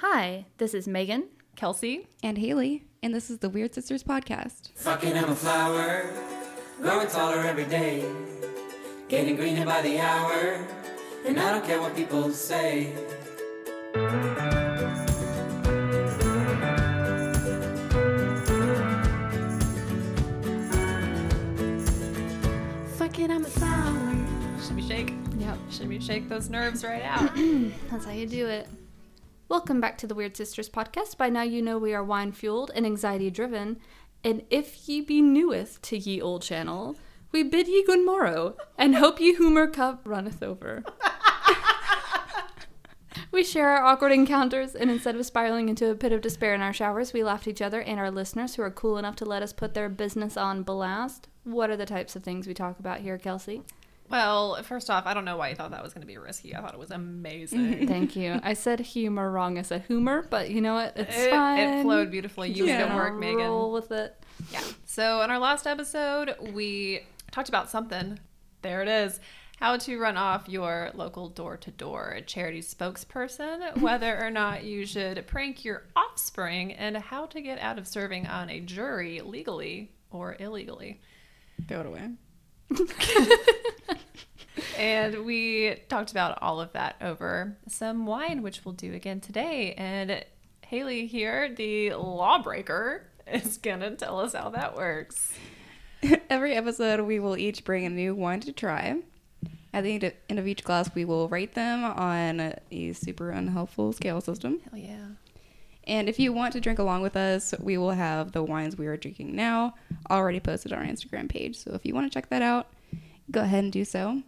[0.00, 1.24] Hi, this is Meagan.
[1.56, 2.08] Kelsey.
[2.22, 4.70] and Haley, and this is the Weird Sisters podcast.
[4.76, 6.10] Fucking I'm a flower,
[6.80, 8.02] growing taller every day,
[9.08, 10.66] getting greener by the hour,
[11.26, 12.94] and I don't care what people say.
[22.96, 24.16] Fucking I'm a flower.
[24.66, 25.12] Shimmy shake.
[25.38, 27.30] Yep, Shimmy shake those nerves right out.
[27.90, 28.68] that's how you do it.
[29.50, 31.16] Welcome back to the Weird Sisters podcast.
[31.16, 33.80] By now you know we are wine fueled and anxiety driven.
[34.22, 36.94] And if ye be neweth to ye old channel,
[37.32, 40.84] we bid ye good morrow, and hope ye humor cup runneth over.
[43.32, 46.60] we share our awkward encounters, and instead of spiraling into a pit of despair in
[46.60, 49.24] our showers, we laugh at each other and our listeners who are cool enough to
[49.24, 51.26] let us put their business on blast.
[51.42, 53.62] What are the types of things we talk about here, Kelsey?
[54.10, 56.54] Well, first off, I don't know why you thought that was going to be risky.
[56.56, 57.86] I thought it was amazing.
[57.88, 58.40] Thank you.
[58.42, 59.56] I said humor wrong.
[59.58, 60.96] I said humor, but you know what?
[60.96, 61.60] It's It, fine.
[61.60, 62.48] it flowed beautifully.
[62.48, 63.38] You Just did gonna work, Meagan.
[63.46, 64.20] Roll with it.
[64.52, 64.62] Yeah.
[64.84, 68.18] So in our last episode, we talked about something.
[68.62, 69.20] There it is.
[69.60, 74.86] How to run off your local door to door charity spokesperson, whether or not you
[74.86, 79.92] should prank your offspring, and how to get out of serving on a jury legally
[80.10, 81.00] or illegally.
[81.68, 82.08] Throw it away.
[84.78, 89.74] And we talked about all of that over some wine, which we'll do again today.
[89.76, 90.24] And
[90.66, 95.32] Haley here, the lawbreaker, is going to tell us how that works.
[96.30, 99.00] Every episode, we will each bring a new wine to try.
[99.72, 104.20] At the end of, each glass, we will rate them on a super unhelpful scale
[104.20, 104.60] system.
[104.68, 105.06] Hell yeah.
[105.84, 108.86] And if you want to drink along with us, we will have the wines we
[108.86, 109.74] are drinking now
[110.10, 111.56] already posted on our Instagram page.
[111.56, 112.68] So if you want to check that out,
[113.30, 114.22] go ahead and do so.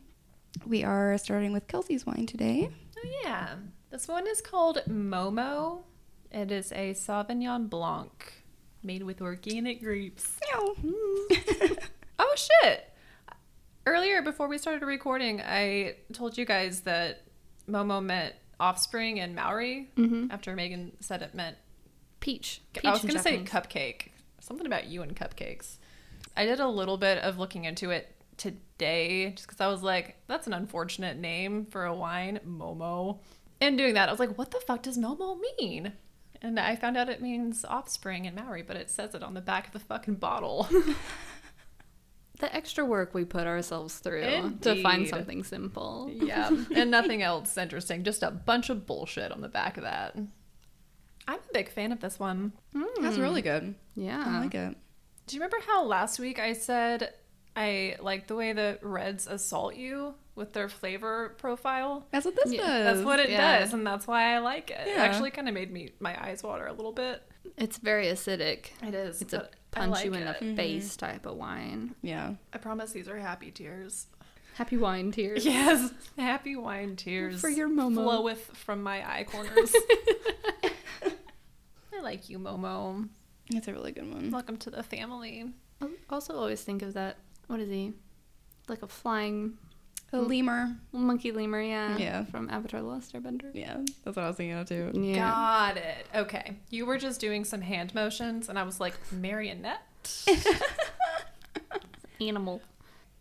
[0.67, 2.70] We are starting with Kelsey's wine today.
[2.97, 3.56] Oh, yeah.
[3.91, 5.83] This one is called Momo.
[6.31, 8.45] It is a Sauvignon Blanc
[8.83, 10.39] made with organic grapes.
[12.19, 12.89] Oh, shit.
[13.85, 17.23] Earlier, before we started recording, I told you guys that
[17.68, 20.29] Momo meant offspring in Maori mm-hmm.
[20.30, 21.57] after Megan said it meant
[22.20, 22.61] Peach.
[22.74, 24.08] Peach I was going to say cupcake.
[24.41, 25.79] Something about you and cupcakes.
[26.36, 30.17] I did a little bit of looking into it today just because I was like,
[30.27, 33.19] that's an unfortunate name for a wine, Momo.
[33.61, 35.93] And doing that, I was like, what the fuck does Momo mean?
[36.41, 39.41] And I found out it means offspring in Maori, but it says it on the
[39.41, 40.69] back of the fucking bottle.
[42.42, 46.11] The extra work we put ourselves through to find something simple.
[46.13, 46.51] yeah.
[46.75, 50.17] And nothing else interesting, just a bunch of bullshit on the back of that.
[51.29, 52.53] I'm a big fan of this one.
[53.01, 53.21] That's mm.
[53.23, 53.77] really good.
[53.95, 54.25] Yeah.
[54.27, 54.77] I like it.
[55.29, 57.15] Do you remember how last week I said
[57.55, 62.07] I like the way the reds assault you with their flavor profile?
[62.11, 62.85] That's what this Yeah, does.
[62.85, 63.61] That's what it yeah.
[63.61, 64.89] does, and that's why I like it.
[64.89, 67.23] It actually kind of made me my eyes water a little bit.
[67.58, 68.67] It's very acidic.
[68.83, 69.20] It is.
[69.20, 70.41] It's a punch like you in it.
[70.41, 71.07] the face mm-hmm.
[71.07, 71.95] type of wine.
[72.02, 72.35] Yeah.
[72.52, 74.07] I promise these are happy tears.
[74.55, 75.45] Happy wine tears.
[75.46, 77.95] Yes, happy wine tears For your Momo.
[77.95, 79.74] floweth from my eye corners.
[81.02, 83.08] I like you, Momo.
[83.51, 84.30] It's a really good one.
[84.30, 85.52] Welcome to the family.
[85.80, 87.17] I also always think of that.
[87.52, 87.92] What is he?
[88.67, 89.58] Like a flying
[90.14, 90.74] A lemur.
[90.90, 91.98] monkey lemur, yeah.
[91.98, 92.24] Yeah.
[92.24, 93.51] From Avatar The Last Airbender.
[93.52, 94.90] Yeah, that's what I was thinking of too.
[94.95, 95.17] Yeah.
[95.30, 96.07] Got it.
[96.14, 96.57] Okay.
[96.70, 99.83] You were just doing some hand motions, and I was like, marionette?
[102.23, 102.62] Animal.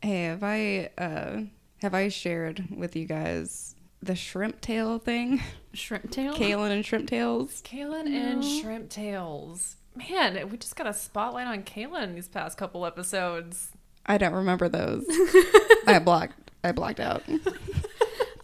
[0.01, 1.41] Hey, have I uh
[1.81, 5.41] have I shared with you guys the shrimp tail thing?
[5.73, 6.33] Shrimp tail?
[6.35, 7.61] Kalen and shrimp tails.
[7.65, 9.75] Kaylin and Shrimp Tails.
[9.95, 13.71] Man, we just got a spotlight on Kaylin these past couple episodes.
[14.05, 15.05] I don't remember those.
[15.87, 17.23] I blocked I blocked out.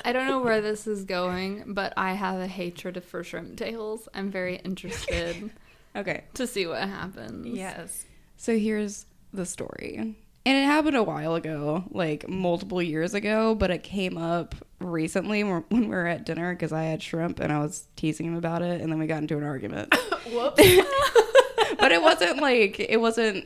[0.03, 4.07] I don't know where this is going, but I have a hatred for shrimp tails.
[4.13, 5.51] I'm very interested
[5.95, 6.23] Okay.
[6.35, 7.45] to see what happens.
[7.47, 8.05] Yes.
[8.37, 10.15] So here's the story.
[10.45, 15.43] And it happened a while ago, like multiple years ago, but it came up recently
[15.43, 18.61] when we were at dinner because I had shrimp and I was teasing him about
[18.61, 19.93] it, and then we got into an argument.
[20.31, 20.61] Whoops.
[21.79, 23.45] but it wasn't like it wasn't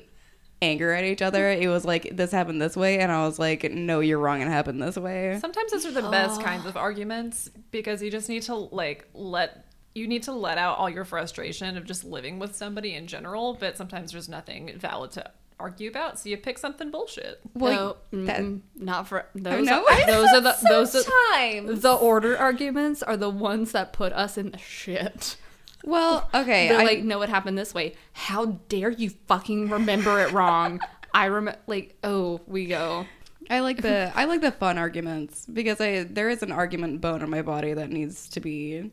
[0.61, 1.49] anger at each other.
[1.49, 4.41] It was like this happened this way, and I was like, "No, you're wrong.
[4.41, 8.29] It happened this way." Sometimes those are the best kinds of arguments because you just
[8.29, 12.39] need to like let you need to let out all your frustration of just living
[12.39, 15.29] with somebody in general, but sometimes there's nothing valid to
[15.59, 17.39] argue about, so you pick something bullshit.
[17.53, 19.65] No, that- not for those.
[19.65, 19.85] know.
[19.85, 21.81] Are, those are the those are Sometimes.
[21.81, 25.35] the order arguments are the ones that put us in the shit.
[25.83, 27.95] Well, okay, They're I, like, no, it happened this way.
[28.13, 30.79] How dare you fucking remember it wrong?
[31.13, 33.05] I remember, like, oh, we go.
[33.49, 37.21] I like the I like the fun arguments because I there is an argument bone
[37.21, 38.91] in my body that needs to be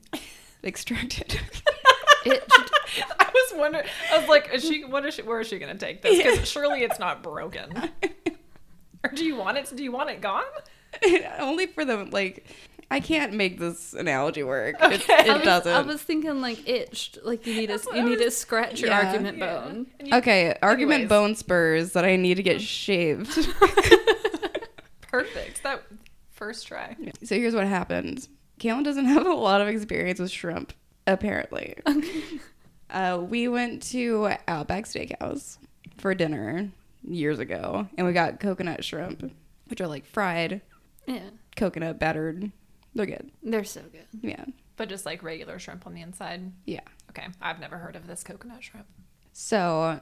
[0.64, 1.40] extracted.
[2.24, 2.42] It
[3.20, 3.86] I was wondering.
[4.12, 4.84] I was like, is she?
[4.84, 5.22] What is she?
[5.22, 6.16] Where is she gonna take this?
[6.18, 7.70] Because surely it's not broken.
[9.04, 9.70] Or do you want it?
[9.74, 10.42] Do you want it gone?
[11.38, 12.44] Only for the like.
[12.90, 14.76] I can't make this analogy work.
[14.80, 15.12] It, Okay.
[15.24, 15.72] it I was, doesn't.
[15.72, 18.80] I was thinking like itched, like you need to what you I need to scratch
[18.80, 19.06] your Yeah.
[19.08, 19.54] argument Yeah.
[19.60, 19.86] bone.
[20.02, 23.28] You- okay, argument bone spurs that I need to get shaved.
[25.02, 25.62] Perfect.
[25.62, 25.82] That
[26.30, 26.96] first try.
[27.24, 28.28] so here's what happened.
[28.60, 30.72] Caitlin doesn't have a lot of experience with shrimp,
[31.06, 31.74] apparently.
[32.90, 35.58] uh, we went to Outback Steakhouse
[35.98, 36.68] for dinner
[37.02, 39.30] years ago, and we got coconut shrimp,
[39.68, 40.60] which are like fried,
[41.06, 42.50] Yeah, coconut battered.
[42.94, 43.30] They're good.
[43.42, 44.06] they're so good.
[44.22, 44.44] Yeah.
[44.76, 46.52] But just like regular shrimp on the inside.
[46.64, 46.80] Yeah.
[47.10, 48.86] Okay, I've never heard of this coconut shrimp.
[49.32, 50.00] So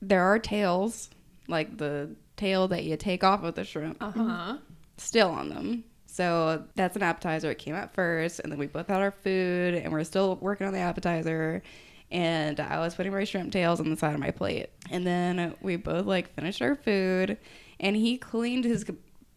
[0.00, 1.10] there are tails,
[1.48, 4.56] like the tail that you take off of the shrimp, Uh huh.
[4.98, 5.84] still on them.
[6.06, 7.50] So that's an appetizer.
[7.50, 10.66] It came out first, and then we both had our food, and we're still working
[10.66, 11.62] on the appetizer.
[12.10, 15.54] And I was putting my shrimp tails on the side of my plate, and then
[15.62, 17.38] we both like finished our food,
[17.80, 18.84] and he cleaned his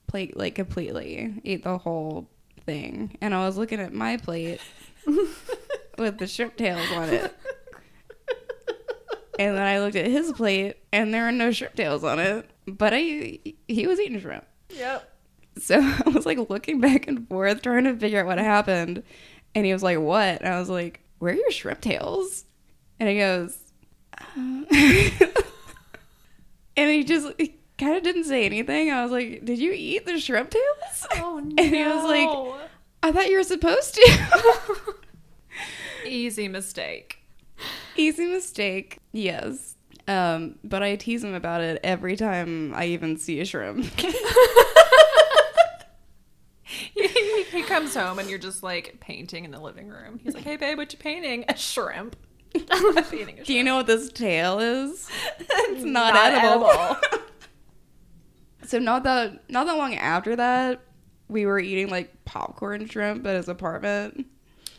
[0.07, 2.27] plate like completely, ate the whole
[2.65, 4.61] thing, and I was looking at my plate
[5.97, 7.35] with the shrimp tails on it.
[9.37, 12.49] And then I looked at his plate, and there were no shrimp tails on it.
[12.67, 14.45] But I, he was eating shrimp.
[14.69, 15.11] Yep.
[15.57, 19.03] So I was like looking back and forth, trying to figure out what happened.
[19.53, 22.45] And he was like, "What?" And I was like, "Where are your shrimp tails?"
[22.99, 23.57] And he goes,
[24.17, 24.21] uh.
[26.77, 27.31] and he just
[27.77, 28.91] kind of didn't say anything.
[28.91, 31.55] I was like, "Did you eat the shrimp tails?" Oh no.
[31.63, 32.29] And he was like,
[33.03, 34.95] "I thought you were supposed to."
[36.07, 37.17] easy mistake.
[37.95, 39.75] Easy mistake, yes.
[40.07, 43.85] Um, but I tease him about it every time I even see a shrimp.
[46.63, 50.19] he, he- comes home and you're just like painting in the living room.
[50.23, 51.45] He's like, "Hey babe, what you painting?
[51.49, 52.15] A shrimp."
[52.53, 55.09] Do you know what this tail is?
[55.39, 56.69] It's not, Not edible.
[56.69, 57.19] edible.
[58.65, 60.81] So not that not that long after that,
[61.27, 64.25] we were eating like popcorn shrimp at his apartment.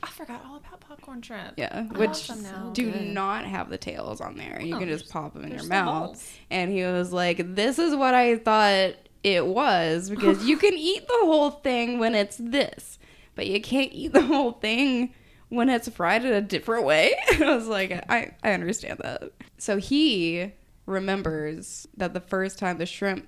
[0.03, 1.55] I forgot all about popcorn shrimp.
[1.57, 3.07] Yeah, I which love do good.
[3.09, 4.61] not have the tails on there.
[4.61, 6.11] You Oh, can just pop them in your mouth.
[6.13, 6.33] balls.
[6.51, 8.95] And he was like, "This is what I thought
[9.25, 12.99] it was because you can eat the whole thing when it's this,
[13.35, 15.13] but you can't eat the whole thing
[15.49, 19.79] when it's fried in a different way." I was like, "I I understand that." So
[19.79, 20.53] he
[20.85, 23.27] remembers that the first time the shrimp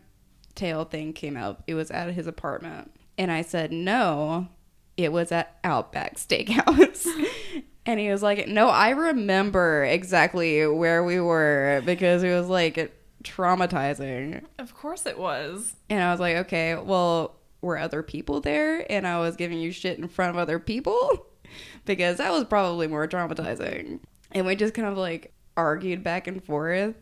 [0.54, 4.48] tail thing came up, it was at his apartment, and I said, "No,
[4.96, 7.06] it was at Outback Steakhouse."
[7.86, 12.92] and he was like, "No, I remember exactly where we were because it was like
[13.24, 15.74] traumatizing." Of course it was.
[15.88, 19.72] And I was like, "Okay, well, were other people there?" And I was giving you
[19.72, 21.26] shit in front of other people
[21.84, 24.00] because that was probably more traumatizing.
[24.32, 26.94] And we just kind of like argued back and forth.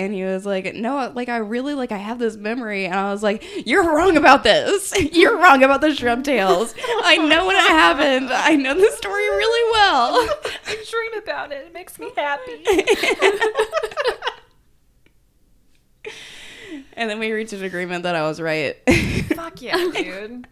[0.00, 3.12] And he was like, "No, like I really like I have this memory." And I
[3.12, 4.94] was like, "You're wrong about this.
[5.12, 6.74] You're wrong about the shrimp tails.
[7.04, 8.30] I know what happened.
[8.32, 10.14] I know the story really well."
[10.66, 11.66] I dream about it.
[11.66, 12.64] It makes me happy.
[16.94, 18.76] and then we reached an agreement that I was right.
[19.34, 20.46] Fuck yeah, dude.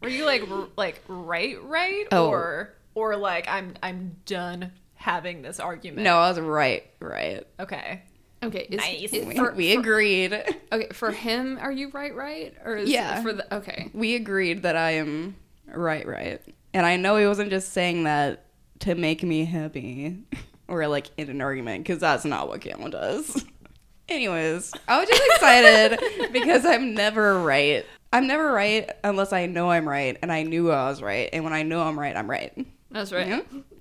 [0.00, 2.28] Were you like r- like right right Oh.
[2.30, 6.02] or or like I'm I'm done having this argument?
[6.02, 7.46] no, I was right, right.
[7.58, 8.02] Okay.
[8.42, 9.12] Okay, is, Nice.
[9.12, 10.32] is- We, for, we agreed.
[10.72, 12.14] okay, for him, are you right?
[12.14, 12.54] Right?
[12.64, 13.22] Or is Yeah.
[13.22, 13.90] for the okay?
[13.92, 16.40] We agreed that I am right, right.
[16.72, 18.44] And I know he wasn't just saying that
[18.80, 20.24] to make me happy
[20.68, 23.44] or like in an argument because that's not what Caitlin does.
[24.08, 27.84] Anyways, I was just excited because I'm never right.
[28.12, 31.28] I'm never right unless I know I'm right, and I knew I was right.
[31.32, 32.52] And when I know I'm right, I'm right.
[32.90, 33.28] That's right.
[33.28, 33.40] Yeah.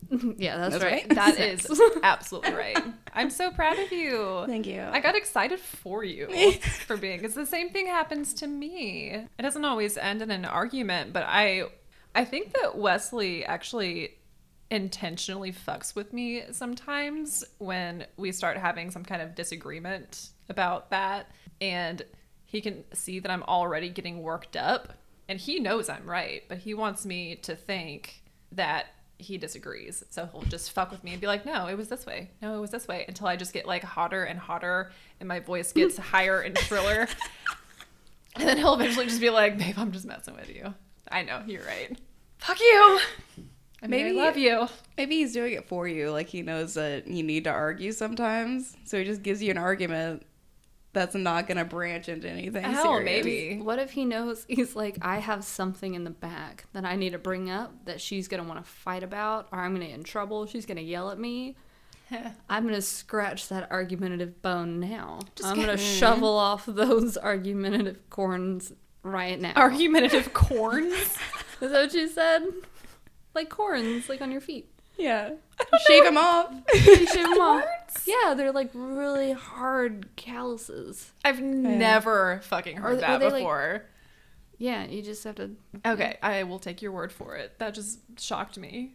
[0.37, 1.05] Yeah, that's, That's right.
[1.07, 1.15] right.
[1.15, 2.77] That is absolutely right.
[3.13, 4.43] I'm so proud of you.
[4.47, 4.81] Thank you.
[4.81, 6.27] I got excited for you
[6.87, 9.11] for being because the same thing happens to me.
[9.11, 11.63] It doesn't always end in an argument, but I
[12.15, 14.15] I think that Wesley actually
[14.71, 21.31] intentionally fucks with me sometimes when we start having some kind of disagreement about that
[21.59, 22.03] and
[22.45, 24.93] he can see that I'm already getting worked up
[25.27, 28.87] and he knows I'm right, but he wants me to think that
[29.19, 30.03] he disagrees.
[30.09, 32.31] So he'll just fuck with me and be like, "No, it was this way.
[32.41, 35.39] No, it was this way." Until I just get like hotter and hotter and my
[35.39, 37.07] voice gets higher and shriller.
[38.35, 40.73] And then he'll eventually just be like, "Babe, I'm just messing with you.
[41.11, 41.97] I know, you're right.
[42.39, 42.99] Fuck you."
[43.81, 44.67] I mean, Maybe- I love you.
[44.97, 46.11] Maybe he's doing it for you.
[46.11, 49.57] Like he knows that you need to argue sometimes, so he just gives you an
[49.57, 50.23] argument
[50.91, 52.63] that's not gonna branch into anything.
[52.63, 53.05] Hell, serious.
[53.05, 53.61] maybe.
[53.61, 57.11] What if he knows he's like, I have something in the back that I need
[57.11, 60.03] to bring up that she's gonna want to fight about, or I'm gonna get in
[60.03, 60.45] trouble.
[60.45, 61.55] She's gonna yell at me.
[62.49, 65.19] I'm gonna scratch that argumentative bone now.
[65.43, 69.53] I'm gonna shovel off those argumentative corns right now.
[69.55, 70.93] Argumentative corns.
[71.61, 72.45] Is that what you said?
[73.35, 74.71] Like corns, like on your feet.
[74.97, 75.31] Yeah.
[75.87, 76.51] Shave them off.
[76.73, 77.63] You shave 'em off.
[78.05, 81.11] Yeah, they're like really hard calluses.
[81.25, 83.85] I've never fucking Are- heard are that they, like- before.
[84.57, 85.51] Yeah, you just have to.
[85.85, 87.57] Okay, I will take your word for it.
[87.59, 88.93] That just shocked me.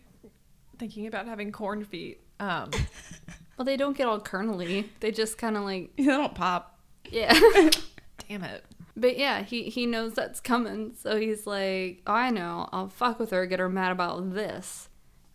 [0.79, 2.21] Thinking about having corn feet.
[2.41, 2.71] Um,
[3.57, 4.91] Well, they don't get all kernely.
[4.99, 6.79] They just kind of like, they don't pop.
[7.09, 7.33] yeah.
[8.29, 8.65] damn it.
[8.97, 13.19] But yeah, he he knows that's coming, so he's like, oh, I know, I'll fuck
[13.21, 14.89] with her, get her mad about this,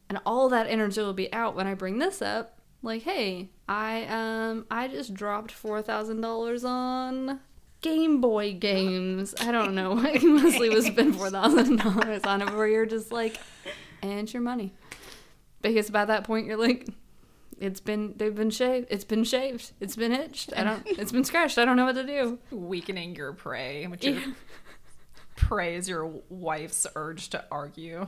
[0.09, 2.59] and all that energy will be out when I bring this up.
[2.81, 7.39] Like, hey, I um I just dropped four thousand dollars on
[7.81, 9.35] Game Boy games.
[9.39, 13.11] I don't know what mostly was spent four thousand dollars on it, where you're just
[13.11, 13.37] like,
[14.01, 14.73] and it's your money,
[15.61, 16.87] because by that point you're like.
[17.61, 18.87] It's been they've been shaved.
[18.89, 19.73] It's been shaved.
[19.81, 20.53] It's been itched.
[20.55, 20.81] I don't.
[20.87, 21.57] It's been scratched.
[21.57, 22.39] I don't know what to do.
[22.51, 24.17] Weakening your prey, which Yeah.
[25.35, 28.07] prey is your wife's urge to argue.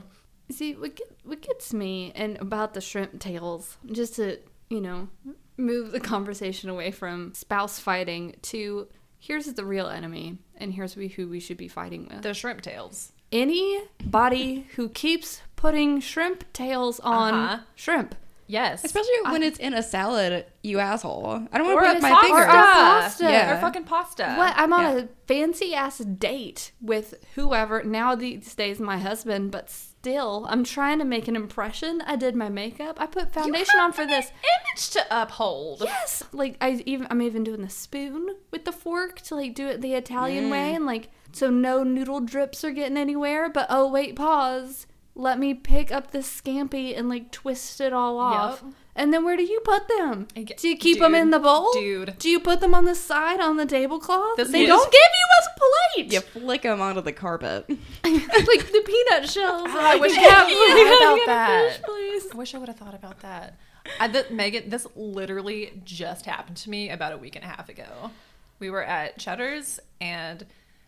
[0.52, 5.08] See, what, get, what gets me and about the shrimp tails, just to, you know,
[5.56, 11.08] move the conversation away from spouse fighting to here's the real enemy and here's we,
[11.08, 12.22] who we should be fighting with.
[12.22, 13.12] The shrimp tails.
[13.30, 17.62] Anybody who keeps putting shrimp tails on Uh-huh.
[17.74, 18.14] shrimp.
[18.48, 18.84] Yes.
[18.84, 21.46] Especially when it's in a salad, you asshole.
[21.52, 22.26] I don't want to put my pasta.
[22.26, 22.42] finger.
[22.42, 23.24] Or pasta.
[23.24, 23.56] Yeah.
[23.56, 24.34] Or fucking pasta.
[24.36, 24.52] What?
[24.56, 25.02] I'm on yeah.
[25.04, 27.82] a fancy ass date with whoever.
[27.82, 32.02] Now these days, my husband, but still, I'm trying to make an impression.
[32.04, 32.96] I did my makeup.
[33.00, 34.26] I put foundation on for this.
[34.26, 35.82] Image to uphold.
[35.84, 39.68] Yes, like I even I'm even doing the spoon with the fork to like do
[39.68, 40.50] it the Italian Mm.
[40.50, 43.48] way and like so no noodle drips are getting anywhere.
[43.48, 44.88] But oh wait, pause.
[45.14, 48.60] Let me pick up this scampi and like twist it all off.
[48.64, 48.72] Yup.
[48.94, 50.28] And then where do you put them?
[50.34, 51.72] Get- Do you keep them in the bowl?
[51.72, 52.14] dude.
[52.18, 54.36] Do you put them on the side on the tablecloth?
[54.36, 55.58] This they is- don't give you a
[55.96, 56.12] plate.
[56.12, 57.64] You flick them onto the carpet.
[57.68, 59.68] like the peanut shells.
[59.70, 61.72] Ah, I wish I had thought about that.
[61.72, 62.26] fish, please.
[62.32, 63.58] I wish I would have thought about that.
[63.98, 67.68] I, th- Meagan, this literally just happened to me about a week and a half
[67.68, 68.10] ago.
[68.58, 70.44] We were at Cheddar's and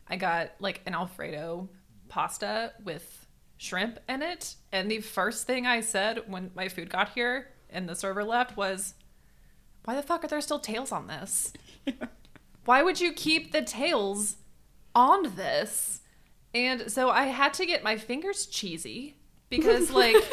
[0.08, 1.68] I got like an Alfredo
[2.08, 4.54] pasta with shrimp in it.
[4.72, 8.56] And the first thing I said when my food got here and the server left
[8.56, 8.94] was,
[9.84, 11.52] Why the fuck are there still tails on this?
[12.64, 14.36] Why would you keep the tails
[14.94, 16.00] on this?
[16.54, 19.16] And so I had to get my fingers cheesy
[19.50, 20.16] because, like,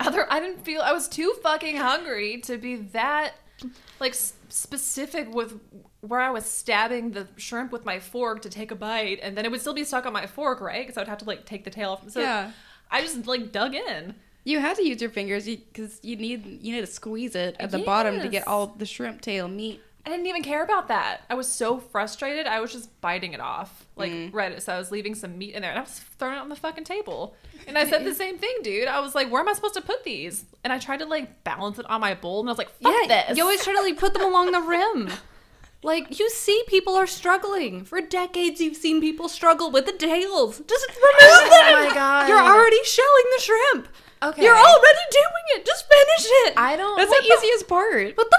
[0.00, 3.34] other I didn't feel I was too fucking hungry to be that
[4.00, 5.60] like s- specific with
[6.00, 9.44] where I was stabbing the shrimp with my fork to take a bite, and then
[9.44, 10.82] it would still be stuck on my fork, right?
[10.82, 12.10] Because I would have to like take the tail off.
[12.10, 12.52] So Yeah.
[12.90, 14.14] I just like dug in.
[14.44, 17.70] You had to use your fingers because you need you need to squeeze it at
[17.70, 19.82] the bottom to get all the shrimp tail meat.
[20.04, 21.22] I didn't even care about that.
[21.28, 22.46] I was so frustrated.
[22.46, 24.30] I was just biting it off, like mm.
[24.32, 24.60] right.
[24.62, 26.56] So I was leaving some meat in there, and I was throwing it on the
[26.56, 27.34] fucking table.
[27.66, 28.88] And I said the same thing, dude.
[28.88, 31.44] I was like, "Where am I supposed to put these?" And I tried to like
[31.44, 33.74] balance it on my bowl, and I was like, "Fuck yeah, this!" you always try
[33.74, 35.10] to like put them along the rim.
[35.82, 37.84] Like you see, people are struggling.
[37.84, 40.62] For decades, you've seen people struggle with the tails.
[40.66, 41.74] Just remove them.
[41.74, 42.28] Oh my God.
[42.28, 43.88] You're already shelling the shrimp.
[44.22, 44.42] Okay.
[44.44, 45.64] You're already doing it.
[45.66, 46.54] Just finish it.
[46.56, 46.96] I don't.
[46.96, 48.16] That's what the the- easiest part.
[48.16, 48.38] what the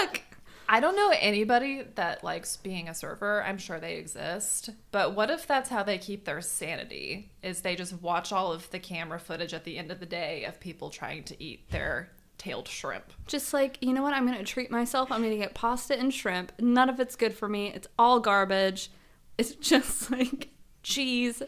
[0.00, 0.20] fuck?
[0.68, 3.42] I don't know anybody that likes being a server.
[3.42, 4.70] I'm sure they exist.
[4.90, 7.30] But what if that's how they keep their sanity?
[7.42, 10.44] Is they just watch all of the camera footage at the end of the day
[10.44, 13.12] of people trying to eat their tailed shrimp.
[13.26, 14.14] Just like you know what?
[14.14, 15.12] I'm gonna treat myself.
[15.12, 16.52] I'm gonna get pasta and shrimp.
[16.58, 17.68] None of it's good for me.
[17.74, 18.90] It's all garbage.
[19.38, 20.48] It's just like
[20.82, 21.42] cheese,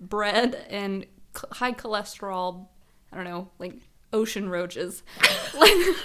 [0.00, 1.04] bread, and
[1.52, 2.68] high cholesterol.
[3.12, 3.74] I don't know, like
[4.12, 5.02] ocean roaches.
[5.54, 5.72] Like-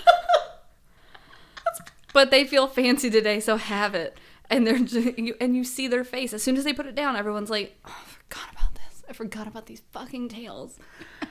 [2.13, 4.17] but they feel fancy today, so have it.
[4.49, 6.95] And they're just, you, and you see their face as soon as they put it
[6.95, 7.15] down.
[7.15, 9.03] Everyone's like, "Oh, I forgot about this.
[9.09, 10.77] I forgot about these fucking tails."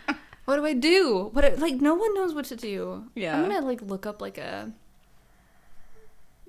[0.46, 1.30] What do I do?
[1.32, 3.04] What like no one knows what to do.
[3.14, 3.34] Yeah.
[3.38, 4.72] I'm gonna like look up like a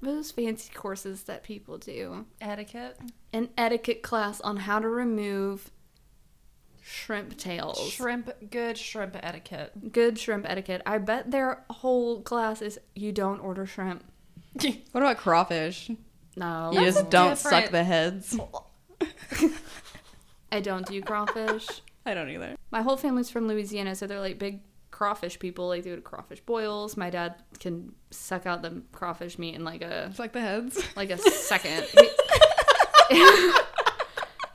[0.01, 2.25] those fancy courses that people do.
[2.41, 2.99] Etiquette.
[3.31, 5.71] An etiquette class on how to remove
[6.85, 7.89] shrimp tails.
[7.91, 9.91] Shrimp, good shrimp etiquette.
[9.91, 10.83] Good shrimp etiquette.
[10.85, 14.03] I bet their whole class is you don't order shrimp.
[14.91, 15.91] What about crawfish?
[16.37, 16.71] No.
[16.71, 18.37] You just don't suck the heads.
[20.51, 21.67] I don't do crawfish.
[22.05, 22.55] I don't either.
[22.71, 24.61] My whole family's from Louisiana, so they're like big
[24.91, 25.67] crawfish people.
[25.67, 26.95] Like they do crawfish boils.
[26.95, 30.81] My dad can suck out the crawfish meat in like a like the heads.
[30.95, 31.85] like a second.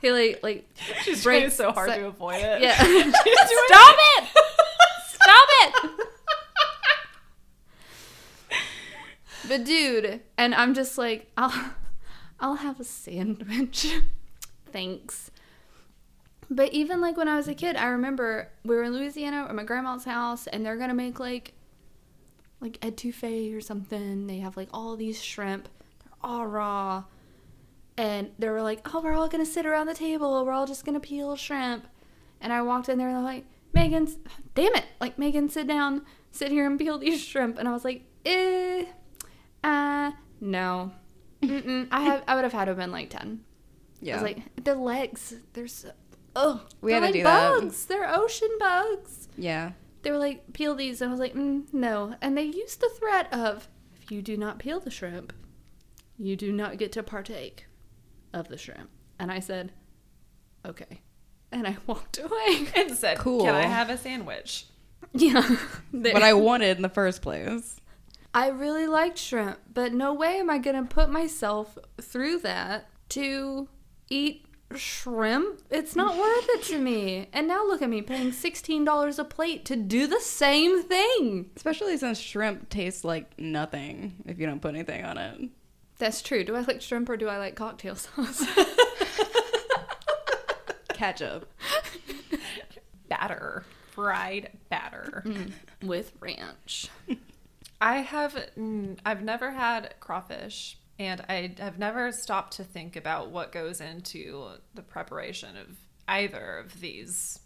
[0.01, 0.67] He, like like
[1.03, 2.61] She's trying so hard se- to avoid it.
[2.61, 2.73] yeah.
[2.77, 4.27] Stop it!
[5.09, 5.91] Stop it!
[9.47, 11.71] But dude, and I'm just like, I'll,
[12.39, 13.87] I'll have a sandwich.
[14.71, 15.31] Thanks.
[16.49, 19.55] But even like when I was a kid, I remember we were in Louisiana at
[19.55, 21.53] my grandma's house, and they're gonna make like,
[22.59, 24.27] like etouffee or something.
[24.27, 25.67] They have like all these shrimp.
[26.03, 27.03] They're all raw,
[28.01, 30.43] and they were like, "Oh, we're all gonna sit around the table.
[30.45, 31.85] We're all just gonna peel shrimp."
[32.41, 34.07] And I walked in there and they're like, Meagan,
[34.55, 34.85] damn it.
[34.99, 37.57] Like, Meagan, sit down, sit here and peel these shrimp.
[37.59, 38.83] And I was like, eh,
[39.63, 40.91] uh, no.
[41.41, 41.87] Mm-mm.
[41.91, 43.41] I have, I would have had to have been like 10.
[43.43, 44.15] I Yeah.
[44.15, 45.91] was like, the legs, they're so,
[46.35, 47.59] oh, We had to like do that.
[47.59, 47.85] bugs.
[47.85, 49.29] They're ocean bugs.
[49.37, 49.71] yeah.
[50.01, 50.99] They were like, peel these.
[51.01, 52.15] And I was like, mm, no.
[52.21, 53.69] And they used the threat of,
[54.01, 55.31] if you do not peel the shrimp,
[56.17, 57.67] you do not get to partake
[58.33, 58.89] of the shrimp.
[59.19, 59.71] And I said,
[60.65, 61.01] okay.
[61.51, 62.67] And I walked away.
[62.75, 63.43] And said, Cool.
[63.43, 64.65] Can I have a sandwich?
[65.13, 65.57] Yeah.
[65.91, 67.81] What I wanted in the first place.
[68.33, 72.87] I really liked shrimp, but no way am I going to put myself through that
[73.09, 73.67] to
[74.09, 74.45] eat
[74.75, 75.61] shrimp.
[75.69, 77.27] It's not worth it to me.
[77.33, 81.49] And now look at me paying $16 a plate to do the same thing.
[81.57, 85.49] Especially since shrimp tastes like nothing if you don't put anything on it.
[86.01, 86.43] That's true.
[86.43, 88.43] Do I like shrimp or do I like cocktail sauce?
[90.93, 91.47] Ketchup.
[93.07, 93.63] Batter.
[93.91, 95.23] Fried batter.
[95.83, 96.89] With ranch.
[97.79, 103.29] I have, mm, I've never had crawfish, and I have never stopped to think about
[103.29, 105.67] what goes into the preparation of
[106.07, 107.39] either of these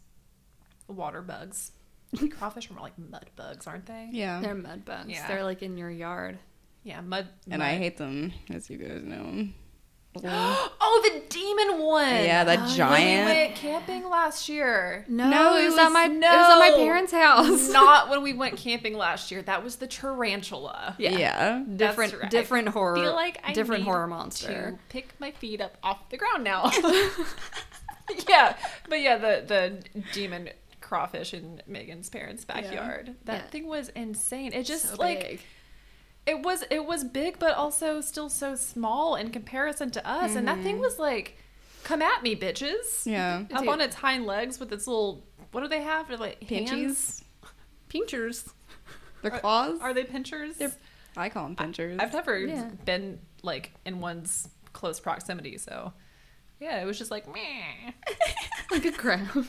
[0.88, 1.74] water bugs.
[2.32, 4.10] crawfish are more like mud bugs, aren't they?
[4.14, 4.40] Yeah.
[4.40, 5.10] They're mud bugs.
[5.10, 5.28] Yeah.
[5.28, 6.40] They're like in your yard.
[6.86, 7.28] Yeah, mud.
[7.50, 7.68] and mud.
[7.68, 9.48] I hate them, as you guys know.
[10.24, 12.08] Oh, the demon one.
[12.08, 15.04] Yeah, that oh, When we went camping last year.
[15.10, 17.70] No, No, it it was, at was- my it was at my parents' house.
[17.74, 19.42] Not when we went camping last year.
[19.42, 20.96] That was the tarantula.
[20.98, 21.18] Yeah.
[21.18, 21.64] Yeah.
[21.76, 22.32] Different right.
[22.32, 22.96] different horror.
[22.96, 24.72] feel like I different need horror monster.
[24.72, 26.72] to pick my feet up off the ground now.
[28.30, 28.56] yeah,
[28.88, 33.16] but yeah, the the demon crawfish in Meagan's parents' backyard.
[33.26, 33.48] That Yeah.
[33.50, 34.54] thing was insane.
[34.54, 35.42] It just So like big.
[36.26, 40.36] It was it was big, but also still so small in comparison to us.
[40.36, 40.82] And that thing mm-hmm.
[40.82, 41.38] was like,
[41.84, 43.44] "Come at me, bitches!" Yeah.
[43.54, 43.70] Up Dude.
[43.70, 45.26] on its hind legs with its little.
[45.52, 46.08] What do they have?
[46.08, 46.72] They're like hands.
[46.72, 47.24] Pinchies.
[47.90, 48.50] Pinchers.
[49.22, 49.80] Their claws?
[49.82, 50.62] Are they pinchers?
[51.18, 51.98] I call them pinchers.
[52.00, 52.70] I've never Yeah.
[52.84, 55.94] been like in one's close proximity, so
[56.60, 57.92] yeah, it was just like meh.
[58.72, 59.48] like a crab.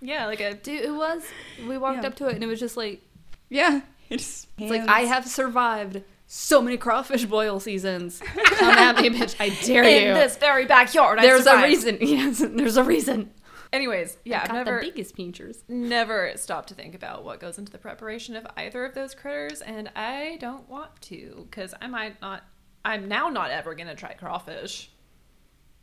[0.00, 1.22] Yeah, like a Dude, it was.
[1.66, 2.08] We walked Yeah.
[2.08, 3.02] up to it and it was just like,
[3.48, 3.82] yeah.
[4.10, 8.20] It's, it's like I have survived so many crawfish boil seasons.
[8.20, 9.34] Come at me, bitch!
[9.40, 10.08] I dare in you.
[10.10, 11.18] In this very backyard.
[11.18, 11.98] I there's a reason.
[12.00, 13.30] Yes, there's a reason.
[13.72, 15.62] Anyways, yeah, I've got never the biggest pinchers.
[15.68, 19.60] never stopped to think about what goes into the preparation of either of those critters,
[19.60, 22.44] and I don't want to because I might not.
[22.84, 24.90] I'm now not ever gonna try crawfish,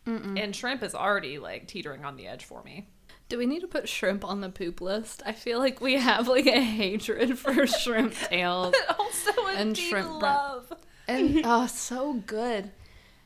[0.05, 2.87] and shrimp is already like teetering on the edge for me.
[3.29, 5.21] Do we need to put shrimp on the poop list?
[5.25, 8.73] I feel like we have like a hatred for shrimp tails.
[8.99, 10.71] also, a And shrimp love.
[11.07, 12.71] And oh, so good.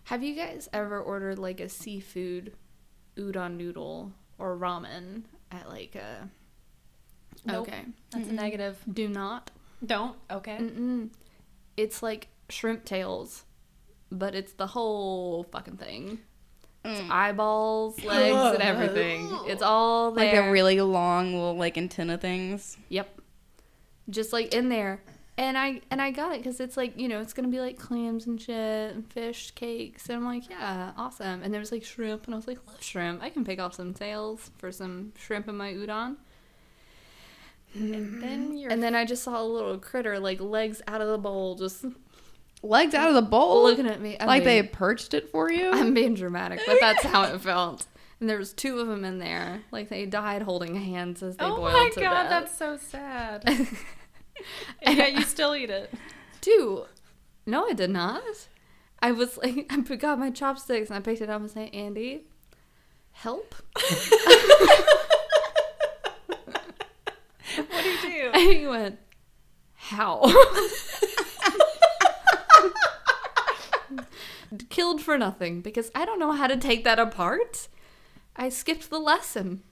[0.06, 2.54] Have you guys ever ordered like a seafood
[3.16, 6.30] udon noodle or ramen at like a
[7.46, 7.68] Nope.
[7.68, 7.82] Okay.
[8.12, 8.78] That's a negative.
[8.92, 9.52] Do not.
[9.86, 10.16] Don't.
[10.30, 10.58] Okay.
[10.58, 11.10] Mm-mm.
[11.78, 13.46] It's like shrimp tails,
[14.12, 16.20] but it's the whole fucking thing.
[16.84, 16.91] Mm.
[16.91, 19.30] It's eyeballs, legs, and everything.
[19.46, 20.46] It's all like there.
[20.46, 22.78] the really long little like antenna things.
[22.89, 23.22] Yep.
[24.10, 25.02] Just like in there.
[25.38, 27.80] And I and I got it because it's like you know it's gonna be like
[27.80, 31.84] clams and shit and fish cakes and I'm like yeah awesome and there was like
[31.84, 35.13] shrimp and I was like love shrimp I can pick off some tails for some
[35.17, 36.17] shrimp in my udon
[37.74, 38.58] And then mm-hmm.
[38.58, 41.56] you're and then I just saw a little critter like legs out of the bowl
[41.56, 41.86] just
[42.63, 43.63] Legs out of the bowl.
[43.63, 45.71] looking at me I'm like they perched it for you.
[45.71, 47.88] I'm being dramatic but that's how it felt
[48.19, 51.45] and there was two of them in there like they died holding hands as they
[51.45, 52.30] oh boiled Oh my to god, death.
[52.30, 53.43] that's so sad.
[54.84, 55.91] and yet you still eat it.
[56.41, 56.84] Dude,
[57.47, 58.21] no, I did not.
[59.02, 62.26] I was like, I got my chopsticks and I picked it up and said, Andy,
[63.12, 63.56] help.
[67.56, 68.32] What do you do?
[68.34, 69.00] And he went,
[69.76, 70.21] how?
[74.70, 77.68] Killed for nothing because I don't know how to take that apart.
[78.36, 79.64] I skipped the lesson.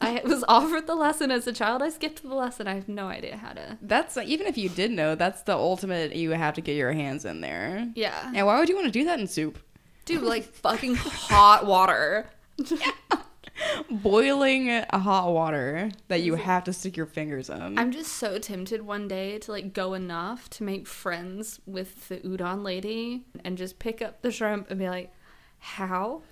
[0.00, 1.82] I was offered the lesson as a child.
[1.82, 2.66] I skipped the lesson.
[2.66, 3.78] I have no idea how to.
[3.80, 6.14] That's even if you did know, that's the ultimate.
[6.14, 7.88] You have to get your hands in there.
[7.94, 8.32] Yeah.
[8.34, 9.58] And why would you want to do that in soup?
[10.04, 12.28] Dude, like fucking hot water.
[13.90, 17.78] Boiling a hot water that you have to stick your fingers in.
[17.78, 22.18] I'm just so tempted one day to like go enough to make friends with the
[22.18, 25.12] udon lady and just pick up the shrimp and be like,
[25.58, 26.22] "How?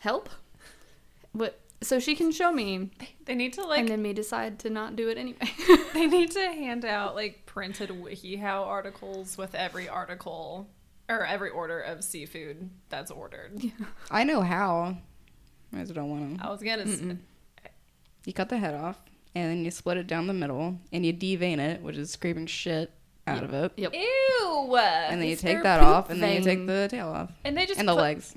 [0.00, 0.28] Help?
[1.32, 2.90] What?" So she can show me,
[3.26, 5.50] They need to like and then me decide to not do it anyway.
[5.94, 10.68] they need to hand out like printed WikiHow articles with every article
[11.08, 13.60] or every order of seafood that's ordered.
[14.10, 14.96] I know how.
[15.74, 16.46] I just don't want to.
[16.46, 17.00] I was gonna s
[18.24, 18.98] You cut the head off,
[19.34, 22.46] and then you split it down the middle, and you devein it, which is scraping
[22.46, 22.92] shit
[23.26, 23.72] out of it.
[23.76, 23.92] yep.
[23.94, 24.76] Ew.
[24.76, 27.56] And then you take that poop off, and then you take the tail off, and
[27.56, 28.34] they just and the put- legs.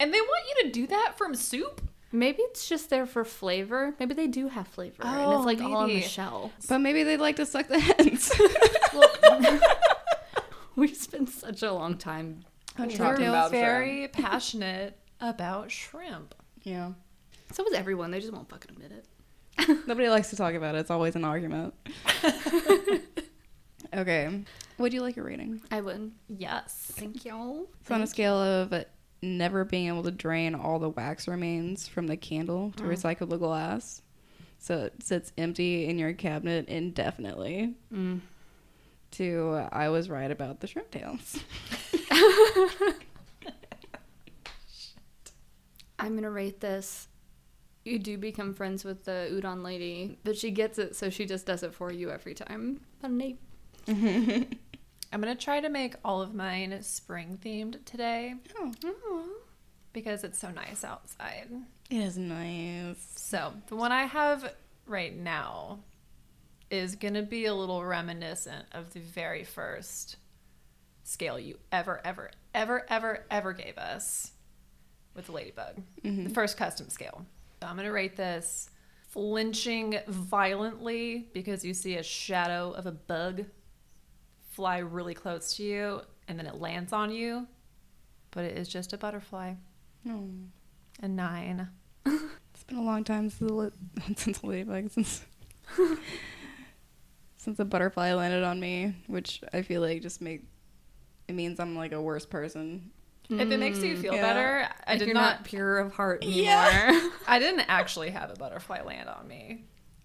[0.00, 1.80] And they want you to do that from soup?
[2.10, 3.94] Maybe it's just there for flavor.
[4.00, 6.50] Maybe they do have flavor, and Oh, it's like all in the shell.
[6.68, 8.32] But maybe they'd like to suck the heads.
[8.92, 9.60] Well,
[10.76, 12.40] we spent such a long time
[12.78, 16.34] On We're about very passionate about shrimp.
[16.62, 16.92] Yeah.
[17.52, 18.10] So was everyone.
[18.10, 19.06] They just won't fucking admit it.
[19.86, 20.78] Nobody likes to talk about it.
[20.78, 21.74] It's always an argument.
[23.94, 24.44] okay.
[24.78, 25.60] Would you like a rating?
[25.70, 26.12] I would.
[26.28, 26.92] Yes.
[26.94, 27.66] Thank y'all.
[27.86, 28.72] So on a scale of
[29.22, 33.36] never being able to drain all the wax remains from the candle to recycle the
[33.36, 34.02] glass,
[34.58, 37.74] so it sits empty in your cabinet indefinitely.
[37.92, 38.20] Mm.
[39.12, 41.38] To I was right about the shrimp tails.
[46.02, 47.08] I'm gonna rate this.
[47.84, 51.46] You do become friends with the udon lady, but she gets it, so she just
[51.46, 52.80] does it for you every time.
[53.00, 53.38] But an eight.
[55.12, 58.72] I'm gonna try to make all of mine spring themed today Oh,
[59.92, 61.48] because it's so nice outside.
[61.90, 63.12] it is nice.
[63.16, 64.54] So the one I have
[64.86, 65.80] right now
[66.70, 70.16] is gonna be a little reminiscent of the very first
[71.04, 74.32] scale you ever, ever, ever, ever, ever gave us
[75.14, 75.82] with the ladybug.
[76.04, 76.24] Mm-hmm.
[76.24, 77.24] The first custom scale.
[77.60, 78.70] So I'm gonna rate this
[79.08, 83.44] flinching violently because you see a shadow of a bug
[84.50, 87.46] fly really close to you and then it lands on you,
[88.30, 89.54] but it is just a butterfly.
[90.04, 90.28] No.
[91.02, 91.68] A nine.
[92.54, 93.70] It's been a long time since the, li-
[94.16, 95.24] since the ladybug since
[97.36, 100.44] since a butterfly landed on me, which I feel like just make
[101.26, 102.92] it means I'm like a worse person.
[103.40, 104.22] If it makes you mm, feel Yeah.
[104.22, 105.44] better, I If did you're not.
[105.44, 106.42] pure of heart anymore.
[106.44, 107.10] Yeah.
[107.26, 109.64] I didn't actually have a butterfly land on me.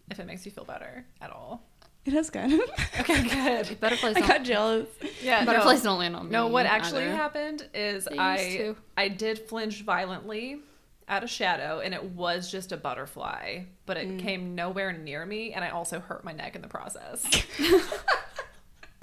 [0.10, 1.68] If it makes you feel better at all.
[2.06, 2.62] It has kind of.
[3.02, 3.78] Okay, good.
[3.82, 4.30] Butterflies I don't.
[4.30, 4.88] got jealous.
[5.22, 5.90] Yeah, butterflies no.
[5.90, 6.32] don't land on me.
[6.32, 7.16] No, what actually either.
[7.16, 8.76] happened is They I.
[8.96, 10.62] I did flinch violently
[11.10, 14.20] at a shadow, and it was just a butterfly, but it mm.
[14.20, 17.26] came nowhere near me, and I also hurt my neck in the process.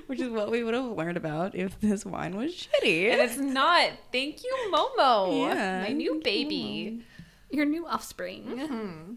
[0.06, 3.10] Which is what we would have learned about if this wine was shitty.
[3.10, 3.90] and it's not.
[4.12, 5.46] Thank you, Momo.
[5.48, 7.02] Yeah, my new thank baby.
[7.50, 8.58] Your new offspring.
[8.58, 9.14] Hmm.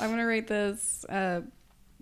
[0.00, 1.42] I'm gonna rate this uh,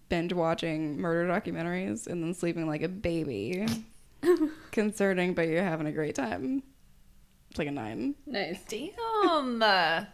[0.09, 3.67] binge watching murder documentaries and then sleeping like a baby.
[4.71, 6.63] Concerning, but you're having a great time.
[7.51, 8.15] It's like a nine.
[8.27, 8.61] Nice.
[8.69, 9.61] Damn.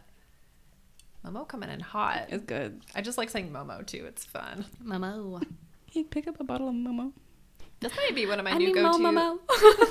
[1.25, 2.27] Momo coming in hot.
[2.31, 2.81] It's good.
[2.95, 4.05] I just like saying Momo too.
[4.07, 4.65] It's fun.
[4.85, 5.43] Momo.
[5.91, 7.13] Hey, pick up a bottle of Momo.
[7.83, 8.99] This might be one of my I new need go-to.
[8.99, 9.39] Mo Momo.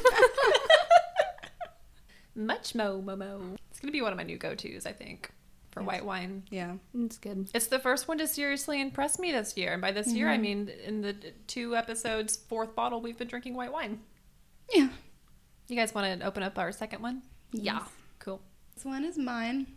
[2.36, 3.58] Much mo Momo.
[3.70, 5.30] It's gonna be one of my new go-tos, I think,
[5.72, 6.44] for white wine.
[6.50, 6.76] Yeah.
[6.98, 7.50] It's good.
[7.54, 10.36] It's the first one to seriously impress me this year, and by this year I
[10.36, 10.42] mm-hmm.
[10.42, 11.14] mean in the
[11.48, 14.00] two episodes, fourth bottle, we've been drinking white wine.
[14.74, 14.88] Yeah.
[15.68, 17.24] You guys want to open up our second one?
[17.52, 17.82] Yeah.
[18.20, 18.40] Cool.
[18.74, 19.68] This one is mine.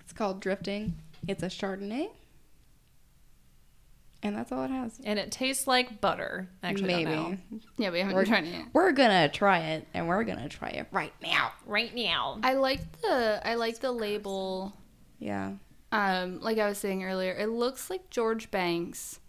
[0.00, 0.94] It's called Drifting.
[1.26, 2.10] It's a Chardonnay.
[4.22, 4.98] And that's all it has.
[5.04, 6.48] And it tastes like butter.
[6.62, 7.10] Actually, Maybe.
[7.12, 7.60] don't know.
[7.76, 8.66] Yeah, we haven't We're, tried it yet.
[8.72, 11.52] we're gonna try it, and we're gonna try it right now.
[11.66, 12.38] Right now.
[12.42, 14.76] I like the I like the label.
[15.18, 15.52] Yeah.
[15.92, 19.20] Um, like I was saying earlier, it looks like George Banks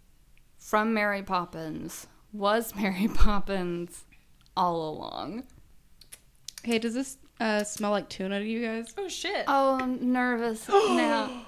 [0.58, 4.04] from Mary Poppins was Mary Poppins
[4.56, 5.44] all along.
[6.64, 8.94] Hey, does this uh, smell like tuna to you guys?
[8.98, 9.44] Oh shit.
[9.46, 11.44] Oh, I'm nervous now.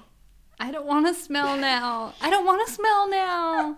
[0.61, 2.13] I don't want to smell now.
[2.21, 3.77] I don't want to smell now.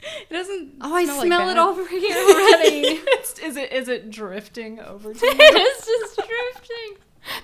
[0.00, 0.74] It doesn't.
[0.80, 3.00] Oh, I smell smell, like it over here already.
[3.42, 6.98] Is it is it drifting over to it's just drifting.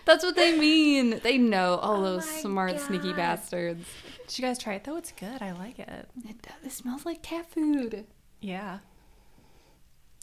[0.04, 1.20] That's what they mean.
[1.22, 3.86] They know all oh those smart, sneaky bastards.
[4.28, 4.96] Did you guys try it though?
[4.96, 5.40] It's good.
[5.42, 5.88] I like it.
[6.28, 8.06] It, does- it smells like cat food.
[8.40, 8.78] Yeah.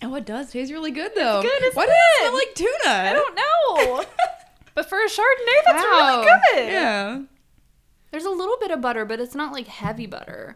[0.04, 1.42] Oh, it does taste really good though.
[1.42, 3.10] good, it's Why does it smell like tuna?
[3.10, 4.06] I don't know.
[4.76, 6.22] but for a Chardonnay, that's Wow.
[6.22, 6.26] really
[6.66, 6.72] good.
[6.72, 7.22] Yeah.
[8.14, 10.56] There's a little bit of butter, but it's not like heavy butter.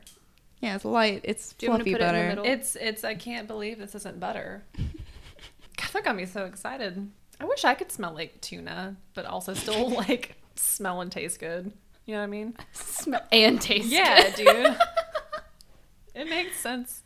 [0.62, 1.22] Yeah, it's light.
[1.24, 2.30] It's Do you want to fluffy put it in the butter.
[2.30, 2.46] middle?
[2.46, 4.64] It's it's I can't believe this isn't butter.
[4.78, 7.10] God, that got me so excited.
[7.40, 11.72] I wish I could smell like tuna, but also still like smell and taste good.
[12.06, 12.54] You know what I mean?
[12.74, 13.88] Smell and taste.
[13.88, 14.36] Yeah, good.
[14.36, 14.78] dude.
[16.14, 17.02] it makes sense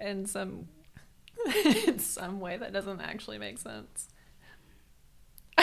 [0.00, 0.66] in some
[1.86, 4.08] in some way that doesn't actually make sense.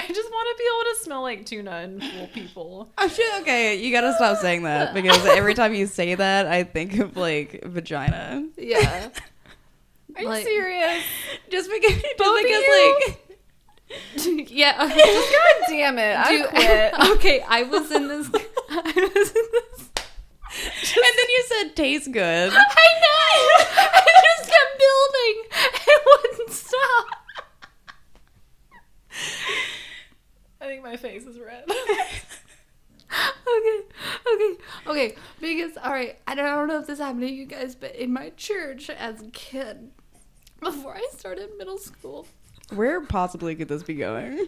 [0.08, 2.90] I just want to be able to smell like tuna and fool people.
[2.98, 3.42] I'm sure.
[3.42, 7.18] Okay, you gotta stop saying that because every time you say that, I think of
[7.18, 8.48] like vagina.
[8.58, 9.10] yeah.
[10.16, 11.04] Are you Like- serious?
[11.50, 12.64] Just because, just Both because,
[14.26, 14.78] like, yeah.
[14.78, 16.16] God damn it!
[16.18, 16.94] I Do- quit.
[17.18, 18.30] okay, I was in this.
[18.70, 19.90] I was in this.
[20.96, 22.54] and then you said tastes good.
[22.54, 23.66] I know.
[23.78, 24.06] I
[24.38, 25.36] just kept building.
[25.88, 27.06] It wouldn't stop.
[30.66, 31.64] I think my face is red.
[31.70, 33.78] okay,
[34.34, 35.16] okay, okay.
[35.40, 37.96] Because all right, I don't, I don't know if this happened to you guys, but
[37.96, 39.92] in my church as a kid,
[40.60, 42.26] before I started middle school,
[42.74, 44.48] Where possibly could this be going?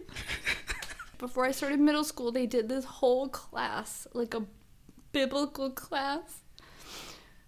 [1.20, 4.42] before I started middle school, they did this whole class, like a
[5.12, 6.42] biblical class,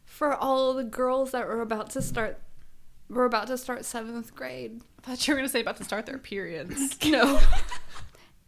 [0.06, 2.40] for all the girls that were about to start.
[3.10, 4.84] Were about to start seventh grade.
[5.00, 6.96] I thought you were gonna say about to start their periods.
[7.08, 7.40] No.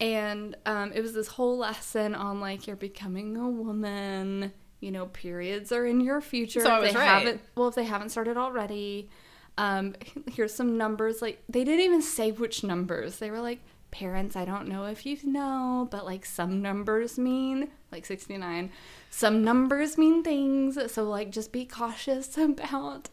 [0.01, 4.51] And um, it was this whole lesson on like you're becoming a woman.
[4.79, 6.61] You know, periods are in your future.
[6.61, 7.05] So if they right.
[7.05, 9.09] haven't well, if they haven't started already.
[9.57, 9.95] Um,
[10.31, 11.21] here's some numbers.
[11.21, 13.19] Like they didn't even say which numbers.
[13.19, 13.61] They were like,
[13.91, 18.71] parents, I don't know if you know, but like some numbers mean like 69.
[19.11, 20.79] Some numbers mean things.
[20.91, 23.09] So like just be cautious about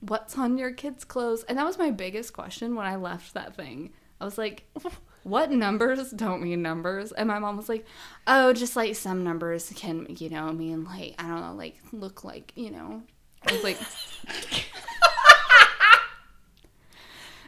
[0.00, 1.44] what's on your kids' clothes.
[1.44, 3.92] And that was my biggest question when I left that thing.
[4.20, 4.64] I was like,
[5.24, 7.12] what numbers don't mean numbers?
[7.12, 7.86] And my mom was like,
[8.26, 12.24] oh, just like some numbers can, you know, mean like, I don't know, like look
[12.24, 13.02] like, you know.
[13.46, 13.78] I was like,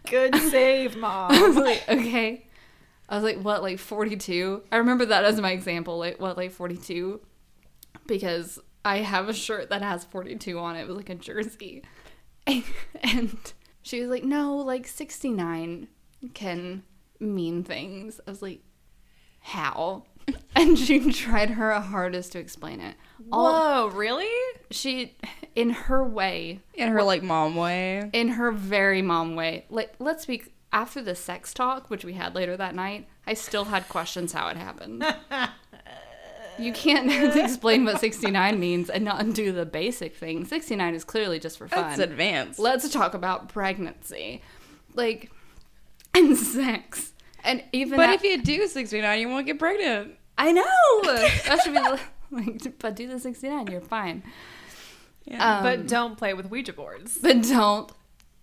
[0.06, 1.32] Good save, mom.
[1.32, 2.46] I was like, okay.
[3.08, 4.62] I was like, what, like 42?
[4.70, 5.98] I remember that as my example.
[5.98, 7.20] Like, what, like 42?
[8.06, 10.82] Because I have a shirt that has 42 on it.
[10.82, 11.82] It was like a jersey.
[13.02, 15.88] And she was like, no, like 69
[16.32, 16.82] can
[17.24, 18.20] mean things.
[18.26, 18.60] I was like,
[19.40, 20.04] how?
[20.56, 22.94] And she tried her hardest to explain it.
[23.32, 24.28] All, Whoa, really?
[24.70, 25.16] she,
[25.56, 28.08] in her way, In her like mom way.
[28.12, 29.66] in her very mom way.
[29.68, 33.08] Like, let's be after the sex talk, which we had later that night.
[33.26, 35.04] I still had questions how it happened.
[36.58, 40.44] you can't explain what 69 means and not do the basic thing.
[40.44, 42.00] 69 is clearly just for That's fun.
[42.08, 42.60] advanced.
[42.60, 44.40] Let's talk about pregnancy,
[44.94, 45.32] like,
[46.14, 47.12] and sex,
[47.44, 47.96] and even.
[47.96, 50.16] but at- if you do 69, you won't get pregnant.
[50.36, 50.64] I know
[51.04, 54.22] that should be like, but do the 69, you're fine.
[55.26, 55.58] Yeah.
[55.58, 57.18] Um, but don't play with Ouija boards.
[57.22, 57.90] but don't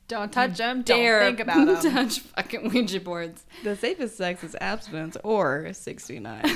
[0.08, 0.82] Don't touch them.
[0.84, 1.94] dare Don't think about them.
[1.94, 3.46] touch fucking Ouija boards.
[3.64, 6.42] the safest sex is abstinence or 69.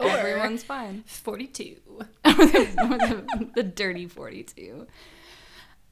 [0.00, 1.02] Everyone's fine.
[1.06, 1.76] Forty-two.
[2.24, 4.86] the, the dirty 42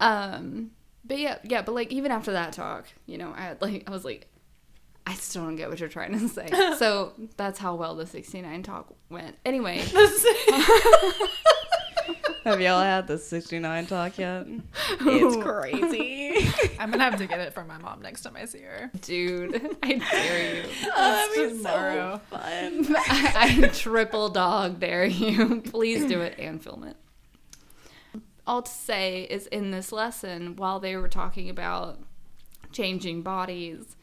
[0.00, 0.70] um
[1.04, 3.90] but yeah yeah but like even after that talk you know i had like i
[3.90, 4.26] was like
[5.06, 6.46] i still don't get what you're trying to say
[6.78, 9.82] so that's how well the 69 talk went anyway
[12.44, 14.46] Have y'all had the 69 talk yet?
[15.02, 16.48] It's crazy.
[16.78, 18.90] I'm gonna have to get it from my mom next time I see her.
[19.02, 22.20] dude i dare you oh, that'd be tomorrow.
[22.30, 22.86] so fun.
[22.98, 26.96] I, I triple dog dare you please do it and film it
[28.46, 31.98] all to say is in this lesson while they were talking about
[32.72, 33.96] changing bodies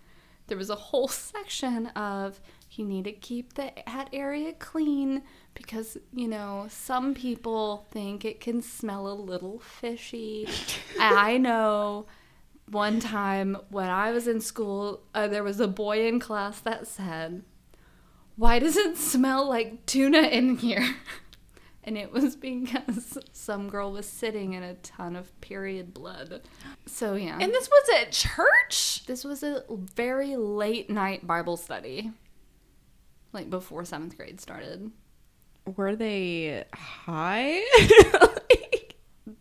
[0.47, 2.39] there was a whole section of
[2.71, 5.23] you need to keep the that area clean
[5.53, 10.47] because you know some people think it can smell a little fishy.
[10.99, 12.05] I know
[12.69, 16.85] one time when i was in school uh, there was a boy in class that
[16.85, 17.41] said
[18.35, 20.95] why does it smell like tuna in here
[21.87, 26.41] and it was because some girl was sitting in a ton of period blood
[26.85, 29.05] so yeah And this was at church.
[29.07, 29.63] this was a
[29.95, 32.11] very late night Bible study.
[33.33, 34.91] Like before seventh grade started.
[35.75, 37.61] Were they high?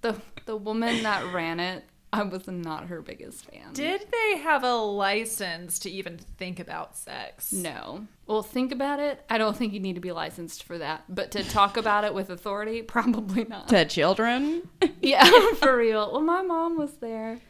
[0.03, 3.73] The the woman that ran it, I was not her biggest fan.
[3.73, 7.53] Did they have a license to even think about sex?
[7.53, 8.07] No.
[8.27, 9.23] Well, think about it.
[9.29, 11.05] I don't think you need to be licensed for that.
[11.09, 13.69] But to talk about it with authority, probably not.
[13.69, 14.69] to children?
[15.03, 16.11] yeah, for real.
[16.13, 17.41] Well, my mom was there.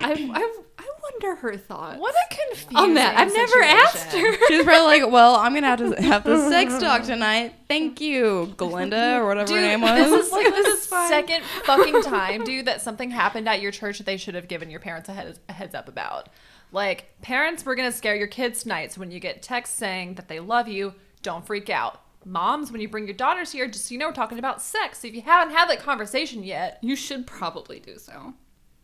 [0.00, 1.98] I, I, I wonder her thoughts.
[1.98, 3.16] What a confusing on that?
[3.18, 4.46] I've never asked her.
[4.48, 7.54] She's probably like, well, I'm gonna have to have the sex talk tonight.
[7.68, 10.10] Thank you, Glinda, or whatever her name was.
[10.10, 11.08] this is like the This is fine.
[11.08, 14.70] second fucking time, dude, that something happened at your church that they should have given
[14.70, 16.28] your parents a heads, a heads up about.
[16.72, 20.28] Like, parents, we're gonna scare your kids tonight, so when you get texts saying that
[20.28, 22.00] they love you, don't freak out.
[22.24, 25.04] Moms, when you bring your daughters here, just so you know, we're talking about sex.
[25.04, 28.34] If you haven't had that conversation yet, You should probably do so.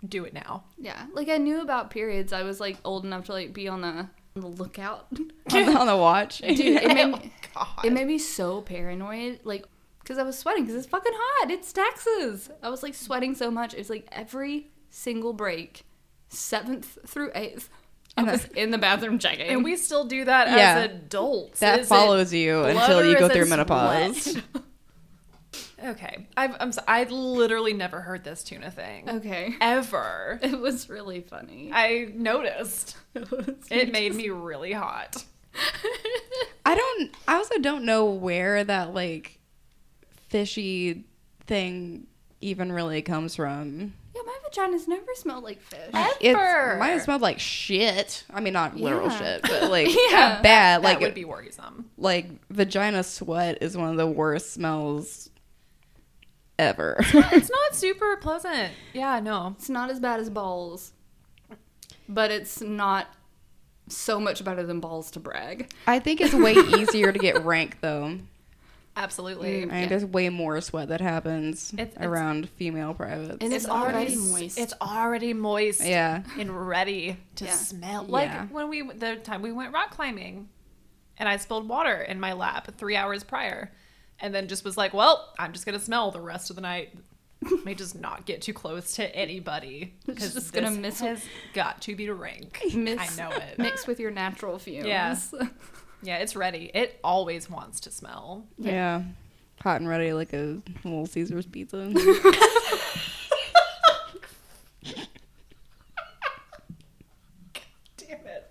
[0.06, 0.64] Do it now.
[0.78, 2.32] Yeah, like I knew about periods.
[2.32, 5.06] I was like old enough to like be on the, on the lookout.
[5.12, 6.38] on, the, on the watch.
[6.38, 7.14] Dude, it made,
[7.56, 7.84] Oh, God.
[7.84, 9.40] it made me so paranoid.
[9.44, 9.64] Like,
[10.00, 11.50] because I was sweating because it's fucking hot.
[11.50, 12.50] It's Texas.
[12.62, 13.74] I was like sweating so much.
[13.74, 15.84] It was like every single break,
[16.28, 17.68] seventh through eighth,
[18.18, 19.48] I was in the bathroom checking.
[19.48, 20.78] And we still do that Yeah.
[20.78, 21.60] as adults.
[21.60, 24.38] that Is follows you until you go through menopause.
[25.78, 25.90] Sweat?
[25.96, 26.72] okay, I've, I'm.
[26.72, 29.54] So, I literally never heard this tuna thing okay.
[29.60, 30.38] ever.
[30.42, 31.70] It was really funny.
[31.72, 32.96] I noticed.
[33.14, 35.24] It It made me really hot.
[36.64, 37.10] I don't.
[37.26, 39.38] I also don't know where that like
[40.28, 41.04] fishy
[41.46, 42.06] thing
[42.40, 43.94] even really comes from.
[44.14, 45.90] Yeah, my vagina's never smelled like fish.
[46.20, 46.76] It's Ever.
[46.78, 48.24] mine smelled like shit.
[48.32, 49.18] I mean, not literal Yeah.
[49.18, 50.40] shit, but like Yeah.
[50.42, 50.82] bad.
[50.82, 51.90] That Like would be worrisome.
[51.96, 55.30] like vagina sweat is one of the worst smells
[56.58, 56.96] ever.
[57.00, 58.72] It's not super pleasant.
[58.92, 59.54] Yeah, no.
[59.58, 60.92] It's not as bad as balls,
[62.08, 63.08] but it's not
[63.88, 65.70] so much better than balls to brag.
[65.86, 68.18] I think it's way easier to get rank though.
[68.98, 69.66] Absolutely.
[69.66, 69.72] Mm.
[69.72, 73.38] I mean, there's way more sweat that happens It's- it's- around female privates.
[73.42, 74.58] And it's already moist.
[74.58, 75.84] It's already moist.
[75.84, 76.22] yeah.
[76.38, 77.50] And ready to Yeah.
[77.52, 78.04] smell.
[78.04, 78.46] Like Yeah.
[78.46, 80.48] when we the time we went rock climbing,
[81.18, 83.70] and I spilled water in my lap three hours prior,
[84.20, 86.94] and then just was like, "Well, I'm just gonna smell the rest of the night."
[87.64, 91.94] May just not get too close to anybody because just gonna miss- has got to
[91.94, 92.60] be to rank.
[92.74, 93.58] Miss, I know it.
[93.58, 94.86] Mixed with your natural fumes.
[94.86, 95.16] Yeah.
[96.02, 96.70] Yeah, it's ready.
[96.74, 98.46] It always wants to smell.
[98.58, 99.02] yeah.
[99.62, 101.90] Hot and ready like a Little Caesars pizza.
[107.96, 108.50] Damn it.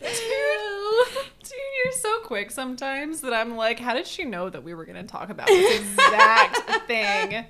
[0.00, 1.52] Dude, dude,
[1.84, 4.96] you're so quick sometimes that I'm like, how did she know that we were going
[4.96, 7.46] to talk about this exact thing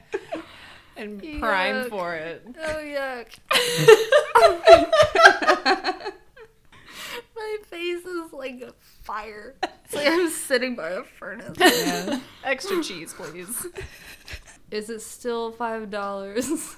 [0.96, 2.46] and prime for it?
[2.56, 3.26] Oh yuck.
[7.36, 9.56] My face is like a fire.
[9.84, 11.56] It's like I'm sitting by a furnace.
[11.58, 12.20] yeah.
[12.44, 13.66] Extra cheese, please.
[14.70, 16.76] Is it still five dollars?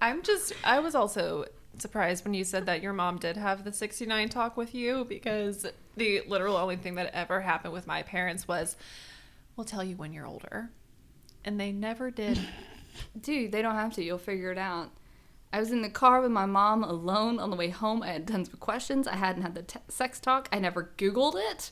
[0.00, 1.44] I'm just, I was also
[1.80, 5.66] surprised when you said that your mom did have the 69 talk with you because
[5.96, 8.76] the literal only thing that ever happened with my parents was,
[9.56, 10.70] we'll tell you when you're older.
[11.44, 12.38] And they never did.
[13.20, 14.04] Dude, they don't have to.
[14.04, 14.90] You'll figure it out.
[15.52, 18.02] I was in the car with my mom alone on the way home.
[18.02, 19.08] I had tons of questions.
[19.08, 20.48] I hadn't had the te- sex talk.
[20.52, 21.70] I never Googled it.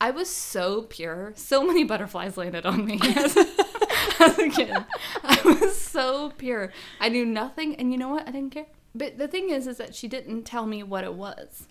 [0.00, 1.32] I was so pure.
[1.36, 3.36] So many butterflies landed on me as,
[4.20, 4.76] as a kid.
[5.22, 6.72] I was so pure.
[6.98, 8.26] I knew nothing, and you know what?
[8.26, 8.66] I didn't care.
[8.94, 11.66] But the thing is, is that she didn't tell me what it was.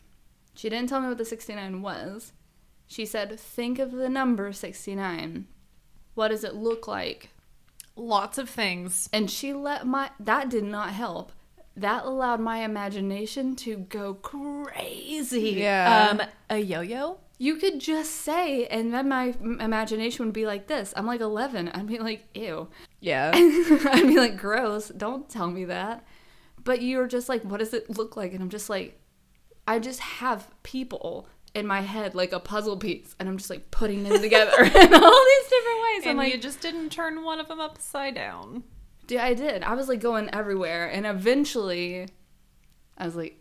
[0.56, 2.34] She didn't tell me what the 69 was.
[2.88, 5.48] She said, think of the number 69.
[6.16, 7.30] What does it look like?
[7.96, 9.08] Lots of things.
[9.14, 11.32] and she let my that did not help
[11.76, 16.08] that allowed my imagination to go crazy Yeah.
[16.12, 17.20] Um, a yo-yo.
[17.38, 21.70] you could just say and then my imagination would be like this i'm like 11
[21.70, 22.68] i'd be like ew
[23.00, 23.32] yeah.
[23.36, 26.04] i'd be like gross don't tell me that
[26.64, 29.00] but you're just like what does it look like and i'm just like
[29.68, 33.70] i just have people in my head like a puzzle piece and i'm just like
[33.72, 37.24] putting them together in all these different ways i'm And like you just didn't turn
[37.24, 38.64] one of them upside down.
[39.08, 39.62] Dude, I did.
[39.64, 42.08] I was like going everywhere, and eventually,
[42.98, 43.38] I was like,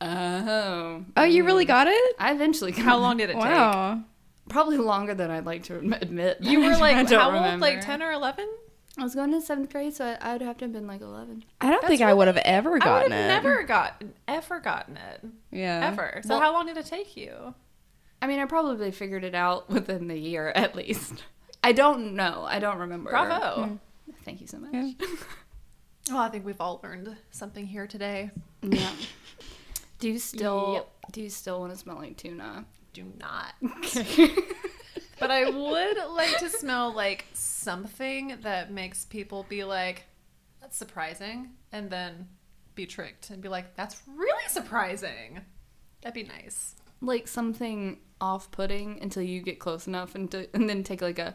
[0.00, 2.14] "Oh, Oh, you really got it?
[2.18, 3.42] I eventually got How long did it take?
[3.42, 4.02] Wow.
[4.48, 6.38] Probably longer than I'd like to admit.
[6.40, 7.60] You were like how old?
[7.60, 8.48] Like ten or eleven?
[8.98, 11.44] I was going to seventh grade, so I, I'd have to have been like eleven.
[11.60, 13.28] I don't That's think I would have ever I would gotten have it.
[13.48, 15.88] never gotten ever gotten it Yeah.
[15.92, 16.20] ever.
[16.24, 17.54] So Well- how long did it take you?
[18.22, 21.24] I mean, I probably figured it out within the year at least.
[21.62, 22.44] I don't know.
[22.46, 23.10] I don't remember.
[23.10, 23.62] Bravo.
[23.62, 24.12] Mm-hmm.
[24.24, 24.70] Thank you so much.
[24.72, 24.92] Yeah.
[26.08, 28.30] Well, I think we've all learned something here today.
[28.62, 28.90] Yeah.
[30.00, 31.12] Do you still Yep.
[31.12, 32.64] do you still want to smell like tuna?
[32.94, 33.54] Do not.
[35.20, 40.04] But I would like to smell like something that makes people be like,
[40.60, 42.28] "That's surprising," and then
[42.74, 45.40] be tricked and be like, "That's really surprising."
[46.02, 46.74] That'd be nice.
[47.02, 51.34] like something off-putting until you get close enough and to, and then take like a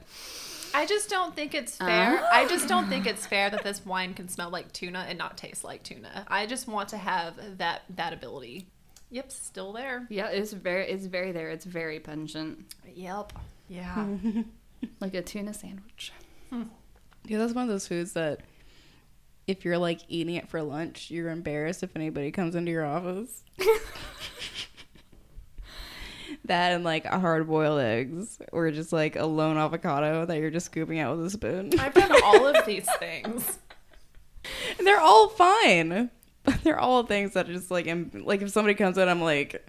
[0.75, 2.19] I just don't think it's fair.
[2.21, 2.27] Oh.
[2.31, 5.37] I just don't think it's fair that this wine can smell like tuna and not
[5.37, 6.25] taste like tuna.
[6.27, 8.67] I just want to have that that ability.
[9.11, 10.05] Yep, still there.
[10.09, 10.27] yeah.
[10.27, 11.49] It's very it's very there.
[11.49, 13.33] It's very pungent, Yep.
[13.67, 14.07] Yeah.
[14.99, 16.11] like a tuna sandwich.
[16.49, 16.63] Hmm.
[17.25, 18.41] Yeah, that's one of those foods that
[19.47, 23.43] if you're like eating it for lunch, you're embarrassed if anybody comes into your office.
[26.45, 30.67] that and like hard boiled eggs or just like a lone avocado that you're just
[30.67, 31.71] scooping out with a spoon.
[31.79, 33.59] I've done all of these things.
[34.77, 36.11] And they're all fine.
[36.43, 39.67] But they're all things that are just like, like if somebody comes in, I'm like,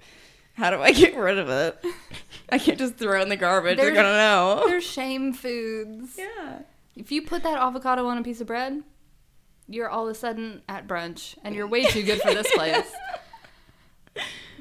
[0.54, 1.82] how do I get rid of it?
[2.48, 3.76] I can't just throw it in the garbage.
[3.76, 4.64] They're gonna know.
[4.66, 6.16] They're shame foods.
[6.18, 6.60] Yeah.
[6.94, 8.82] If you put that avocado on a piece of bread,
[9.68, 12.90] you're all of a sudden at brunch and you're way too good for this place.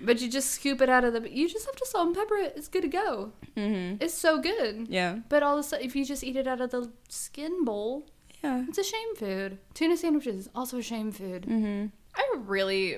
[0.02, 1.30] But you just scoop it out of the.
[1.32, 2.54] You just have to salt and pepper it.
[2.58, 3.32] It's good to go.
[3.56, 4.04] Mm-hmm.
[4.04, 4.88] It's so good.
[4.90, 5.20] Yeah.
[5.30, 8.06] But all of a sudden, if you just eat it out of the skin bowl,
[8.44, 8.66] Yeah.
[8.68, 9.58] it's a shame food.
[9.74, 11.44] Tuna sandwiches also a shame food.
[11.44, 11.86] Mm-hmm.
[12.14, 12.98] I really,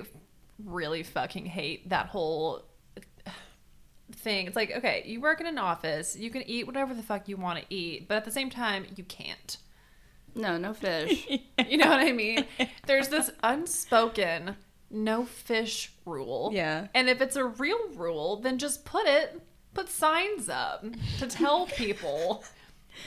[0.64, 2.64] really fucking hate that whole
[4.12, 4.46] thing.
[4.46, 7.36] It's like, okay, you work in an office, you can eat whatever the fuck you
[7.36, 9.56] want to eat, but at the same time, you can't.
[10.34, 11.26] No, no fish.
[11.68, 12.46] You know what I mean?
[12.86, 14.56] There's this unspoken
[14.90, 16.50] no fish rule.
[16.52, 16.88] Yeah.
[16.94, 19.40] And if it's a real rule, then just put it,
[19.74, 20.84] put signs up
[21.18, 22.44] to tell people.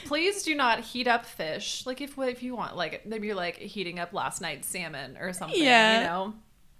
[0.04, 1.84] Please do not heat up fish.
[1.86, 5.32] Like if if you want, like maybe you're like heating up last night's salmon or
[5.32, 5.62] something.
[5.62, 5.98] Yeah.
[5.98, 6.34] You know,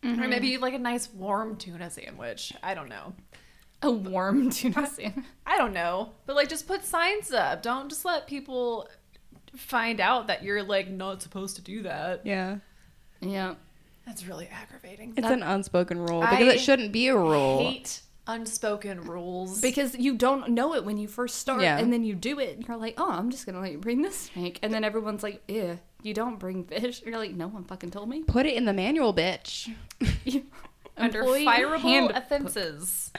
[0.05, 0.31] or mm-hmm.
[0.31, 2.53] maybe like a nice warm tuna sandwich.
[2.62, 3.12] I don't know.
[3.83, 5.24] A warm tuna sandwich.
[5.47, 6.12] I don't know.
[6.26, 7.62] But like just put signs up.
[7.62, 8.89] Don't just let people
[9.57, 12.24] find out that you're like not supposed to do that.
[12.24, 12.59] Yeah.
[13.20, 13.55] Yeah.
[14.07, 15.14] That's really aggravating.
[15.16, 17.59] It's an unspoken rule I because it shouldn't be a rule.
[17.59, 19.61] hate unspoken rules.
[19.61, 21.78] Because you don't know it when you first start, Yeah.
[21.78, 24.03] and then you do it, and you're like, "Oh, I'm just gonna let you bring
[24.03, 27.49] this snake," and then everyone's like, "Ew, you don't bring fish." And you're like, "No
[27.49, 29.72] one fucking told me." Put it in the manual, bitch.
[30.97, 33.12] under fireable offenses.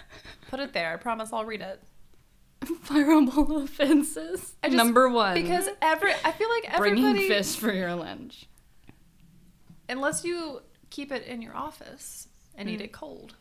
[0.49, 0.93] Put it there.
[0.93, 1.81] I promise I'll read it.
[2.85, 4.53] Fireable offenses.
[4.63, 8.45] Just- Number one, Because every I feel like everybody bringing fish for your lunch.
[9.89, 12.73] unless you keep it in your office and Mm.
[12.73, 13.35] eat it cold.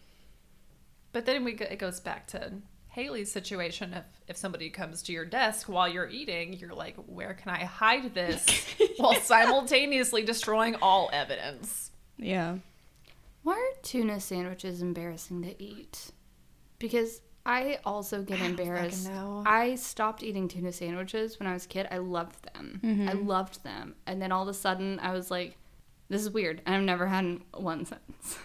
[1.13, 2.53] But then we go, it goes back to
[2.89, 3.93] Haley's situation.
[3.95, 7.65] If if somebody comes to your desk while you're eating, you're like, where can I
[7.65, 8.45] hide this
[8.97, 11.91] while simultaneously destroying all evidence?
[12.17, 12.57] Yeah.
[13.43, 16.11] Why are tuna sandwiches embarrassing to eat?
[16.79, 19.09] Because I also get I embarrassed.
[19.09, 19.43] know.
[19.47, 21.89] I stopped eating tuna sandwiches when I was a kid.
[21.91, 22.81] I loved them.
[22.85, 23.09] Mm-hmm.
[23.09, 23.95] I loved them.
[24.07, 25.57] And then all of a sudden I was like,
[26.09, 26.63] this is weird.
[26.67, 28.39] And I've never had one since.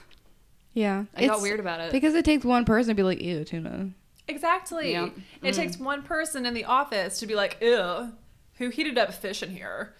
[0.73, 1.05] Yeah.
[1.15, 1.91] I got weird about it.
[1.91, 3.89] Because it takes one person to be like, ew, tuna.
[4.27, 4.91] Exactly.
[4.91, 5.09] Yeah.
[5.41, 5.55] It Mm.
[5.55, 8.13] takes one person in the office to be like, ew,
[8.55, 9.93] who heated up fish in here?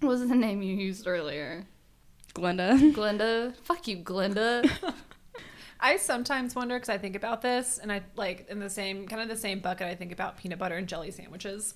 [0.00, 1.66] What was the name you used earlier?
[2.34, 2.92] Glenda.
[2.94, 3.54] Glenda?
[3.56, 4.68] Fuck you, Glenda.
[5.80, 9.22] I sometimes wonder because I think about this, and I like in the same kind
[9.22, 9.86] of the same bucket.
[9.86, 11.74] I think about peanut butter and jelly sandwiches,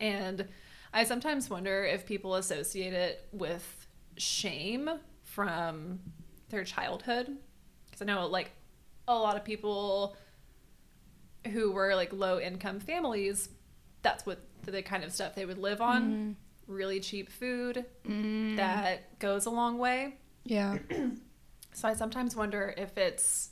[0.00, 0.48] and
[0.92, 3.86] I sometimes wonder if people associate it with
[4.16, 4.88] shame
[5.22, 6.00] from
[6.48, 7.36] their childhood.
[7.86, 8.50] Because I know like
[9.06, 10.16] a lot of people
[11.52, 13.48] who were like low income families,
[14.02, 16.02] that's what the kind of stuff they would live on.
[16.02, 16.32] Mm-hmm.
[16.66, 18.56] Really cheap food mm.
[18.56, 20.16] that goes a long way.
[20.44, 20.78] yeah.
[21.76, 23.50] So I sometimes wonder if it's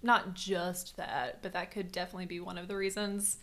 [0.00, 3.38] not just that, but that could definitely be one of the reasons.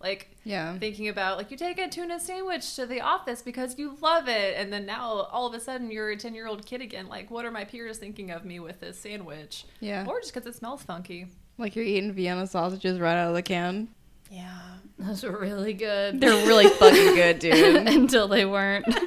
[0.00, 0.78] Like Yeah.
[0.78, 4.54] thinking about like you take a tuna sandwich to the office because you love it,
[4.56, 7.08] and then now all of a sudden you're a ten year old kid again.
[7.08, 9.64] Like, what are my peers thinking of me with this sandwich?
[9.80, 10.04] Yeah.
[10.08, 11.26] Or just because it smells funky.
[11.58, 13.88] Like you're eating Vienna sausages right out of the can.
[14.32, 14.58] Yeah.
[14.98, 16.20] Those were really good.
[16.20, 17.86] They're really fucking good, dude.
[17.88, 18.86] Until they weren't.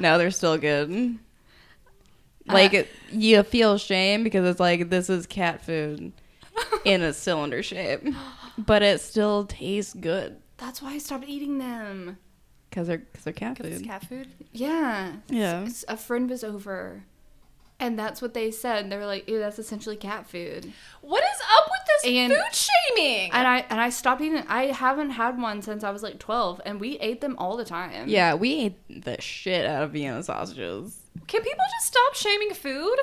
[0.00, 1.18] No, they're still good.
[2.48, 6.12] Uh, like it, you feel shame because it's like this is cat food
[6.84, 8.06] in a cylinder shape,
[8.58, 12.16] but it still tastes good That's why I stopped eating them.
[12.70, 13.88] because they're because they're cat Because it's food.
[13.88, 14.28] cat food.
[14.52, 15.14] Yeah.
[15.28, 15.62] Yeah.
[15.66, 17.02] S- A friend was over.
[17.80, 18.90] And that's what they said.
[18.90, 20.72] They were like, ew, that's essentially cat food.
[21.00, 22.54] What is up with this And- food
[22.96, 23.30] shaming?
[23.32, 26.60] And I and I stopped eating I haven't had one since I was like 12
[26.66, 28.08] and we ate them all the time.
[28.08, 30.98] Yeah, we ate the shit out of Vienna sausages.
[31.28, 32.96] Can people just stop shaming food?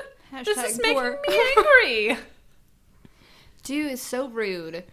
[0.44, 2.18] this Hashtag is making me angry.
[3.62, 4.84] Dude, it's so rude.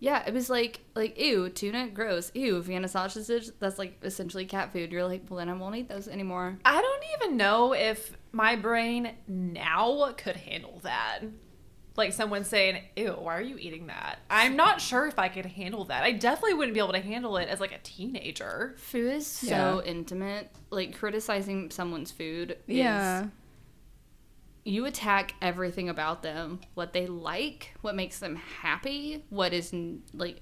[0.00, 2.30] Yeah, it was like like ew, tuna, gross.
[2.34, 4.92] Ew, Vienna sausage, that's like essentially cat food.
[4.92, 6.58] You're like, well then I won't eat those anymore.
[6.64, 11.20] I don't even know if my brain now could handle that.
[11.96, 15.46] Like someone saying, "Ew, why are you eating that?" I'm not sure if I could
[15.46, 16.04] handle that.
[16.04, 18.76] I definitely wouldn't be able to handle it as like a teenager.
[18.78, 20.52] Food is so intimate.
[20.70, 23.26] Like criticizing someone's food is Yeah.
[24.68, 29.74] You attack everything about them, what they like, what makes them happy, what is
[30.12, 30.40] like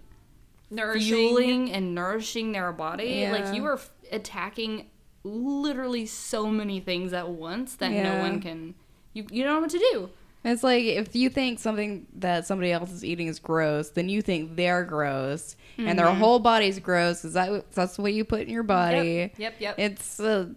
[0.68, 1.14] Nourishing.
[1.14, 3.20] fueling and nourishing their body.
[3.20, 3.32] Yeah.
[3.32, 4.90] Like you are f- attacking
[5.22, 8.74] literally so many things at once that no one can.
[9.12, 10.10] You you don't know what to do.
[10.44, 14.22] It's like if you think something that somebody else is eating is gross, then you
[14.22, 16.18] think they're gross, and their mm-hmm.
[16.18, 17.24] whole body's gross.
[17.24, 19.32] Is that that's what you put in your body?
[19.36, 19.74] Yep, yep, yep.
[19.78, 20.54] It's a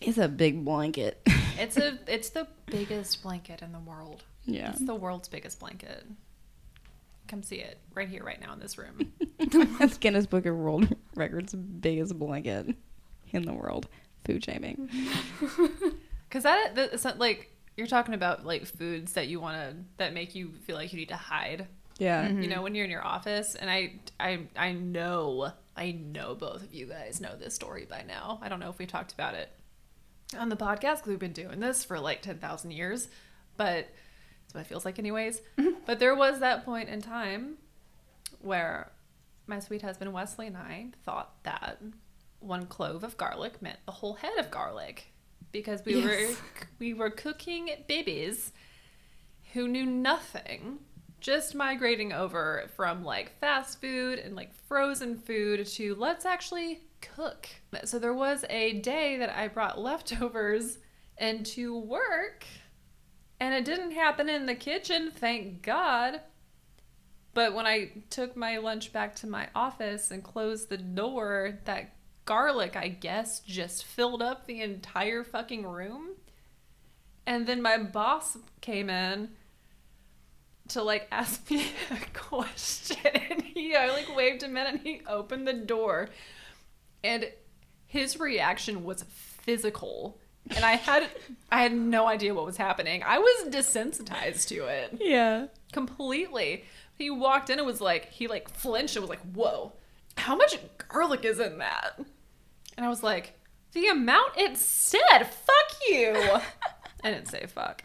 [0.00, 1.20] it's a big blanket.
[1.60, 4.22] It's a it's the biggest blanket in the world.
[4.44, 4.70] yeah.
[4.70, 6.06] It's the world's biggest blanket.
[7.26, 9.12] Come see it right here, right now in this room.
[9.80, 12.76] That's Guinness Book of World Records biggest blanket
[13.32, 13.88] in the world.
[14.24, 14.88] Food shaming.
[16.28, 19.76] Because that, that it's not like you're talking about like foods that you want to
[19.96, 21.66] that make you feel like you need to hide.
[21.98, 22.28] Yeah.
[22.28, 22.42] Mm-hmm.
[22.42, 26.62] You know, when you're in your office, and I, I, I know, I know both
[26.62, 28.38] of you guys know this story by now.
[28.42, 29.48] I don't know if we talked about it
[30.36, 33.08] on the podcast because we've been doing this for like ten thousand years,
[33.56, 33.88] but
[34.42, 35.40] that's what it feels like, anyways.
[35.58, 35.80] Mm-hmm.
[35.86, 37.58] but there was that point in time
[38.40, 38.90] where
[39.46, 41.80] my sweet husband Wesley and I thought that
[42.40, 45.12] one clove of garlic meant the whole head of garlic
[45.52, 46.28] because we were
[46.78, 48.52] we were cooking babies
[49.54, 50.78] who knew nothing
[51.20, 57.48] just migrating over from like fast food and like frozen food to let's actually cook.
[57.84, 60.78] So there was a day that I brought leftovers
[61.18, 62.44] into work
[63.40, 66.20] and it didn't happen in the kitchen, thank God.
[67.34, 71.94] But when I took my lunch back to my office and closed the door, that
[72.24, 76.16] garlic, I guess, just filled up the entire fucking room.
[77.26, 79.30] And then my boss came in
[80.68, 82.98] to like ask me a question
[83.30, 86.10] and he I like waved him in and he opened the door
[87.04, 87.30] and
[87.86, 90.18] his reaction was physical
[90.54, 91.08] and I had
[91.52, 93.02] I had no idea what was happening.
[93.04, 95.46] I was desensitized to it Yeah.
[95.72, 96.64] completely.
[96.96, 99.72] He walked in and was like, he like flinched and was like, whoa,
[100.16, 101.98] how much garlic is in that?
[102.76, 103.34] And I was like,
[103.72, 106.14] the amount it said, fuck you.
[107.04, 107.84] I didn't say fuck.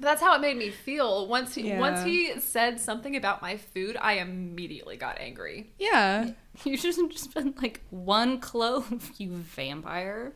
[0.00, 1.26] But that's how it made me feel.
[1.26, 1.80] Once he Yeah.
[1.80, 5.72] once he said something about my food, I immediately got angry.
[5.78, 6.30] Yeah.
[6.64, 10.32] You should have just been like one clove, you vampire.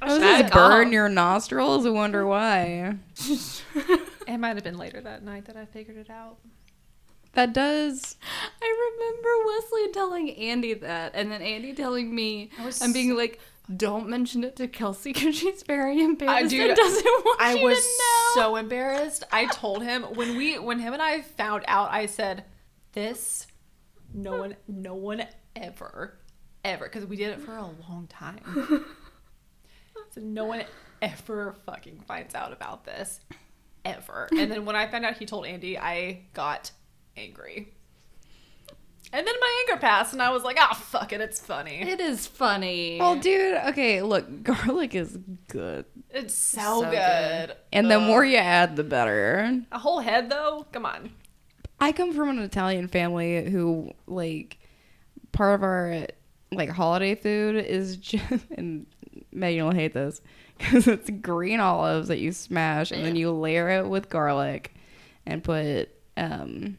[0.00, 1.86] Does Back this burn your nostrils?
[1.86, 2.96] I wonder why.
[4.26, 6.36] It might have been later that night that I figured it out.
[7.32, 8.16] That does.
[8.60, 13.16] I remember Wesley telling Andy that, and then Andy telling me, I was and being
[13.16, 13.40] like,
[13.74, 17.78] "Don't mention it to Kelsey because she's very embarrassed dude, and doesn't want I was
[17.78, 19.24] to know." so embarrassed.
[19.30, 22.44] I told him when we when him and I found out, I said,
[22.92, 23.46] This
[24.12, 26.18] no one no one ever
[26.64, 28.40] ever because we did it for a long time.
[30.10, 30.64] so no one
[31.02, 33.20] ever fucking finds out about this.
[33.84, 34.28] Ever.
[34.36, 36.70] And then when I found out he told Andy, I got
[37.16, 37.74] angry.
[39.12, 41.80] And then my anger passed and I was like, ah fuck it, it's funny.
[41.80, 42.98] It is funny.
[43.00, 45.86] Well, dude, okay, look, garlic is good.
[46.10, 46.92] It's so, So good.
[47.48, 47.56] good.
[47.72, 49.62] And the more you add, the better.
[49.72, 50.66] a whole head though?
[50.72, 51.10] Come on.
[51.80, 54.58] I come from an Italian family who, like,
[55.32, 56.06] part of our,
[56.50, 58.84] like, holiday food is just, and
[59.32, 60.20] Meagan will hate this,
[60.58, 64.74] because it's green olives that you smash, and then you layer it with garlic
[65.24, 66.78] and put, um,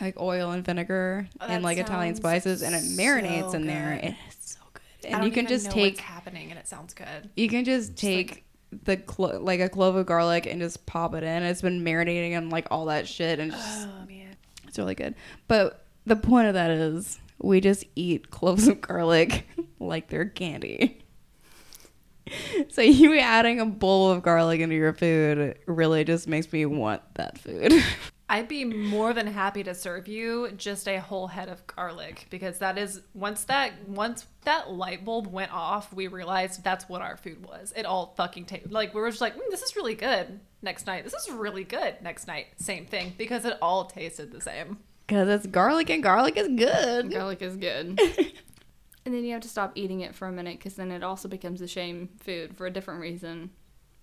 [0.00, 3.98] like oil and vinegar Oh, and like Italian spices, and it marinates so in there.
[4.02, 5.10] and It's so good.
[5.12, 7.30] And you can just take what's happening, and it sounds good.
[7.36, 8.44] You can just take
[8.84, 11.42] the clo- like a clove of garlic and just pop it in.
[11.42, 14.34] It's been marinating and like all that shit, and just, Oh man,
[14.66, 15.14] it's really good.
[15.48, 19.46] But the point of that is, we just eat cloves of garlic
[19.78, 20.98] like they're candy.
[22.70, 27.02] so you adding a bowl of garlic into your food really just makes me want
[27.14, 27.72] that food.
[28.32, 32.60] I'd be more than happy to serve you just a whole head of garlic because
[32.60, 37.18] that is once that once that light bulb went off, we realized that's what our
[37.18, 37.74] food was.
[37.76, 40.40] It all fucking tasted like we were just like, mm, this is really good.
[40.62, 41.96] Next night, this is really good.
[42.00, 44.78] Next night, same thing because it all tasted the same.
[45.06, 47.12] Because it's garlic and garlic is good.
[47.12, 48.00] garlic is good.
[49.04, 51.28] and then you have to stop eating it for a minute because then it also
[51.28, 53.50] becomes a shame food for a different reason.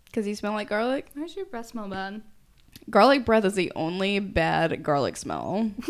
[0.05, 1.09] Because you smell like garlic?
[1.15, 2.21] Why does your breath smell bad?
[2.89, 5.71] Garlic breath is the only bad garlic smell.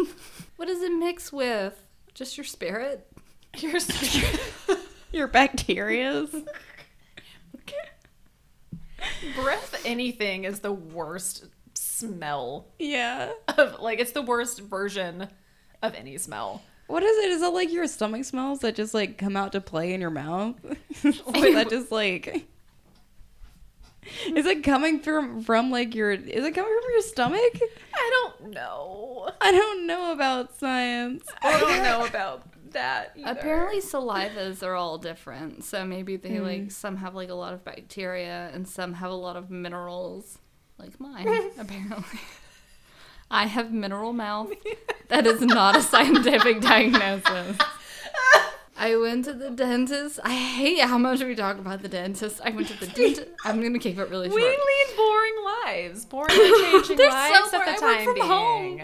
[0.58, 1.82] What does it mix with?
[2.14, 3.08] Just your spirit?
[3.60, 4.76] You're so-
[5.14, 6.34] Your bacterias.
[9.42, 13.32] breath anything is the worst smell yeah.
[13.58, 15.30] of like it's the worst version
[15.82, 16.62] of any smell.
[16.88, 17.30] What is it?
[17.30, 20.10] Is it like your stomach smells that just like come out to play in your
[20.10, 20.56] mouth?
[21.06, 22.46] Is that just like
[24.36, 27.60] Is it coming from from like your is it coming from your stomach?
[27.94, 29.30] I don't know.
[29.42, 31.26] I don't know about science.
[31.42, 33.14] I don't know about that.
[33.18, 33.40] Either.
[33.40, 35.64] Apparently salivas are all different.
[35.64, 36.44] So maybe they hmm.
[36.44, 40.40] like some have like a lot of bacteria and some have a lot of minerals.
[40.78, 41.28] Like mine,
[41.58, 42.20] apparently.
[43.30, 44.52] I have mineral mouth.
[45.10, 47.58] That is not a scientific diagnosis.
[48.82, 50.20] I went to the dentist.
[50.24, 52.40] I hate how much we talk about the dentist.
[52.44, 53.28] I went to the dentist.
[53.44, 54.42] I'm gonna keep it really short.
[54.42, 55.34] we lead boring
[55.66, 58.26] lives, boring changing lives somewhere at the I time from being.
[58.28, 58.82] home.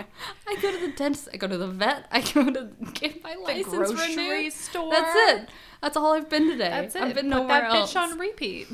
[0.47, 1.29] I go to the dentist.
[1.33, 2.07] I go to the vet.
[2.11, 4.53] I go to get my The license grocery renewed.
[4.53, 4.91] store.
[4.91, 5.49] That's it.
[5.81, 6.69] That's all I've been today.
[6.69, 7.01] That's it.
[7.01, 7.93] I've been Put nowhere that else.
[7.93, 8.67] bitch on repeat.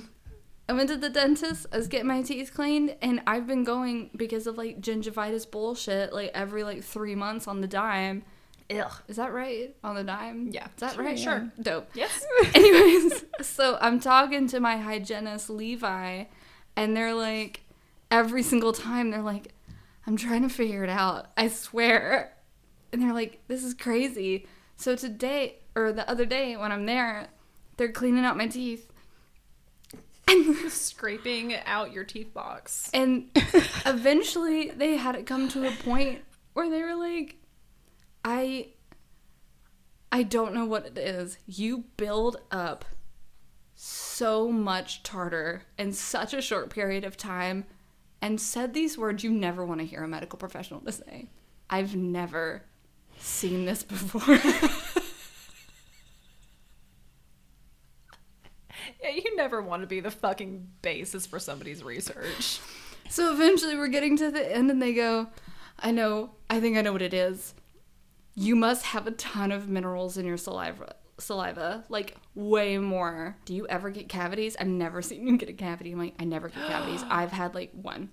[0.67, 1.67] I went to the dentist.
[1.71, 6.13] I was getting my teeth cleaned, and I've been going because of like gingivitis bullshit,
[6.13, 8.23] like every like three months on the dime.
[8.79, 8.91] Ugh.
[9.07, 9.75] Is that right?
[9.83, 10.49] On the dime?
[10.51, 10.65] Yeah.
[10.65, 11.19] Is that Sure, right?
[11.19, 11.51] sure.
[11.61, 11.89] Dope.
[11.93, 12.25] Yes.
[12.55, 16.25] Anyways, so I'm talking to my hygienist Levi,
[16.75, 17.61] and they're like,
[18.09, 19.53] every single time they're like,
[20.07, 21.27] I'm trying to figure it out.
[21.37, 22.33] I swear.
[22.91, 24.47] And they're like, this is crazy.
[24.77, 27.27] So today, or the other day when I'm there,
[27.77, 28.91] they're cleaning out my teeth.
[30.27, 32.89] And Scraping out your teeth box.
[32.93, 33.29] And
[33.85, 36.21] eventually they had it come to a point
[36.53, 37.35] where they were like,
[38.23, 38.69] I
[40.11, 41.37] I don't know what it is.
[41.45, 42.85] You build up
[43.75, 47.65] so much tartar in such a short period of time
[48.21, 51.29] and said these words you never want to hear a medical professional to say.
[51.69, 52.63] I've never
[53.17, 54.37] seen this before.
[59.01, 62.59] Yeah, you never want to be the fucking basis for somebody's research.
[63.09, 65.27] So eventually we're getting to the end and they go,
[65.79, 67.53] I know, I think I know what it is.
[68.35, 70.95] You must have a ton of minerals in your saliva.
[71.19, 73.37] Saliva, like way more.
[73.45, 74.55] Do you ever get cavities?
[74.59, 75.91] I've never seen you get a cavity.
[75.91, 77.03] I'm like, I never get cavities.
[77.09, 78.09] I've had like one.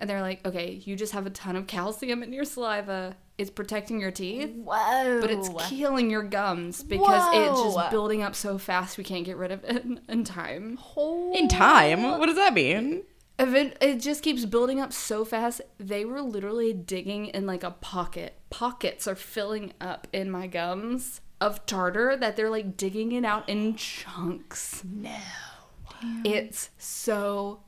[0.00, 3.16] And they're like, okay, you just have a ton of calcium in your saliva.
[3.36, 5.20] It's protecting your teeth, Whoa.
[5.20, 9.36] but it's killing your gums because it's just building up so fast we can't get
[9.36, 10.78] rid of it in, in time.
[10.96, 12.02] In time?
[12.02, 13.02] What does that mean?
[13.38, 15.60] It just keeps building up so fast.
[15.78, 18.34] They were literally digging in like a pocket.
[18.50, 23.48] Pockets are filling up in my gums of tartar that they're like digging it out
[23.48, 24.82] in chunks.
[24.84, 25.14] No.
[26.24, 27.60] It's so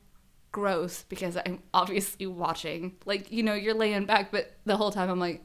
[0.51, 2.97] gross because I'm obviously watching.
[3.05, 5.41] Like, you know, you're laying back, but the whole time I'm like,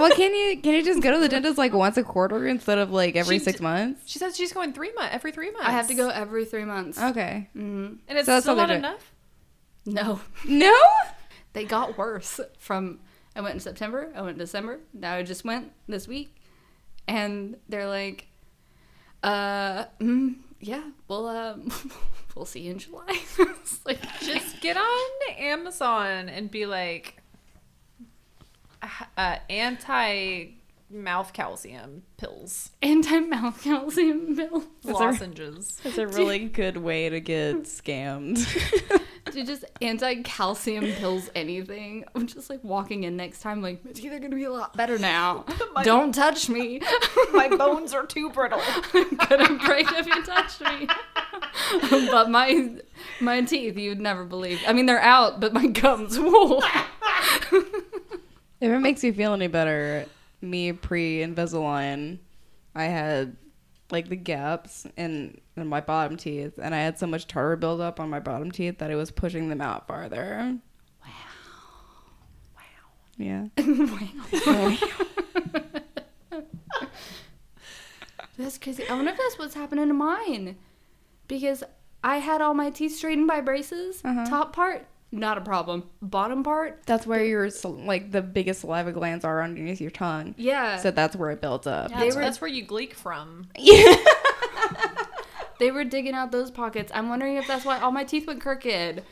[0.00, 2.78] well, can you can you just go to the dentist like once a quarter instead
[2.78, 4.02] of like every She six months?
[4.06, 5.66] She says she's going three months every three months.
[5.68, 7.00] I have to go every three months.
[7.00, 7.48] Okay.
[7.56, 7.98] Mhm.
[8.08, 8.78] and it's So that's still not doing.
[8.80, 9.12] enough.
[9.86, 10.20] No.
[10.46, 10.76] No.
[11.52, 13.00] they got worse from
[13.34, 16.36] I went in September, I went in December, now I just went this week.
[17.08, 18.26] And they're like,
[19.22, 21.56] uh, mm, yeah, we'll uh,
[22.34, 23.18] we'll see you in July.
[23.86, 27.19] Like, Just get on Amazon and be like,
[29.16, 30.54] uh, anti
[30.92, 34.64] mouth calcium pills, anti-mouth calcium pill.
[34.84, 35.80] lozenges.
[35.84, 38.44] It's a really good way to get scammed.
[39.26, 42.04] to just anti-calcium pills anything.
[42.16, 44.98] I'm just like walking in next time like, it's either gonna be a lot better
[44.98, 45.44] now.
[45.74, 46.80] My- Don't touch me.
[47.32, 48.60] My bones are too brittle.
[48.92, 50.88] I'm gonna break if you touch me.
[52.10, 52.70] but my
[53.20, 54.60] my teeth, you'd never believe.
[54.66, 56.60] I mean, they're out, but my gums, whoa.
[58.60, 60.06] If it makes you feel any better,
[60.40, 62.18] me pre Invisalign,
[62.74, 63.36] I had
[63.90, 67.98] like the gaps in, in my bottom teeth, and I had so much tartar buildup
[67.98, 70.58] on my bottom teeth that it was pushing them out farther.
[71.02, 71.10] Wow.
[72.56, 72.62] Wow.
[73.16, 73.46] Yeah.
[78.38, 78.88] That's crazy.
[78.88, 80.56] I wonder if that's what's happening to mine.
[81.28, 81.62] Because
[82.02, 84.00] I had all my teeth straightened by braces.
[84.02, 84.24] Uh-huh.
[84.24, 85.84] Top part, not a problem.
[86.02, 90.34] Bottom part, That's where your like the biggest saliva glands are underneath your tongue.
[90.38, 90.76] yeah.
[90.78, 91.90] So that's where it builds up.
[91.90, 93.48] Yeah, They that's, were- that's where you gleek from.
[93.58, 93.96] Yeah.
[95.58, 96.90] they were digging out those pockets.
[96.94, 99.02] I'm wondering if that's why all my teeth went crooked.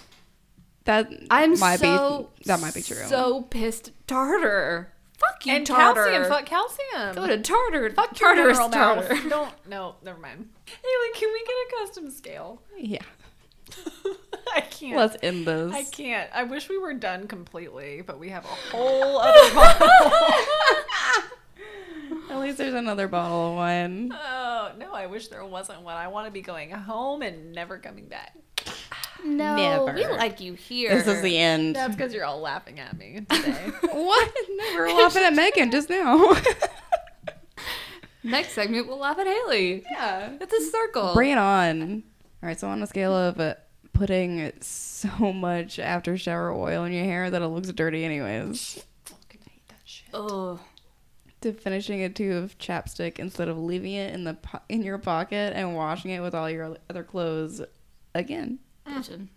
[0.84, 2.96] That I'm might so be that might be true.
[3.06, 3.92] So pissed.
[4.06, 4.90] Tartar.
[5.18, 6.04] Fuck you, And tartar.
[6.04, 6.24] calcium.
[6.28, 7.14] Fuck calcium.
[7.14, 7.90] Go to tartar.
[7.90, 8.70] Fuck your tartar's mouth.
[8.72, 9.28] tartar.
[9.28, 9.52] Don't.
[9.68, 10.48] No, never mind.
[10.64, 12.62] Haley, can we get a custom scale?
[12.78, 13.02] yeah.
[14.56, 14.96] I can't.
[14.96, 15.72] Let's end this.
[15.72, 16.30] I can't.
[16.34, 19.88] I wish we were done completely, but we have a whole other bottle.
[22.30, 24.12] At least there's another bottle of wine.
[24.12, 24.92] oh no!
[24.92, 25.96] I wish there wasn't one.
[25.96, 28.36] I want to be going home and never coming back.
[29.24, 29.92] No, Never.
[29.94, 30.94] we like you here.
[30.94, 31.74] This is the end.
[31.74, 33.52] That's because you're all laughing at me today.
[33.90, 34.32] what?
[34.48, 36.36] No, we are laughing at Meagan just now.
[38.22, 39.82] Next segment, we'll laugh at Haley.
[39.90, 40.30] yeah.
[40.40, 41.14] It's a circle.
[41.14, 42.04] Bring it on.
[42.42, 43.54] All right, so on a scale of uh,
[43.92, 49.40] putting so much after shower oil in your hair that it looks dirty anyways, Fucking
[49.50, 50.08] hate that shit.
[50.14, 50.58] Oh,
[51.40, 54.98] to finishing a tube of chapstick instead of leaving it in the po- in your
[54.98, 57.62] pocket and washing it with all your other clothes
[58.14, 58.58] again.
[58.86, 58.90] Mm.
[58.92, 59.28] imagine.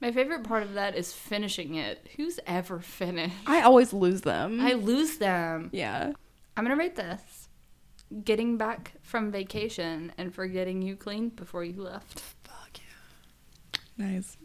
[0.00, 2.06] My favorite part of that is finishing it.
[2.16, 3.34] Who's ever finished?
[3.46, 4.60] I always lose them.
[4.60, 5.70] I lose them.
[5.72, 6.12] yeah.
[6.56, 7.48] I'm gonna rate this.
[8.24, 12.22] Getting back from vacation and forgetting you cleaned before you left.
[13.98, 14.12] Fuck yeah.
[14.14, 14.36] Nice.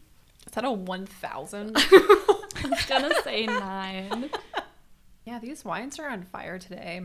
[0.45, 1.74] Is that a one thousand?
[1.78, 4.30] I was gonna say nine.
[5.26, 7.01] yeah, these wines are on fire today.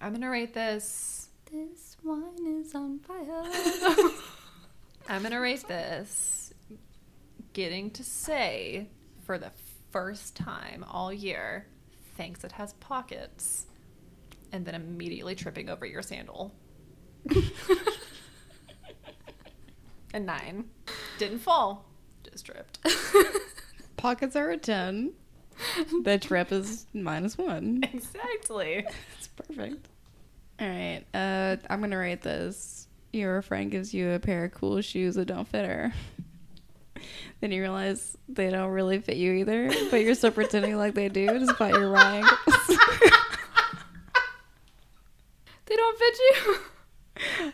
[0.00, 1.28] I'm gonna rate this.
[1.50, 3.44] This wine is on fire.
[5.08, 6.52] I'm gonna rate this.
[7.52, 8.88] Getting to say
[9.24, 9.52] for the
[9.90, 11.66] first time all year,
[12.16, 13.66] thanks it has pockets,
[14.50, 16.52] and then immediately tripping over your sandal.
[20.14, 20.64] a nine.
[21.18, 21.84] Didn't fall,
[22.22, 22.78] just tripped.
[23.96, 25.12] Pockets are a 10.
[26.02, 27.80] the trip is minus one.
[27.92, 28.86] exactly.
[29.18, 29.88] It's perfect.
[30.60, 31.02] All right.
[31.12, 32.86] Uh, I'm going to rate this.
[33.12, 35.92] Your friend gives you a pair of cool shoes that don't fit her.
[37.40, 41.08] then you realize they don't really fit you either, but you're still pretending like they
[41.08, 42.38] do despite your ankles.
[45.66, 46.56] they don't fit you.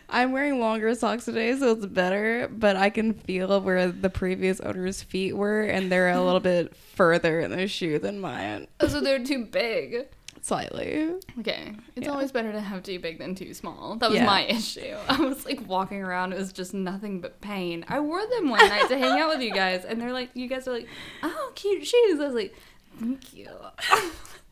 [0.09, 4.59] I'm wearing longer socks today, so it's better, but I can feel where the previous
[4.59, 8.67] owner's feet were, and they're a little bit further in the shoe than mine.
[8.79, 10.07] Oh, so they're too big.
[10.43, 11.11] Slightly.
[11.39, 11.75] Okay.
[11.95, 12.11] It's Yeah.
[12.13, 13.95] always better to have too big than too small.
[13.97, 14.25] That was Yeah.
[14.25, 14.95] my issue.
[15.07, 17.85] I was like walking around, it was just nothing but pain.
[17.87, 20.47] I wore them one night to hang out with you guys, and they're like, you
[20.47, 20.87] guys are like,
[21.21, 22.19] oh, cute shoes.
[22.19, 22.55] I was like,
[22.99, 23.49] thank you.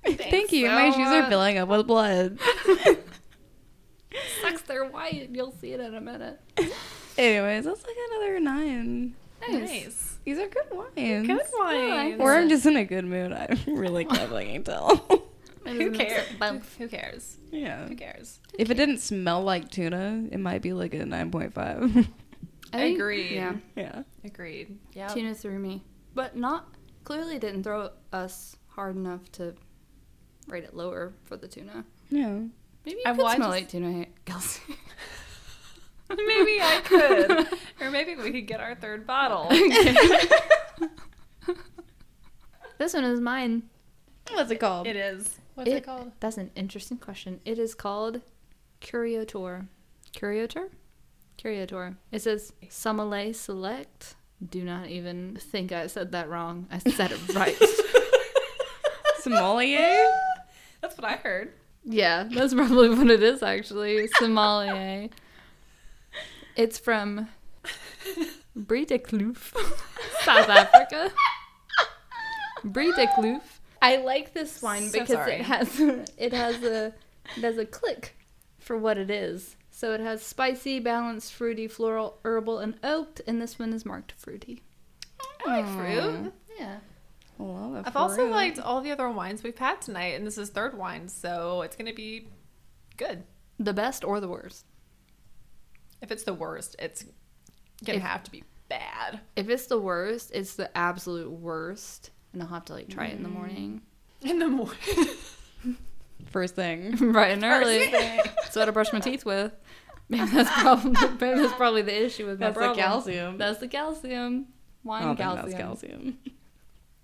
[0.05, 0.67] Thank you.
[0.67, 2.39] so My shoes are filling up with blood.
[4.41, 5.29] Sucks they're white.
[5.31, 6.39] You'll see it in a minute.
[7.17, 9.15] Anyways, that's like another nine.
[9.47, 10.17] Nice.
[10.25, 11.27] These are good wines.
[11.27, 11.91] Good wines.
[12.17, 12.21] wine.
[12.21, 13.31] Or I'm just in a good mood.
[13.31, 14.95] I really can't fucking tell.
[15.65, 16.27] Who cares?
[16.77, 17.37] Who cares?
[17.51, 17.87] yeah.
[17.87, 18.39] Who cares?
[18.57, 21.93] If it didn't smell like tuna, it might be like a 9.5.
[22.71, 23.31] think- Agreed.
[23.35, 23.53] Yeah.
[23.75, 24.03] yeah.
[24.23, 24.77] Agreed.
[24.93, 25.07] Yeah.
[25.09, 25.83] Tuna threw me.
[26.15, 29.53] But not, clearly didn't throw us hard enough to
[30.47, 31.85] rate it lower for the tuna.
[32.09, 32.39] Yeah.
[32.85, 34.61] Maybe you I could wanted smell to like tuna, Kelsey.
[36.09, 37.47] maybe I could.
[37.81, 39.47] or maybe we could get our third bottle.
[42.77, 43.63] this one is mine.
[44.31, 44.87] What's it called?
[44.87, 45.39] It is.
[45.55, 46.11] What's it, called?
[46.19, 47.41] That's an interesting question.
[47.45, 48.21] It is called
[48.81, 49.67] Curiotor.
[50.13, 50.69] Curiotor?
[51.37, 51.97] Curiotor.
[52.11, 54.15] It says Sommelier Select.
[54.47, 56.67] Do not even think I said that wrong.
[56.71, 57.57] I said it right.
[59.19, 60.05] Sommelier?
[60.81, 61.53] That's what I heard.
[61.83, 64.07] Yeah, that's probably what it is actually.
[64.19, 65.09] Sommelier.
[66.55, 67.29] It's from
[68.57, 69.53] Breedekloof,
[70.23, 71.11] South Africa.
[72.63, 73.41] Breedekloof.
[73.81, 75.33] I like this wine So because sorry.
[75.35, 75.79] it has
[76.17, 76.93] it has a
[77.37, 78.15] it has a click
[78.57, 79.55] for what it is.
[79.71, 84.11] So it has spicy, balanced, fruity, floral, herbal, and oaked, and this one is marked
[84.11, 84.61] fruity.
[85.47, 86.33] I like fruit.
[86.59, 86.79] Yeah.
[87.39, 88.31] Love a I've also fruit.
[88.31, 91.75] liked all the other wines we've had tonight, and this is third wine, so it's
[91.75, 92.27] gonna be
[92.97, 93.23] good.
[93.57, 94.65] The best or the worst.
[96.01, 97.05] If it's the worst, it's
[97.83, 99.21] gonna If- have to be bad.
[99.35, 103.15] If it's the worst, it's the absolute worst, and I'll have to like try it
[103.15, 103.37] in the mm-hmm.
[103.37, 103.81] morning.
[104.21, 104.77] In the morning.
[106.31, 106.95] First thing.
[107.13, 107.89] right and early.
[107.89, 109.53] That's what I brush my teeth with.
[110.09, 112.85] Maybe that's probably maybe that's probably the issue with my That's the problem.
[112.85, 113.37] calcium.
[113.37, 114.47] That's the calcium.
[114.49, 115.49] I Wine don't think calcium.
[115.49, 116.17] that's calcium.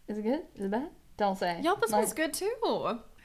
[0.08, 0.42] Is it good?
[0.56, 0.90] Is it bad?
[1.18, 1.60] Don't say.
[1.64, 2.54] Y'all, this Like- one's good too.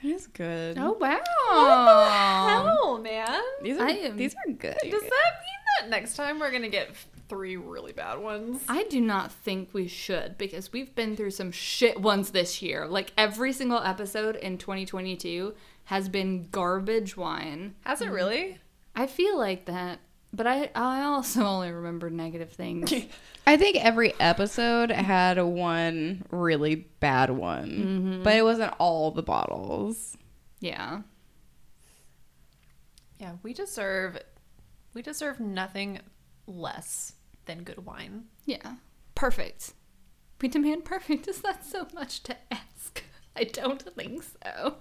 [0.02, 0.78] It is good.
[0.78, 1.18] Oh wow!
[1.50, 3.40] What the Hell, man.
[3.62, 4.76] These are I am- these are good.
[4.82, 6.88] Does that mean that next time we're gonna get
[7.28, 8.62] three really bad ones?
[8.68, 12.86] I do not think we should because we've been through some shit ones this year.
[12.86, 15.54] Like every single episode in 2022
[15.84, 17.74] has been garbage wine.
[17.84, 18.58] Has it really?
[18.96, 19.98] I feel like that,
[20.32, 22.92] but I I also only remember negative things.
[23.46, 28.22] I think every episode had one really bad one, mm-hmm.
[28.22, 30.16] but it wasn't all the bottles.
[30.60, 31.02] yeah.
[33.18, 34.18] Yeah, we deserve
[34.94, 36.00] we deserve nothing
[36.46, 37.12] less
[37.46, 38.24] than good wine.
[38.44, 38.76] Yeah.
[39.14, 39.74] perfect.
[40.40, 41.28] We demand perfect.
[41.28, 43.02] Is that so much to ask?
[43.36, 44.76] I don't think so.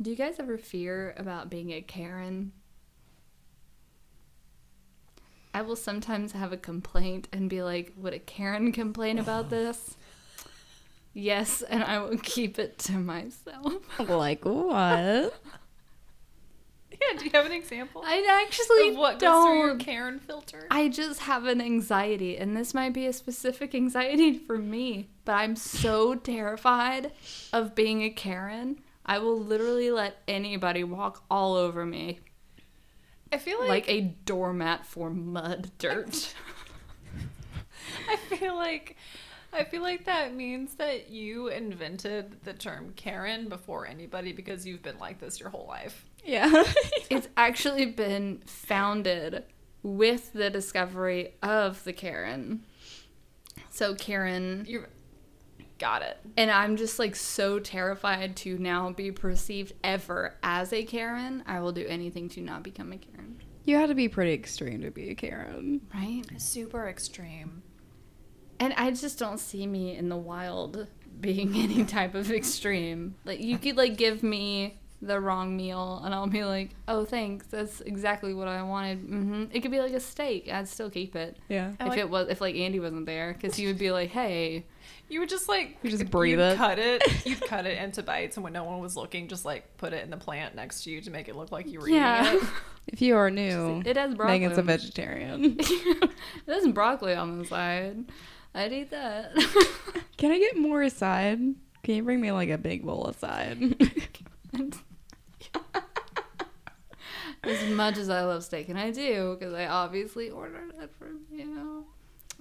[0.00, 2.52] Do you guys ever fear about being a Karen?
[5.54, 9.48] I will sometimes have a complaint and be like, would a Karen complain about oh.
[9.48, 9.96] this?
[11.14, 13.74] Yes, and I will keep it to myself.
[13.98, 15.34] Like what?
[17.00, 19.78] Yeah, do you have an example I actually of what goes through your don't.
[19.78, 20.66] Karen filter?
[20.68, 25.32] I just have an anxiety, and this might be a specific anxiety for me, but
[25.32, 27.12] I'm so terrified
[27.52, 28.80] of being a Karen.
[29.06, 32.18] I will literally let anybody walk all over me
[33.32, 36.34] I feel like, like a doormat for mud dirt.
[38.08, 38.96] I feel like
[39.52, 44.82] I feel like that means that you invented the term Karen before anybody because you've
[44.82, 46.04] been like this your whole life.
[46.24, 46.64] Yeah.
[47.10, 49.44] it's actually been founded
[49.82, 52.64] with the discovery of the Karen.
[53.70, 54.84] So, Karen You
[55.78, 56.18] got it.
[56.36, 61.42] And I'm just like so terrified to now be perceived ever as a Karen.
[61.46, 63.40] I will do anything to not become a Karen.
[63.64, 65.80] you had to be pretty extreme to be a Karen.
[65.94, 66.22] Right?
[66.38, 67.62] Super extreme.
[68.60, 70.88] And I just don't see me in the wild
[71.20, 73.14] being any type of extreme.
[73.24, 77.46] Like you could like give me the wrong meal and I'll be like, "Oh, thanks.
[77.46, 79.44] That's exactly what I wanted." Mm-hmm.
[79.52, 80.48] It could be like a steak.
[80.52, 81.36] I'd still keep it.
[81.48, 81.70] Yeah.
[81.78, 84.66] If like- it was if like Andy wasn't there cuz he would be like, "Hey,
[85.08, 86.56] You would just like You just breathe you'd it.
[86.56, 87.02] cut it.
[87.26, 90.04] You'd cut it into bites, and when no one was looking, just like put it
[90.04, 92.40] in the plant next to you to make it look like you were yeah." eating
[92.46, 92.48] it.
[92.90, 94.38] If you are new, it has broccoli.
[94.38, 95.58] Meagan's a on- vegetarian.
[96.46, 98.04] There's broccoli on the side.
[98.54, 99.32] I'd eat that.
[100.16, 101.38] Can I get more aside?
[101.82, 103.58] Can you bring me like a big bowl aside?
[107.44, 111.20] as much as I love steak, and I do, because I obviously ordered it from
[111.30, 111.84] you.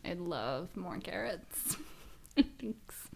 [0.06, 1.78] I'd love more carrots.
[2.60, 3.08] Thanks.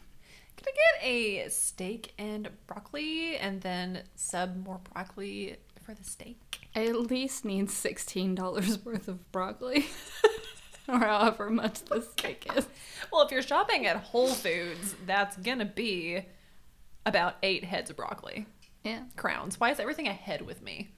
[0.57, 6.37] Could I get a steak and broccoli, and then sub more broccoli for the steak?
[6.75, 9.87] I at least need $16 worth of broccoli.
[10.87, 12.67] or however much the steak is.
[13.11, 16.25] Well, if you're shopping at Whole Foods, that's gonna be
[17.05, 18.45] about eight heads of broccoli.
[18.83, 19.01] Yeah.
[19.15, 19.59] Crowns.
[19.59, 20.89] Why is everything a head with me?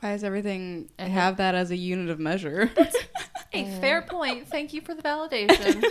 [0.00, 1.08] Why is everything Uh-huh.
[1.10, 2.70] have that as a unit of measure?
[3.52, 4.46] A fair point.
[4.48, 5.84] Thank you for the validation.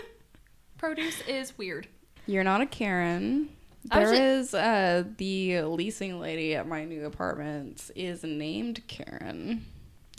[0.77, 1.87] Produce is weird.
[2.25, 3.49] You're not a Karen.
[3.89, 8.81] I was There ju- is uh the leasing lady at my new apartment is named
[8.87, 9.65] Karen.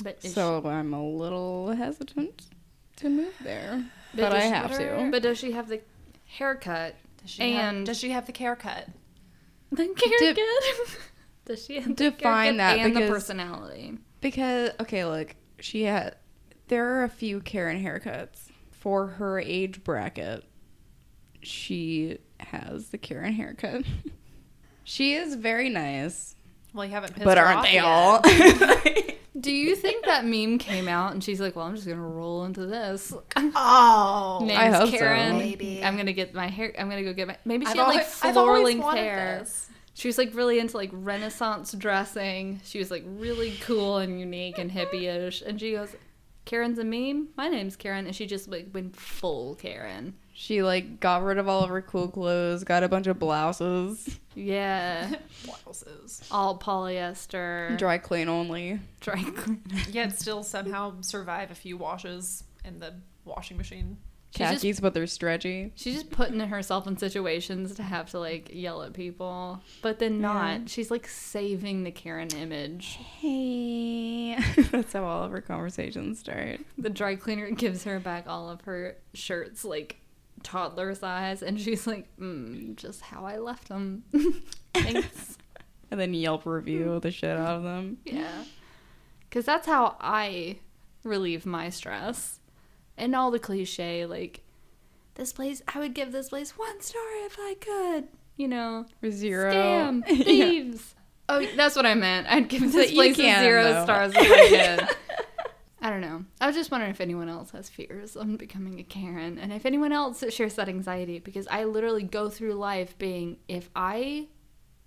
[0.03, 2.47] But is So I'm a little hesitant
[2.97, 3.85] to move there.
[4.15, 5.09] But But, does I she- have she, to.
[5.11, 5.81] but does she have the
[6.27, 6.95] haircut?
[7.21, 8.87] Does she have, And- does she have the haircut?
[9.71, 9.83] The
[10.21, 10.39] haircut?
[11.45, 13.99] does she have the Define haircut that, and the personality?
[14.21, 16.17] Because okay, look, she had
[16.69, 18.48] there are a few Karen haircuts
[18.79, 20.45] for her age bracket.
[21.43, 23.85] She has the Karen haircut.
[24.85, 26.35] she is very nice,
[26.75, 27.85] Well, you haven't pissed off but her aren't off they yet.
[27.85, 29.15] all?
[29.41, 32.45] Do you think that meme came out and she's like, "Well, I'm just gonna roll
[32.45, 34.99] into this." Oh, Name's I hope so.
[34.99, 35.39] Karen.
[35.39, 35.83] Maybe.
[35.85, 36.73] I'm gonna get my hair.
[36.77, 37.37] I'm gonna go get my.
[37.45, 39.39] Maybe she I've had like always- I've floor always length wanted hair.
[39.39, 39.71] this.
[39.95, 42.61] She was like really into like Renaissance dressing.
[42.65, 45.43] She was like really cool and unique and hippie-ish.
[45.43, 45.95] And she goes,
[46.49, 47.29] "Karen's a meme.
[47.37, 50.15] My name's Karen." And she just like went full Karen.
[50.33, 54.19] she like got rid of all of her cool clothes, got a bunch of blouses,
[54.35, 56.27] Yeah, Blouses.
[56.31, 58.81] all polyester, dry clean only.
[59.01, 59.63] dry clean.
[59.91, 62.95] Yet still somehow survive a few washes in the
[63.25, 63.99] washing machine.
[64.31, 65.73] She's just- Khakis, but they're stretchy.
[65.75, 70.21] She's just putting herself in situations to have to like yell at people, but then
[70.21, 70.69] not.
[70.69, 72.99] She's like saving the Karen image.
[73.21, 74.37] Hey,
[74.71, 76.61] that's how all of her conversations start.
[76.77, 80.01] The dry cleaner gives her back all of her shirts, like
[80.43, 84.05] toddler size, and she's like, mm, just how I left them.
[84.75, 85.39] Thanks.
[85.91, 87.97] And then Yelp review the shit out of them.
[88.05, 88.45] yeah.
[89.29, 90.59] Because that's how I
[91.03, 92.41] relieve my stress.
[92.99, 94.43] And all the cliche, like,
[95.15, 98.09] this place, I would give this place one star if I could.
[98.37, 99.53] You know, Zero.
[99.53, 100.25] scam, Yeah.
[100.25, 100.95] thieves.
[101.29, 102.27] Oh, that's what I meant.
[102.29, 103.83] I'd give this place can, zero though.
[103.85, 104.97] stars if I could.
[105.81, 106.25] I don't know.
[106.41, 109.65] I was just wondering if anyone else has fears on becoming a Karen and if
[109.67, 114.27] anyone else shares that anxiety because I literally go through life being if I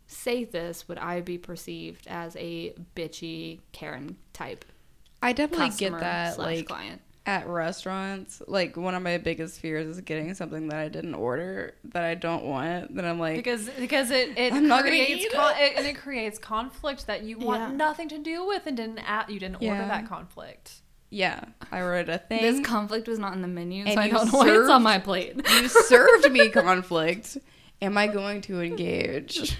[0.07, 4.65] say this, would I be perceived as a bitchy Karen type
[5.21, 6.35] I definitely get that.
[6.35, 7.01] slash Like client?
[7.25, 11.75] At restaurants, like one of my biggest fears is getting something that I didn't order
[11.85, 12.95] that I don't want.
[12.95, 15.73] Then I'm like, Because because it it I'm creates eat con- it.
[15.77, 17.71] and it creates conflict that you want Yeah.
[17.77, 20.81] nothing to do with and didn't a- you didn't order that conflict.
[21.11, 21.41] yeah,
[21.71, 22.41] I wrote a thing.
[22.41, 24.81] This conflict was not in the menu, so I you don't know why it's on
[24.81, 25.35] my plate.
[25.61, 27.37] you served me conflict.
[27.83, 29.57] Am I going to engage?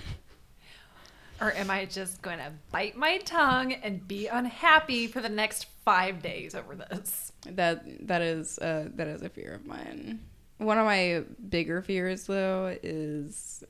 [1.42, 5.66] Or am I just going to bite my tongue and be unhappy for the next
[5.84, 7.32] five days over this?
[7.48, 10.22] That that is uh, that is a fear of mine.
[10.60, 13.64] One of my bigger fears, though, is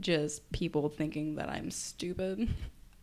[0.00, 2.48] just people thinking that I'm stupid.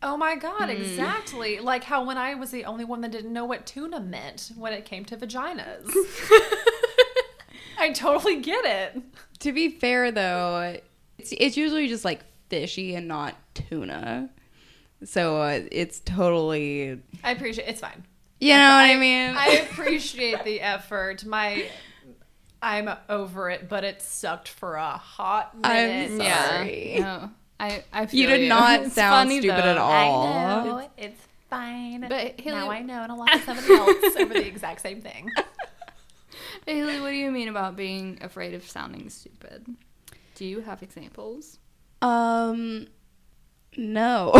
[0.02, 1.58] Oh my god, exactly.
[1.60, 4.72] Like how when I was the only one that didn't know what tuna meant when
[4.72, 5.90] it came to vaginas.
[7.78, 9.02] I totally get it.
[9.40, 10.78] To be fair, though,
[11.18, 14.28] it's it's usually just like fishy and not tuna.
[15.04, 18.04] So uh, it's totally, I appreciate it's fine.
[18.38, 19.34] you know what I mean.
[19.34, 21.24] I appreciate the effort.
[21.24, 21.66] My
[22.62, 26.26] I'm over it, but it sucked for a hot I'm minute.
[26.28, 26.96] sorry.
[27.00, 29.68] No, I, I feel you did not It's sound funny, stupid though.
[29.70, 30.26] at all.
[30.26, 32.02] I know it's fine.
[32.06, 35.00] But Haley- now I know, and I'll laugh at somebody else over the exact same
[35.00, 35.30] thing.
[36.66, 39.64] Haley, what do you mean about being afraid of sounding stupid?
[40.34, 41.58] Do you have examples?
[42.02, 42.86] Um,
[43.76, 44.32] no.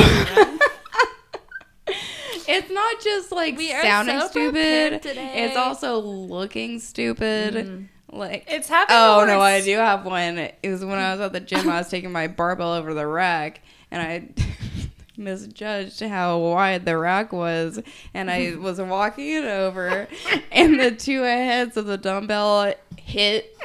[2.48, 5.02] it's not just like We sounding so stupid.
[5.02, 5.44] today.
[5.44, 7.54] It's also looking stupid.
[7.54, 8.16] Mm-hmm.
[8.16, 8.98] Like It's happening.
[8.98, 10.38] Oh no, I do have one.
[10.38, 11.68] It was when I was at the gym.
[11.68, 14.28] I was taking my barbell over the rack, and I
[15.16, 17.78] misjudged how wide the rack was,
[18.12, 20.08] and I was walking it over,
[20.50, 23.56] and the two heads of the dumbbell hit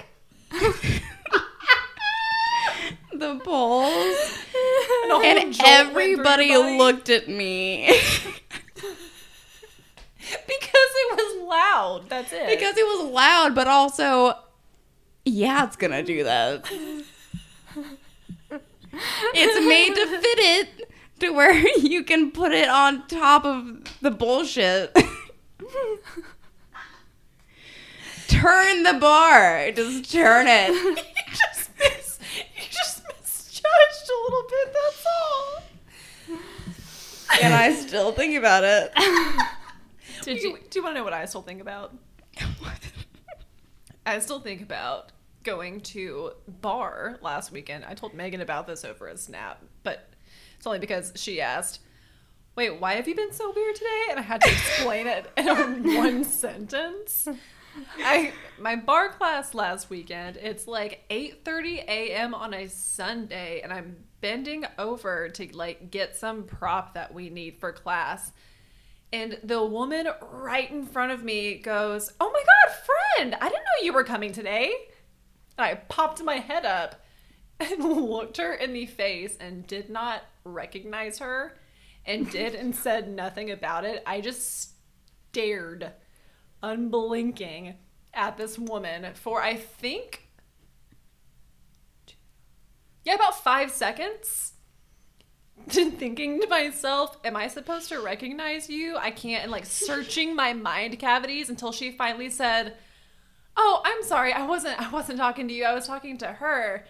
[3.47, 7.87] And, and jolt went through everybody looked at me
[8.47, 8.95] because
[10.47, 12.05] it was loud.
[12.09, 12.47] That's it.
[12.47, 14.33] because it was loud, but also,
[15.23, 16.65] yeah, it's gonna do that.
[19.33, 24.11] it's made to fit it to where you can put it on top of the
[24.11, 24.93] bullshit.
[28.27, 29.71] turn the bar.
[29.71, 31.03] Just turn it.
[33.65, 34.73] Misjudged a little bit.
[34.73, 35.63] That's all.
[37.43, 38.91] and I still think about it.
[40.23, 40.49] Did Do you?
[40.53, 41.93] you, do you want to know what I still think about?
[44.05, 45.11] I still think about
[45.43, 47.85] going to barre last weekend.
[47.85, 50.09] I told Meagan about this over a snap, but
[50.57, 51.79] it's only because she asked,
[52.55, 55.95] "Wait, why have you been so weird today?" And I had to explain it in
[55.95, 57.27] one sentence.
[57.97, 60.37] I my barre class last weekend.
[60.37, 62.33] It's like 8:30 a.m.
[62.33, 67.57] on a Sunday, and I'm bending over to like get some prop that we need
[67.57, 68.31] for class.
[69.13, 73.63] And the woman right in front of me goes, Oh my God, friend, I didn't
[73.63, 74.73] know you were coming today.
[75.57, 77.05] And I popped my head up
[77.59, 81.57] and looked her in the face and did not recognize her
[82.05, 84.03] and did and said nothing about it.
[84.05, 84.71] I just
[85.29, 85.91] stared,
[86.61, 87.75] unblinking,
[88.15, 90.29] at this woman for I think,
[93.03, 94.53] yeah, about five seconds
[95.69, 98.97] thinking to myself, am I supposed to recognize you?
[98.97, 102.75] I can't, and like searching my mind cavities until she finally said,
[103.57, 104.33] "Oh, I'm sorry.
[104.33, 105.63] I wasn't I wasn't talking to you.
[105.63, 106.85] I was talking to her."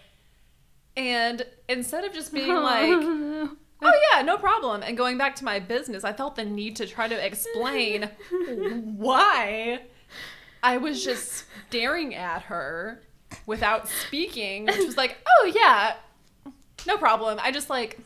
[0.96, 2.90] And instead of just being like,
[3.82, 6.86] "Oh yeah, no problem," and going back to my business, I felt the need to
[6.86, 8.10] try to explain
[8.96, 9.82] why
[10.62, 13.02] I was just staring at her
[13.46, 15.94] without speaking, which was like, "Oh yeah,
[16.86, 17.98] no problem." I just like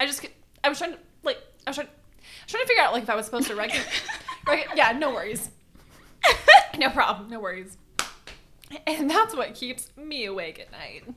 [0.00, 0.24] I just
[0.62, 3.02] I was trying to like I was trying, I was trying to figure out like
[3.02, 3.86] if I was supposed to recognize.
[4.48, 5.50] rec- yeah, no worries.
[6.78, 7.30] no problem.
[7.30, 7.76] No worries.
[8.86, 11.04] And that's what keeps me awake at night.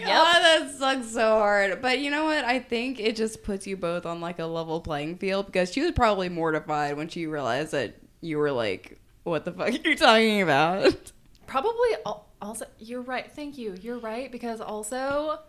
[0.00, 1.80] Yeah, that sucks so hard.
[1.80, 2.44] But you know what?
[2.44, 5.82] I think it just puts you both on like a level playing field because she
[5.82, 9.96] was probably mortified when she realized that you were like, "What the fuck are you
[9.96, 11.12] talking about?"
[11.46, 11.90] Probably
[12.40, 13.30] also you're right.
[13.30, 13.76] Thank you.
[13.80, 15.40] You're right because also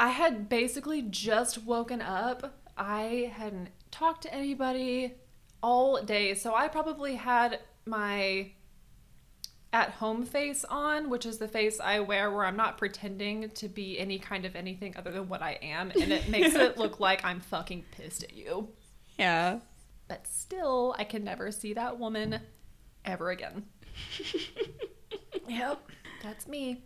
[0.00, 2.58] I had basically just woken up.
[2.76, 5.14] I hadn't talked to anybody
[5.62, 8.50] all day, so I probably had my
[9.72, 13.68] at home face on, which is the face I wear where I'm not pretending to
[13.68, 17.00] be any kind of anything other than what I am, and it makes it look
[17.00, 18.68] like I'm fucking pissed at you.
[19.18, 19.60] Yeah.
[20.08, 22.40] But still, I can never see that woman
[23.04, 23.64] ever again.
[25.48, 25.80] yep,
[26.22, 26.82] that's me.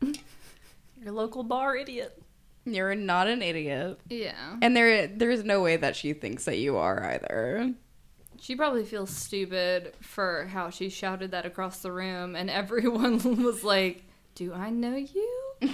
[0.00, 2.22] Your local bar idiot.
[2.64, 4.00] You're not an idiot.
[4.08, 4.56] Yeah.
[4.62, 7.74] And there there's no way that she thinks that you are either.
[8.40, 13.64] She probably feels stupid for how she shouted that across the room, and everyone was
[13.64, 14.04] like,
[14.34, 15.50] Do I know you?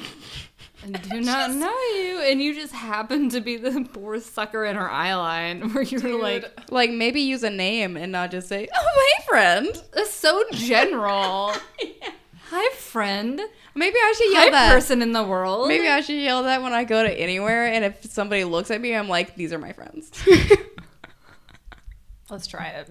[0.83, 4.77] and do not know you, and you just happen to be the poor sucker in
[4.77, 6.21] her eye line, where you're Dude.
[6.21, 10.43] like, Like maybe use a name and not just say, "Oh, hey, friend." that's so
[10.53, 11.53] general.
[12.51, 13.41] Hi, friend.
[13.77, 14.73] Maybe I should yell Hi, that.
[14.73, 15.69] person in the world.
[15.69, 18.81] Maybe I should yell that when I go to anywhere, and if somebody looks at
[18.81, 20.11] me, I'm like, "These are my friends."
[22.29, 22.89] Let's try it.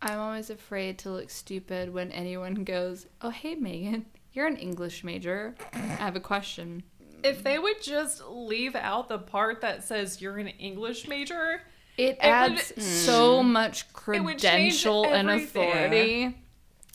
[0.00, 5.04] I'm always afraid to look stupid when anyone goes, "Oh, hey, Meagan, you're an English
[5.04, 5.54] major.
[5.72, 6.82] I have a question."
[7.24, 11.62] If they would just leave out the part that says you're an English major,
[11.96, 13.46] It would- adds so mm.
[13.46, 15.68] much It credential and everything.
[15.70, 16.38] authority.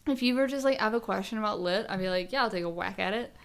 [0.05, 2.43] If you were just like, I have a question about lit, I'd be like, yeah,
[2.43, 3.35] I'll take a whack at it.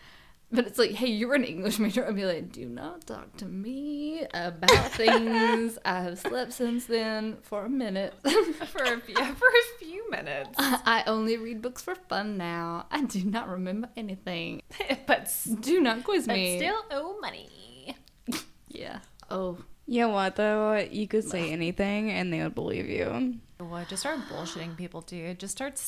[0.53, 2.07] But it's like, hey, you're an English major.
[2.07, 5.79] I'd be like, do not talk to me about things.
[5.85, 8.13] I have slept since then for a minute.
[8.67, 10.51] for a, yeah, for a few minutes.
[10.59, 12.87] I only read books for fun now.
[12.91, 14.63] I do not remember anything.
[15.07, 16.59] but, Do not quiz but me.
[16.59, 17.97] still owe money.
[18.69, 18.99] yeah.
[19.31, 20.77] Oh, you know what though?
[20.77, 23.39] You could say anything, and they would believe you.
[23.59, 23.89] What?
[23.89, 25.39] Just start bullshitting people, dude.
[25.39, 25.79] Just start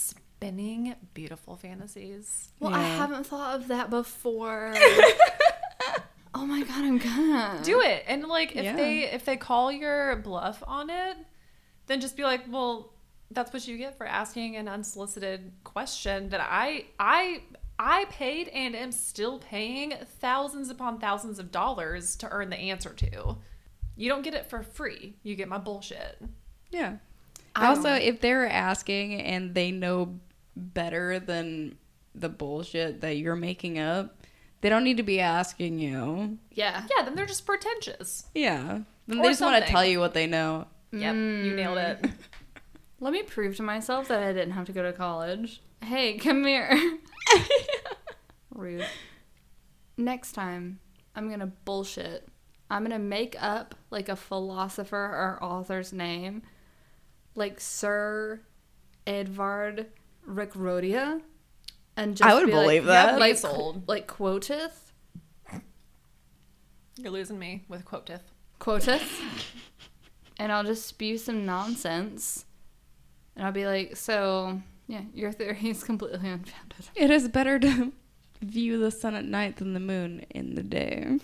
[0.45, 2.49] spinning beautiful fantasies.
[2.61, 4.75] well, I haven't thought of that before.
[6.35, 8.77] oh my god, I'm gonna Do it, and like if Yeah.
[8.77, 11.17] they if they call your bluff on it,
[11.87, 12.93] then just be like, well,
[13.31, 17.43] that's what you get for asking an unsolicited question that I I
[17.79, 22.91] I paid and am still paying thousands upon thousands of dollars to earn the answer
[22.93, 23.39] to.
[23.97, 25.17] You don't get it for free.
[25.23, 26.21] You get my bullshit.
[26.71, 26.97] Yeah.
[27.57, 30.19] I also, if they're asking and they know
[30.57, 31.79] better than
[32.15, 34.17] the bullshit that you're making up,
[34.61, 36.39] they don't need to be asking you.
[36.53, 36.87] Yeah.
[36.97, 38.27] Yeah, then they're just pretentious.
[38.35, 38.81] Yeah.
[39.07, 40.67] Then Or they just want to tell you what they know.
[40.93, 42.03] Yep, you nailed it.
[42.03, 42.13] Mm.
[43.01, 45.61] Let me prove to myself that I didn't have to go to college.
[45.83, 46.99] Hey, come here.
[48.55, 48.87] Rude.
[49.97, 50.79] Next time,
[51.15, 52.29] I'm gonna bullshit.
[52.71, 56.43] I'm gonna make up like a philosopher or author's name,
[57.35, 58.41] like Sir
[59.07, 59.87] Edvard
[60.29, 61.21] Rickrodia,
[61.97, 63.19] and just I would be like- believe that.
[63.19, 63.89] like Be sold.
[63.89, 64.93] like quoteth,
[66.97, 68.23] You're losing me with quoteth.
[68.59, 69.21] quoteth,
[70.39, 72.45] and I'll just spew some nonsense,
[73.37, 76.89] and I'll be like, so yeah, your theory is completely unfounded.
[76.95, 77.93] It is better to
[78.43, 81.19] view the sun at night than the moon in the day.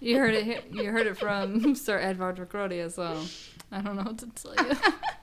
[0.00, 0.66] You heard it.
[0.70, 3.22] You heard it from Sir Edvard Rickrodia, so
[3.72, 4.76] I don't know what to tell you.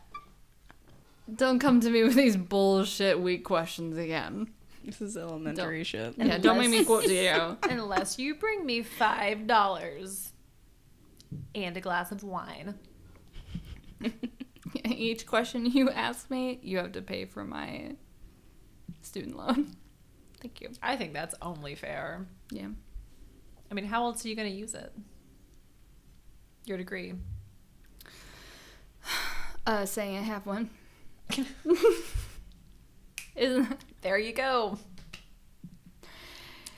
[1.33, 4.49] don't come to me with these bullshit weak questions again.
[4.83, 6.15] This is elementary shit.
[6.17, 7.57] Yeah, don't make me quote to you.
[7.69, 10.33] Unless you bring me five dollars
[11.53, 12.75] and a glass of wine.
[14.85, 17.95] Each question you ask me, you have to pay for my
[19.01, 19.75] student loan.
[20.41, 20.69] Thank you.
[20.81, 22.25] I think that's only fair.
[22.49, 22.69] Yeah.
[23.69, 24.91] I mean, how else are you going to use it?
[26.65, 27.13] Your degree.
[29.63, 30.71] Uh, saying I have one.
[33.35, 34.77] Isn't There you go.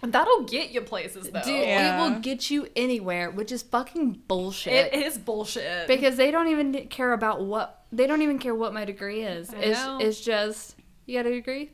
[0.01, 1.41] That'll get you places, though.
[1.41, 1.65] dude?
[1.65, 1.95] Yeah.
[1.95, 4.73] It will get you anywhere, which is fucking bullshit.
[4.73, 5.87] It is bullshit.
[5.87, 9.53] because they don't even care about what they don't even care what my degree is.
[9.53, 9.99] I It's know.
[10.01, 10.75] it's just
[11.05, 11.71] you got a degree.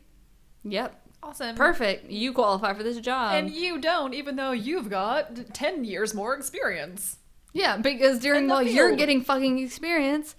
[0.63, 1.55] Yep, awesome.
[1.55, 2.11] perfect.
[2.11, 3.34] You qualify for this job.
[3.34, 7.17] And you don't, even though you've got 10 years more experience.
[7.53, 10.36] yeah, because during In the while you're getting fucking experience,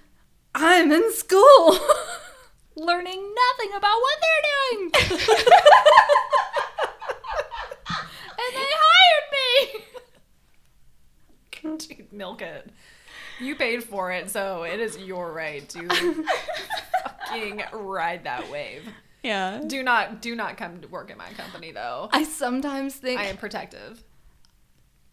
[0.54, 1.78] I'm in school,
[2.76, 4.90] learning nothing about what they're doing.
[8.38, 9.48] and they hired me.
[11.88, 12.70] Dude, milk it.
[13.40, 16.24] You paid for it, so it is your right to
[17.04, 18.82] fucking ride that wave.
[19.22, 19.60] Yeah.
[19.66, 22.08] Do not, do not come to work at my company, though.
[22.12, 24.02] I sometimes think I am protective.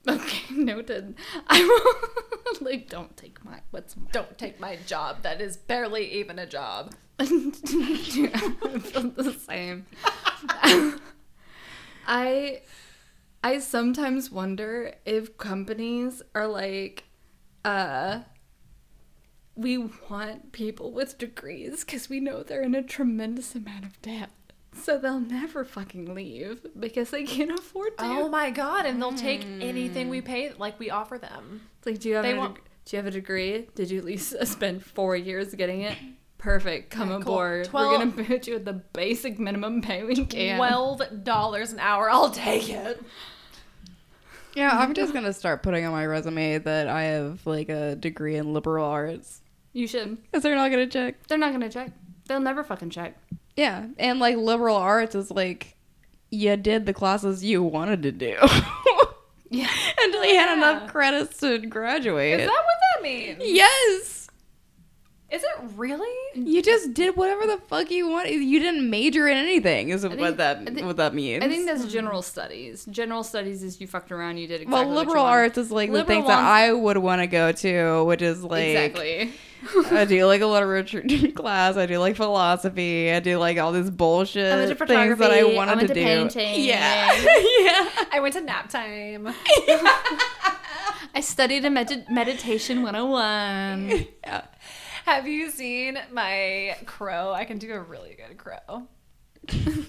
[0.08, 1.16] Okay, noted.
[1.48, 5.22] I will like don't take my what's my Don't take my job.
[5.24, 6.94] That is barely even a job.
[7.20, 7.26] I
[8.80, 9.86] feel the same.
[12.08, 12.62] I
[13.44, 17.06] I sometimes wonder if companies are like
[17.66, 18.20] uh
[19.56, 19.78] we
[20.10, 24.30] want people with degrees because we know they're in a tremendous amount of debt.
[24.74, 28.04] So they'll never fucking leave because they can't afford to.
[28.06, 28.86] Oh my god!
[28.86, 31.62] And they'll take anything we pay, like we offer them.
[31.80, 33.68] It's like, do you have They a want- do you have a degree?
[33.74, 35.98] Did you at least spend four years getting it?
[36.38, 36.92] Perfect.
[36.92, 37.22] Come Yeah, cool.
[37.34, 37.66] aboard.
[37.66, 40.58] Twelve- We're gonna put you at the basic minimum pay we can.
[40.58, 42.10] Twelve dollars an hour.
[42.10, 43.04] I'll take it.
[44.56, 48.36] Yeah, I'm just gonna start putting on my resume that I have like a degree
[48.38, 49.42] in liberal arts.
[49.74, 50.18] you should.
[50.24, 51.16] Because they're not gonna check.
[51.28, 51.92] They're not gonna check.
[52.28, 53.16] They'll never fucking check.
[53.56, 55.76] Yeah, and like liberal arts is like
[56.32, 58.36] you did the classes you wanted to do
[59.50, 59.70] Yeah.
[60.00, 60.54] until you had Yeah.
[60.56, 62.40] enough credits to graduate.
[62.42, 63.38] Is that what that means?
[63.44, 64.17] yes.
[65.30, 66.08] Is it really?
[66.36, 68.32] You just did whatever the fuck you wanted.
[68.36, 69.90] You didn't major in anything.
[69.90, 71.44] Is think- what that think- what that means?
[71.44, 72.86] I think that's general studies.
[72.90, 75.98] General studies is you fucked around, you did exactly well, liberal arts is like the
[75.98, 79.34] Liberal things that I would want to go to, which is like exactly.
[79.92, 81.04] I do like a lot of literature
[81.36, 81.76] class.
[81.76, 83.12] I do like philosophy.
[83.12, 85.76] I do like all this bullshit I went to things that I photography, I wanted
[85.76, 86.06] went to to do.
[86.06, 86.64] painting.
[86.64, 87.12] Yeah,
[87.60, 87.90] yeah.
[88.14, 89.28] I went to nap time.
[91.14, 94.08] I studied a med- meditation 101.
[94.24, 94.42] yeah.
[95.08, 97.32] Have you seen my crow?
[97.32, 98.90] I can do a really good crow.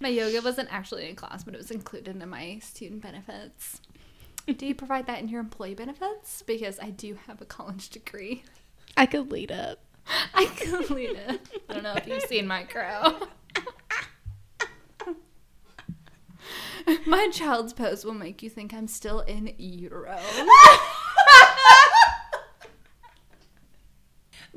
[0.00, 3.82] My yoga wasn't actually in class, but it was included in my student benefits.
[4.46, 6.40] Do you provide that in your employee benefits?
[6.40, 8.42] Because I do have a college degree.
[8.96, 9.78] I could lead it.
[10.34, 11.40] I can lead it.
[11.68, 13.16] I don't know if you've seen my crow.
[17.06, 20.18] My child's pose will make you think I'm still in utero.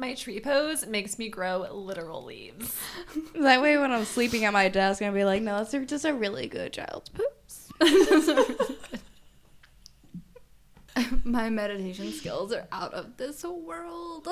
[0.02, 2.76] My tree pose makes me grow literal leaves.
[3.40, 6.14] That way, when I'm sleeping at my desk, I'll be like, "No, that's just a
[6.14, 7.69] really good child's pose."
[11.23, 14.28] My meditation skills are out of this world.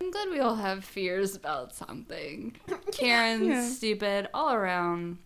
[0.00, 2.56] I'm glad we all have fears about something.
[2.92, 3.68] Karen's Yeah.
[3.68, 5.18] stupid all around.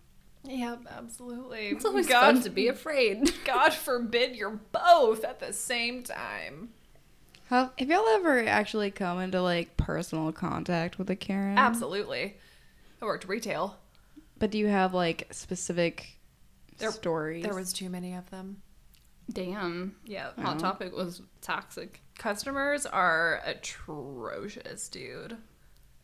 [0.43, 1.69] Yep, absolutely.
[1.69, 3.33] It's always God, fun to be afraid.
[3.45, 6.69] God forbid you're both at the same time.
[7.49, 11.57] Have, have y'all ever actually come into like personal contact with a Karen?
[11.57, 12.37] Absolutely.
[13.01, 13.77] I worked retail.
[14.39, 16.17] But do you have like specific
[16.77, 17.43] There- stories?
[17.43, 18.61] There was too many of them.
[19.31, 19.95] Damn.
[20.05, 20.29] Yeah.
[20.39, 22.01] Hot topic was toxic.
[22.17, 25.37] Customers are atrocious, dude.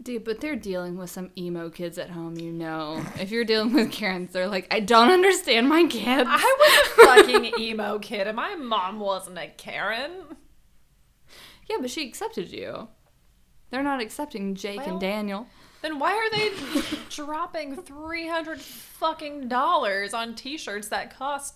[0.02, 3.04] Dude, but they're dealing with some emo kids at home, you know.
[3.20, 6.28] If you're dealing with Karens, they're like, I don't understand my kids.
[6.28, 10.12] I was a fucking emo kid and my mom wasn't a Karen.
[11.70, 12.88] Yeah, but she accepted you.
[13.70, 15.48] They're not accepting Jake Well- and Daniel.
[15.82, 16.52] Then why are they
[17.10, 21.56] dropping 300 fucking dollars on t-shirts that cost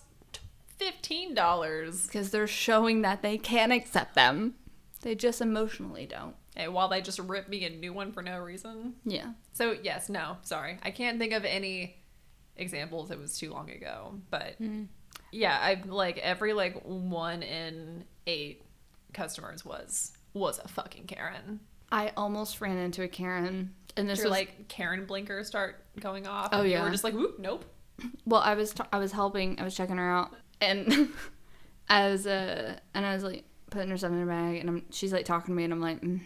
[0.80, 2.06] $15?
[2.06, 4.54] Because they're showing that they can accept them.
[5.02, 6.34] They just emotionally don't.
[6.56, 8.94] And while they just rip me a new one for no reason.
[9.04, 9.32] Yeah.
[9.52, 10.78] So, yes, no, sorry.
[10.82, 11.96] I can't think of any
[12.56, 13.10] examples.
[13.10, 14.14] It was too long ago.
[14.30, 14.86] But mm.
[15.30, 18.62] yeah, I've like every like one in eight
[19.16, 21.60] customers was was a fucking Karen.
[21.90, 23.74] I almost ran into a Karen.
[23.96, 26.50] And this Your was like Karen blinkers start going off.
[26.52, 26.82] Oh, and yeah.
[26.82, 27.64] we're just like, whoop, nope.
[28.26, 29.58] Well, I was t- I was helping.
[29.58, 31.08] I was checking her out, and
[31.88, 34.84] I was uh, and I was like putting her stuff in her bag, and I'm,
[34.90, 36.20] she's like talking to me, and I'm like, mm,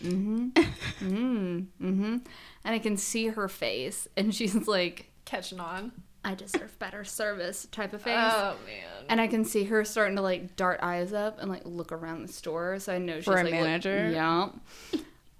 [0.00, 2.24] mm-hmm, mm, mm-hmm, and
[2.64, 5.92] I can see her face, and she's like, Catching on.
[6.28, 8.14] I deserve better service type of face.
[8.18, 9.04] Oh man.
[9.08, 12.26] and I can see her starting to like dart eyes up and like look around
[12.26, 14.10] the store, so I know she's For a like, look- manager?
[14.10, 14.48] yeah.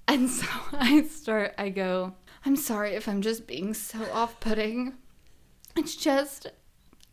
[0.06, 1.55] And so I start.
[1.59, 2.15] I go.
[2.47, 4.94] I'm sorry if I'm just being so off-putting.
[5.77, 6.47] It's just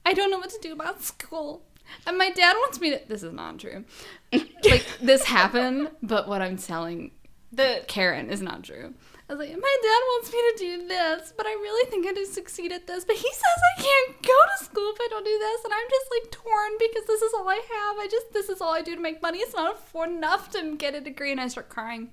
[0.06, 1.64] I don't know what to do about school,
[2.08, 3.02] and my dad wants me to.
[3.08, 3.84] This is not true.
[4.32, 7.12] like this happened, but what I'm telling
[7.52, 8.94] the Karen is not true.
[9.28, 12.14] I was like, my dad wants me to do this, but I really think I
[12.14, 13.06] do succeed at this.
[13.06, 13.42] But he says
[13.78, 16.72] I can't go to school if I don't do this, and I'm just like torn
[16.78, 17.98] because this is all I have.
[17.98, 19.40] I just this is all I do to make money.
[19.40, 22.12] It's not enough to get a degree, and I start crying.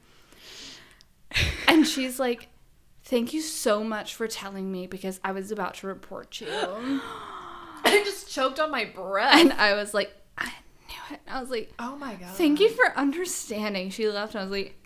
[1.68, 2.48] And she's like,
[3.04, 6.48] "Thank you so much for telling me because I was about to report you."
[7.84, 9.34] I just choked on my breath.
[9.34, 10.50] And I was like, "I
[10.88, 12.30] knew it." I was like, oh my god.
[12.30, 14.81] "Thank you for understanding." She left, and I was like,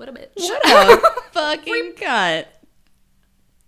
[0.00, 2.46] "What a bitch." What a fucking cunt.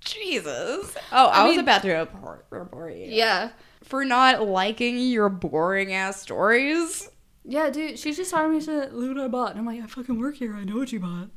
[0.01, 0.97] Jesus.
[1.13, 3.07] Oh, I, was mean- about to report, report you.
[3.11, 3.51] Yeah.
[3.85, 7.09] For not liking your boring ass stories.
[7.45, 9.51] Yeah, dude, she's just telling me to loot I bought.
[9.51, 10.55] And I'm like, I fucking work here.
[10.55, 11.29] I know what you bought.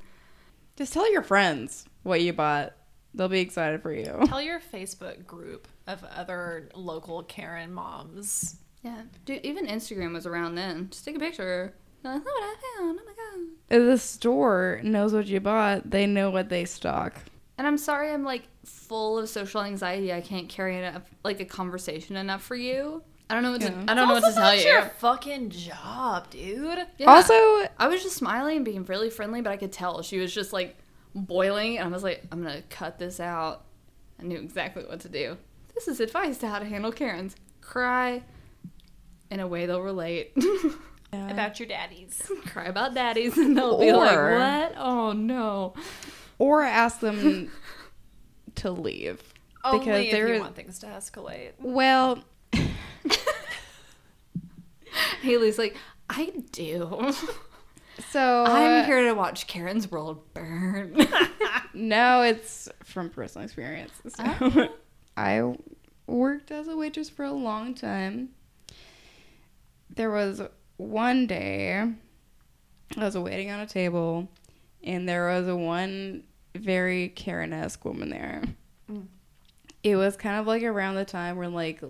[0.77, 2.73] Just tell your friends what you bought.
[3.13, 4.19] They'll be excited for you.
[4.25, 8.57] Tell your Facebook group of other local Karen moms.
[8.83, 9.01] Yeah.
[9.25, 10.89] Dude, even Instagram was around then.
[10.91, 11.73] Just take a picture.
[12.13, 12.99] You're what I found.
[13.01, 13.47] Oh my god.
[13.69, 17.13] If the store knows what you bought, they know what they stock.
[17.57, 20.13] And I'm sorry I'm like full of social anxiety.
[20.13, 23.01] I can't carry enough like a conversation enough for you.
[23.29, 23.85] I don't know what to Yeah.
[23.87, 24.65] I don't know what to tell not you.
[24.65, 26.85] your fucking job, dude.
[26.97, 27.09] Yeah.
[27.09, 27.33] Also,
[27.79, 30.53] I was just smiling and being really friendly, but I could tell she was just
[30.53, 30.77] like
[31.15, 33.65] boiling and I was like, I'm gonna cut this out.
[34.19, 35.37] I knew exactly what to do.
[35.73, 37.35] This is advice to how to handle Karens.
[37.61, 38.21] Cry
[39.31, 40.37] in a way they'll relate.
[41.29, 42.21] About your daddies.
[42.47, 44.73] Cry about daddies and they'll be like, What?
[44.77, 45.73] Oh no.
[46.37, 47.51] or ask them
[48.55, 49.21] to leave.
[49.63, 51.53] Only because if there you is want things to escalate.
[51.59, 52.23] well,
[55.21, 55.75] Haley's like,
[56.09, 57.11] I do.
[58.11, 60.95] so I'm uh, here to watch Karen's world burn.
[61.73, 63.91] No, it's from personal experience.
[64.07, 64.69] So, oh.
[65.17, 65.55] I
[66.07, 68.29] worked as a waitress for a long time.
[69.89, 70.41] There was
[70.77, 71.79] one day
[72.97, 74.27] I was waiting on a table,
[74.83, 76.23] and there was a one
[76.55, 78.43] very Karen-esque woman there.
[78.91, 79.07] Mm.
[79.83, 81.81] It was kind of like around the time where like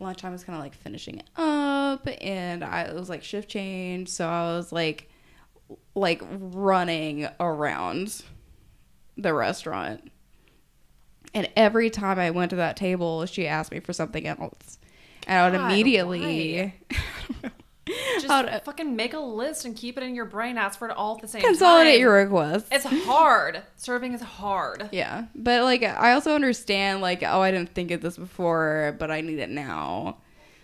[0.00, 4.28] lunchtime was kind of like finishing up, and I it was like shift change, so
[4.28, 5.10] I was like
[5.94, 8.22] like running around
[9.16, 10.10] the restaurant.
[11.34, 14.78] And every time I went to that table, she asked me for something else.
[15.26, 16.74] And I would immediately
[18.20, 20.58] Just to- fucking make a list and keep it in your brain.
[20.58, 21.50] Ask for it all at the same time.
[21.50, 22.00] consolidate time.
[22.00, 22.68] your requests.
[22.70, 23.62] It's hard.
[23.76, 24.88] Serving is hard.
[24.92, 25.26] yeah.
[25.34, 29.20] But like I also understand like, oh I didn't think of this before, but I
[29.20, 30.18] need it now.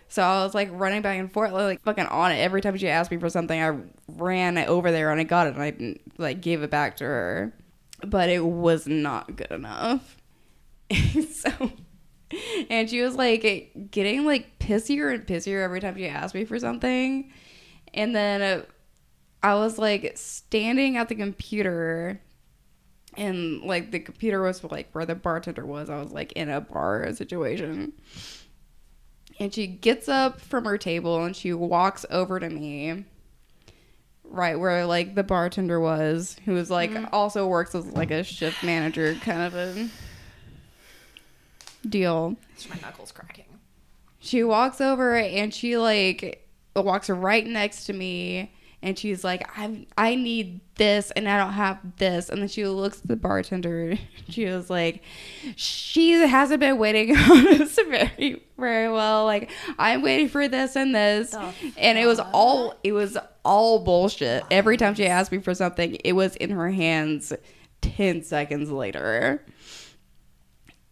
[0.07, 2.37] So I was like running back and forth, like fucking on it.
[2.37, 3.77] Every time she asked me for something, I
[4.07, 7.53] ran over there and I got it and I like gave it back to her.
[8.05, 10.17] But it was not good enough.
[11.33, 11.71] so
[12.69, 16.59] and she was like getting like pissier and pissier every time she asked me for
[16.59, 17.31] something.
[17.93, 18.63] And then uh,
[19.43, 22.21] I was like standing at the computer
[23.17, 25.89] and like the computer was like where the bartender was.
[25.89, 27.93] I was like in a bar situation.
[29.39, 33.05] And she gets up from her table and she walks over to me
[34.23, 38.63] right where like the bartender was who was like also works as like a shift
[38.63, 39.87] manager kind of a
[41.85, 42.35] deal.
[42.53, 43.45] It's My knuckles cracking.
[44.19, 48.51] she walks over and she like walks right next to me
[48.81, 52.29] and she's like i i need this and i don't have this.
[52.29, 53.97] And then she looks at the bartender
[54.29, 55.01] she was like
[55.55, 59.25] she hasn't been waiting on us very very well.
[59.25, 59.49] Like
[59.79, 61.33] i'm waiting for this and this.
[61.77, 64.43] And it was all it was all bullshit.
[64.51, 67.31] Every time she asked me for something it was in her hands
[67.81, 69.45] 10 seconds later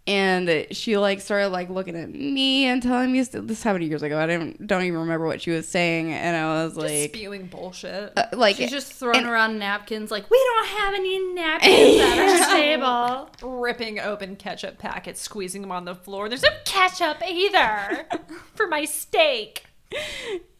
[0.05, 4.19] and she like started like looking at me and telling me this happened years ago.
[4.19, 7.45] I didn't don't even remember what she was saying, and I was Just like, spewing
[7.47, 8.11] bullshit.
[8.17, 12.19] uh, like She's just throwing and- around napkins like, we don't have any napkins at
[12.19, 12.55] our
[13.41, 13.59] table.
[13.61, 16.27] ripping open ketchup packets, squeezing them on the floor.
[16.27, 18.05] There's no ketchup either
[18.55, 19.63] for my steak.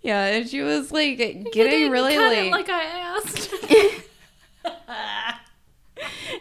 [0.01, 1.17] yeah, and she was like
[1.51, 3.53] getting really like, like I asked.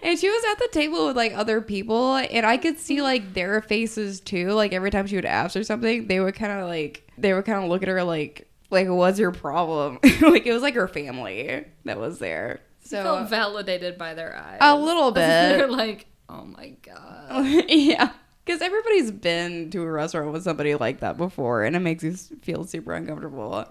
[0.03, 3.35] and she was at the table with like other people, and I could see like
[3.35, 4.51] their faces too.
[4.51, 7.45] Like every time she would ask or something, they would kind of like they would
[7.45, 9.99] kind of look at her like like what's your problem?
[10.23, 12.61] like it was like her family that was there.
[12.85, 14.59] So felt validated by their eyes.
[14.61, 15.71] A little They're bit.
[15.71, 17.65] like, oh my god.
[17.69, 18.13] yeah.
[18.45, 22.15] Because everybody's been to a restaurant with somebody like that before, and it makes you
[22.15, 23.65] feel super uncomfortable.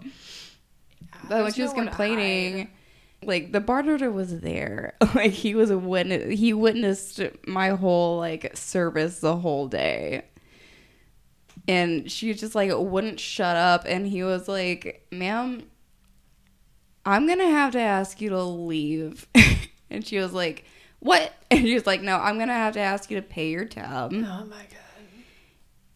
[1.27, 2.69] But when she was complaining.
[3.23, 6.39] Like the bartender was there, like he was a witness.
[6.39, 10.25] He witnessed my whole like service the whole day,
[11.67, 13.83] and she just like wouldn't shut up.
[13.85, 15.63] And he was like, "Ma'am,
[17.05, 19.27] I'm gonna have to ask you to leave,"
[19.89, 20.65] and she was like.
[20.99, 21.33] What?
[21.49, 24.13] And she was like, No, I'm gonna have to ask you to pay your tab
[24.13, 24.67] Oh my god.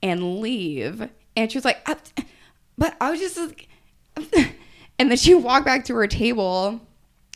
[0.01, 1.07] and leave.
[1.37, 2.23] And she was like, "I-
[2.75, 3.69] but I was just, like-"
[4.97, 6.81] and then she walked back to her table,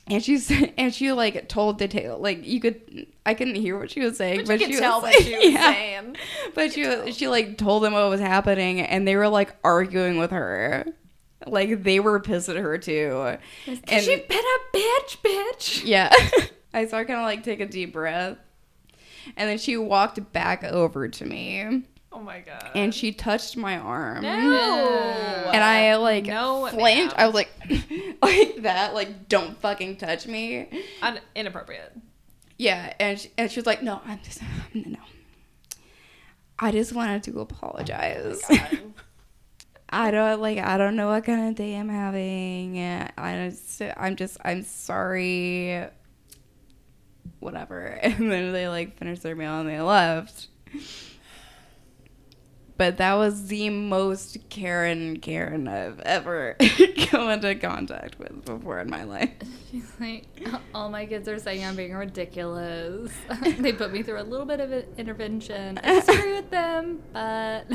[0.10, 3.91] and she's and she like told the table like you could I couldn't hear what
[3.91, 5.73] she was saying, But, but, you she could tell was what she was yeah.
[5.73, 6.15] saying.
[6.56, 10.31] But she she like told them what was happening, and they were like arguing with
[10.31, 10.86] her.
[11.48, 13.38] Like they were pissed at her too.
[13.65, 15.86] And she been a bitch, bitch.
[15.86, 16.14] yeah.
[16.73, 18.38] I saw her kind of like take a deep breath.
[19.38, 22.72] And then she walked back over to me Oh my god.
[22.73, 24.23] and she touched my arm.
[24.23, 25.49] no.
[25.53, 27.15] And I like No, flinched.
[27.18, 27.49] I was like
[28.22, 30.68] like that, like don't fucking touch me.
[31.02, 31.96] Un- inappropriate.
[32.58, 34.41] Yeah, and she, and she was like, "No, I'm just
[34.74, 35.00] no.
[36.58, 38.41] I just wanted to apologize.
[38.50, 38.68] Oh
[39.91, 42.80] I don't like I don't know what kind of day I'm having.
[42.80, 45.86] I just I'm just I'm sorry.
[47.40, 47.86] Whatever.
[48.04, 50.48] And then they like finished their meal and they left.
[52.80, 56.56] But that was the most Karen Karen I've ever
[57.08, 59.34] come into contact with before in my life.
[59.70, 60.24] She's like,
[60.74, 63.12] all my kids are saying I'm being ridiculous.
[63.58, 65.78] they put me through a little bit of an intervention.
[65.84, 67.66] I disagree with them, but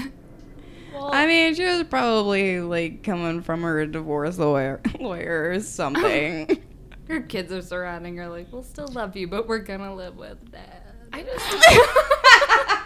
[0.95, 6.63] well, I mean, she was probably like coming from her divorce lawyer, lawyer or something.
[7.09, 10.51] her kids are surrounding her like, we'll still love you, but we're gonna live with
[10.53, 10.95] that.
[11.13, 12.84] I just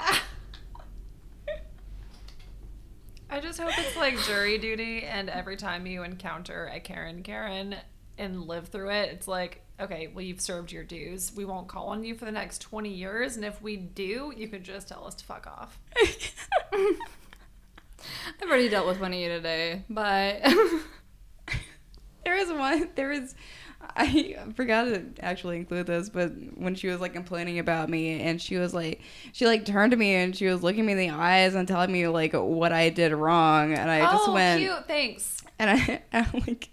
[3.31, 7.77] I just hope it's like jury duty, and every time you encounter a Karen Karen
[8.17, 11.33] and live through it, it's like, okay, well, you've served your dues.
[11.37, 14.49] We won't call on you for the next 20 years, and if we do, you
[14.49, 15.79] can just tell us to fuck off.
[16.73, 19.83] I've already dealt with one of you today.
[19.91, 20.41] Bye.
[22.25, 22.89] there is one.
[22.95, 23.35] There was.
[23.97, 28.41] I forgot to actually include this, but when she was like complaining about me, and
[28.41, 29.01] she was like,
[29.33, 31.93] she like turned to me and she was looking me in the eyes and telling
[31.93, 34.87] me like what I did wrong, and I just oh, went, cute.
[34.87, 35.43] Thanks.
[35.59, 36.71] and I, I like,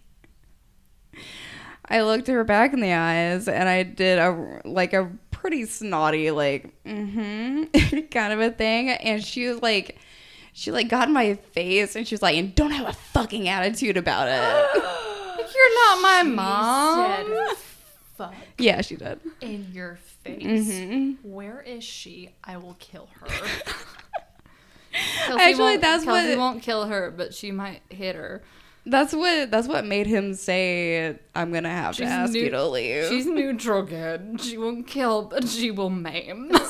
[1.87, 6.31] I looked her back in the eyes, and I did a like a pretty snotty
[6.31, 9.99] like mm-hmm kind of a thing, and she was like.
[10.57, 13.49] She like got in my face and she was like, "And don't have a fucking
[13.49, 15.04] attitude about it."
[15.55, 17.27] You're not my She mom.
[17.49, 17.57] said,
[18.17, 19.19] fuck yeah, she did.
[19.41, 20.43] in your face.
[20.43, 21.29] Mm-hmm.
[21.31, 22.31] Where is she?
[22.43, 23.27] I will kill her.
[25.25, 28.41] Kelsey Actually, that's Kelsey what- won't kill her, but she might hit her.
[28.87, 32.67] That's what that's what made him say I'm gonna have She's to ask you to
[32.67, 33.07] leave.
[33.09, 34.39] She's neutral good.
[34.41, 36.51] She won't kill, but she will maim.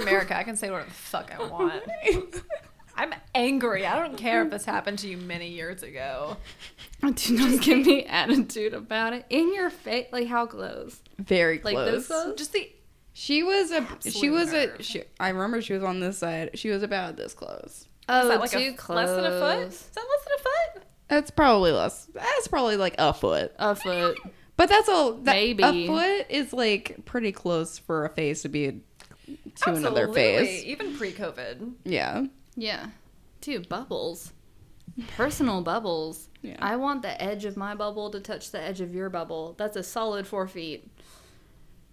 [0.00, 1.82] America, I can say whatever the fuck I want.
[2.98, 3.86] I'm angry.
[3.86, 6.36] I don't care if this happened to you many years ago.
[7.00, 9.24] Do not give me attitude about it.
[9.30, 11.00] In your face, like how close?
[11.16, 11.74] Very close.
[11.74, 11.92] Like close.
[11.92, 12.36] this close?
[12.36, 12.72] Just the
[13.12, 16.58] She was a she Absolute was a she, I remember she was on this side.
[16.58, 17.86] She was about this close.
[18.08, 18.96] Oh, is that oh, like too a, close.
[18.96, 19.68] less than a foot?
[19.68, 20.88] Is that less than a foot?
[21.06, 22.06] That's probably less.
[22.12, 23.54] That's probably like a foot.
[23.60, 24.18] A foot.
[24.56, 25.12] But that's all.
[25.12, 25.62] That, Maybe.
[25.62, 28.80] a foot is like pretty close for a face to be
[29.62, 30.14] to another Absolutely.
[30.14, 30.64] face.
[30.64, 31.74] Even pre-COVID.
[31.84, 32.24] Yeah.
[32.58, 32.88] Yeah.
[33.40, 34.32] Dude, bubbles.
[35.16, 36.28] Personal bubbles.
[36.42, 36.56] Yeah.
[36.58, 39.54] I want the edge of my bubble to touch the edge of your bubble.
[39.56, 40.90] That's a solid four feet.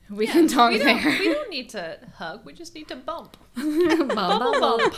[0.09, 1.19] We can talk we don't, there.
[1.19, 2.45] we don't need to hug.
[2.45, 3.37] We just need to bump.
[3.55, 4.93] bubble bump.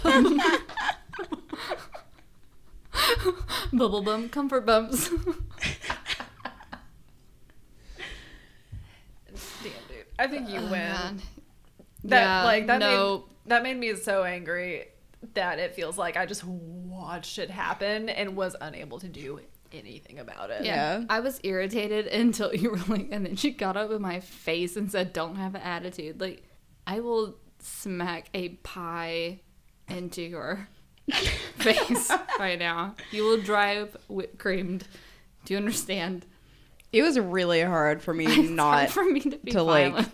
[3.73, 4.31] Bubble bump.
[4.37, 5.09] Comfort bumps.
[9.59, 10.05] Damn, dude.
[10.17, 11.21] I think you Oh, win.
[12.05, 13.17] That yeah, like that no.
[13.17, 14.87] made that made me so angry
[15.33, 19.39] that it feels like I just watched it happen and was unable to do
[19.71, 20.63] anything about it.
[20.65, 20.99] Yeah.
[20.99, 21.05] Yeah.
[21.09, 24.75] I was irritated until you were like, and then she got up in my face
[24.75, 26.21] and said, Don't have an attitude.
[26.21, 26.43] Like,
[26.85, 29.41] I will smack a pie
[29.89, 30.67] into your
[31.55, 32.95] face right now.
[33.11, 34.87] You will drive whipped creamed.
[35.45, 36.25] Do you understand?
[36.91, 40.05] It was really hard for me It's hard not for me to be to, like,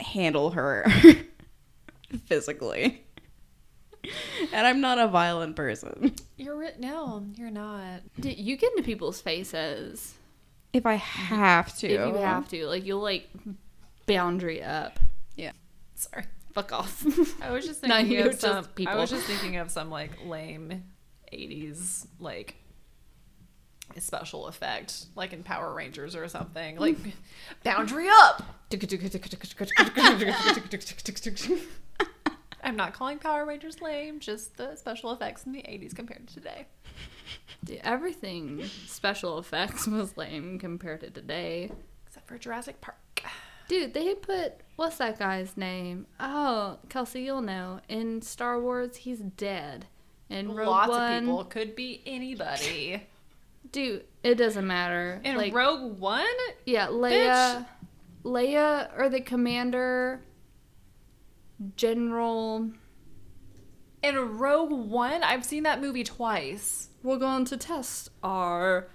[0.00, 0.86] handle her
[2.26, 3.04] physically.
[4.52, 6.14] And I'm not a violent person.
[6.36, 8.00] You're ri- no, you're not.
[8.18, 10.14] Dude, you get into people's faces
[10.72, 11.86] If I have to.
[11.86, 12.66] if you have to.
[12.66, 13.28] Like, you'll like
[14.06, 14.98] boundary up.
[15.36, 15.52] Yeah.
[15.94, 16.24] Sorry.
[16.52, 17.04] Fuck off.
[17.42, 18.64] I was just thinking you're of just some.
[18.64, 18.92] people.
[18.94, 20.84] I was just thinking of some like lame
[21.32, 22.56] '80s like
[23.98, 26.76] special effect, like in Power Rangers or something.
[26.76, 26.96] Like
[27.64, 28.42] boundary up.
[32.62, 34.20] I'm not calling Power Rangers lame.
[34.20, 36.66] Just the special effects in the '80s compared to today.
[37.64, 41.70] Dude, everything special effects was lame compared to today.
[42.06, 42.96] Except for Jurassic Park.
[43.68, 46.06] Dude, they put what's that guy's name?
[46.18, 47.80] Oh, Kelsey, you'll know.
[47.88, 49.86] In Star Wars, he's dead.
[50.30, 53.02] In Rogue Lots One, of people could be anybody.
[53.72, 55.20] dude, it doesn't matter.
[55.24, 56.24] In like, Rogue One,
[56.64, 57.66] yeah, Leia,
[58.24, 60.22] Leia, or the commander,
[61.76, 62.70] General.
[64.02, 66.88] in Rogue One, I've seen that movie twice.
[67.02, 68.88] We're going to test our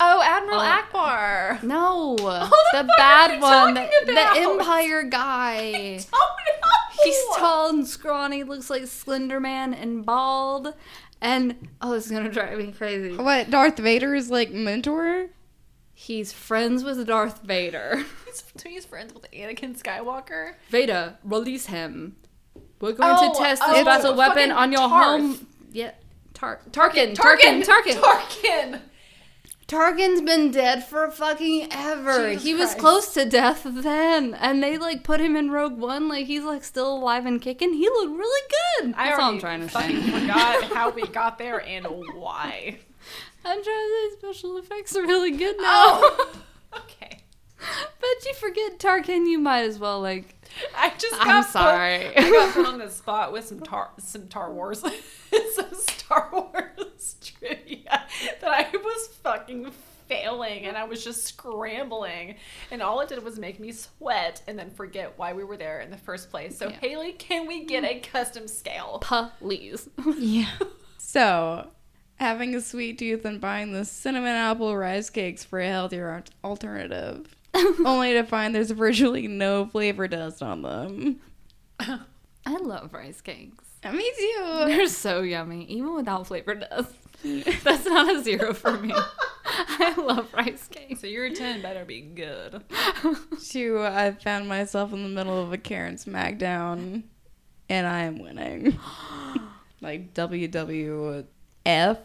[0.00, 0.82] Oh, Admiral Oh.
[0.82, 1.62] Ackbar.
[1.62, 4.36] no, the the fuck are bad you one, talking the about?
[4.36, 6.00] Empire guy.
[6.12, 6.68] Oh no!
[7.04, 10.74] He's tall and scrawny, looks like Slender Man and bald.
[11.20, 13.16] And oh, it's gonna drive me crazy.
[13.16, 15.28] What, Darth Vader's like mentor?
[15.94, 18.04] He's friends with Darth Vader.
[18.26, 20.54] He's, he's friends with Anakin Skywalker.
[20.68, 22.16] Vader, release him.
[22.80, 25.20] We're going Oh, to test oh, this battle weapon on your Tarth.
[25.20, 25.46] home.
[25.72, 25.92] Yeah,
[26.34, 28.80] Tar- Tarkin, Tarkin, Tarkin, Tarkin.
[29.66, 32.30] Tarkin's been dead for fucking ever.
[32.32, 32.78] Jesus he was Christ.
[32.78, 36.64] close to death then, and they like put him in Rogue One, like he's like
[36.64, 37.72] still alive and kicking.
[37.72, 38.48] He looked really
[38.82, 38.94] good.
[38.96, 39.94] I That's all I'm trying to say.
[40.02, 42.78] forgot how we got there and why.
[43.44, 45.64] I'm trying to say special effects are really good now.
[45.66, 46.32] Oh,
[46.76, 47.18] okay.
[47.58, 50.34] But you forget Tarkin, you might as well like.
[50.76, 52.16] I just got I'm put- sorry.
[52.16, 54.80] I got put on the spot with some tar some Tar Wars
[55.54, 58.04] some Star Wars trivia
[58.40, 59.70] that I was fucking
[60.06, 62.36] failing and I was just scrambling.
[62.70, 65.80] And all it did was make me sweat and then forget why we were there
[65.80, 66.56] in the first place.
[66.58, 66.76] So, Yeah.
[66.80, 68.98] Haley, can we get a custom scale?
[69.00, 69.88] Please.
[70.18, 70.50] Yeah.
[70.98, 71.70] So,
[72.16, 77.34] having a sweet tooth and buying the cinnamon apple rice cakes for a healthier alternative,
[77.84, 81.20] only to find there's virtually no flavor dust on them.
[81.80, 83.64] I love rice cakes.
[83.84, 84.42] Me too.
[84.66, 86.94] They're so yummy, even without flavor dust.
[87.22, 88.94] That's not a zero for me.
[89.46, 91.00] I love rice cakes.
[91.00, 92.62] So, your 10 better be good.
[93.48, 97.04] Two, I found myself in the middle of a Karen smackdown,
[97.68, 98.78] and I am winning.
[99.80, 100.14] like
[101.66, 101.98] WWF?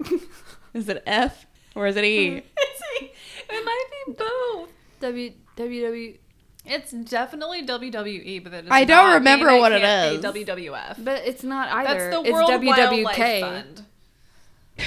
[0.74, 2.42] is it F or is it E?
[3.00, 4.70] it might be both.
[5.00, 6.18] W W
[6.64, 10.20] It's definitely WWE, but it does I don't not remember mean what it is.
[10.22, 10.34] can't.
[10.34, 11.04] WWF.
[11.04, 12.10] but it's not either.
[12.10, 13.04] That's the it's World WWK.
[13.04, 13.82] Wildlife Fund.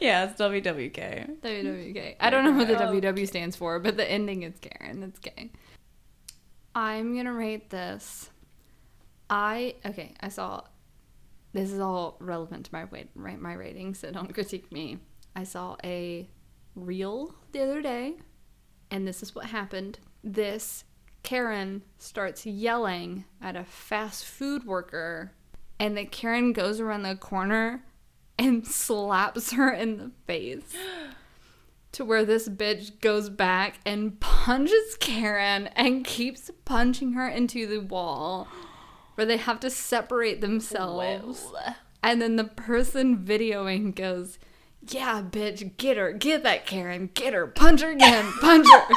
[0.00, 1.40] yeah, it's WWK.
[1.40, 2.16] WWK.
[2.20, 5.02] I don't know what the Oh, WW stands for, but the ending is Karen.
[5.02, 5.50] It's K.
[6.74, 8.30] I'm gonna rate this.
[9.30, 10.14] I okay.
[10.20, 10.62] I saw.
[11.54, 13.36] This is all relevant to my?
[13.36, 14.98] My rating, so don't critique me.
[15.36, 16.28] I saw a
[16.74, 18.16] reel the other day,
[18.90, 20.00] and this is what happened.
[20.24, 20.84] This
[21.22, 25.32] Karen starts yelling at a fast food worker,
[25.78, 27.84] and the Karen goes around the corner
[28.36, 30.74] and slaps her in the face.
[31.92, 37.78] To where this bitch goes back and punches Karen and keeps punching her into the
[37.78, 38.48] wall,
[39.14, 41.48] where they have to separate themselves.
[41.52, 44.38] Well, And then the person videoing goes,
[44.86, 48.94] Yeah, bitch, get her, get that Karen, get her, punch her again, punch her.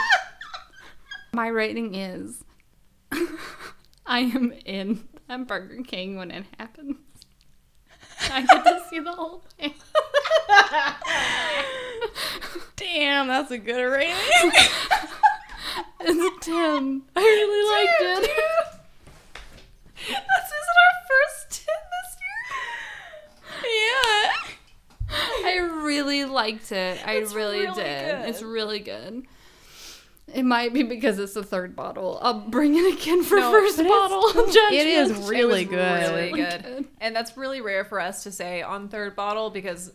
[1.33, 2.43] My rating is
[4.05, 6.97] I am in at Burger King when it happens.
[8.31, 9.73] I get to see the whole thing.
[12.75, 14.15] Damn, that's a good rating.
[15.99, 17.01] It's a 10.
[17.15, 18.76] I really liked it.
[19.97, 23.63] This isn't our first 10 this year.
[23.63, 24.31] yeah.
[25.09, 26.99] I really liked it.
[27.05, 27.75] I It's really, really did.
[28.21, 28.29] good.
[28.29, 29.23] It's really good.
[30.33, 32.19] It might be because it's the third bottle.
[32.21, 34.29] I'll bring it again for No, first bottle.
[34.33, 34.73] Judgment.
[34.73, 36.01] It is really was good.
[36.01, 36.63] Really Really good.
[36.63, 36.85] good.
[36.99, 39.93] And that's really rare for us to say on third bottle because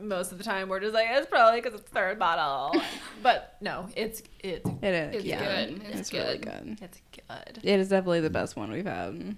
[0.00, 2.80] most of the time we're just like, it's probably because it's third bottle.
[3.22, 5.14] but no, it's it's It is.
[5.16, 5.66] It's yeah.
[5.66, 5.82] good.
[5.88, 6.76] It's It's, really good.
[6.78, 6.78] good.
[6.82, 7.58] it's good.
[7.62, 9.36] It is definitely the best one we've had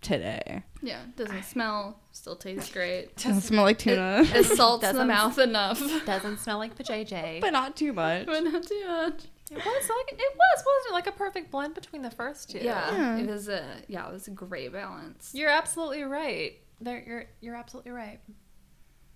[0.00, 0.62] today.
[0.82, 3.16] Yeah, doesn't smell, still tastes great.
[3.16, 5.80] Doesn't smell like tuna, It salts the Doesn't- mouth enough.
[6.06, 7.40] Doesn't smell like the JJ.
[7.40, 8.26] but not too much.
[8.26, 9.24] but not too much.
[9.50, 10.92] It was like it was, wasn't it?
[10.92, 12.58] Like a perfect blend between the first two.
[12.58, 13.16] Yeah, Yeah.
[13.16, 15.30] it was a yeah, it was a great balance.
[15.34, 16.58] You're absolutely right.
[16.80, 18.20] There, you're you're absolutely right.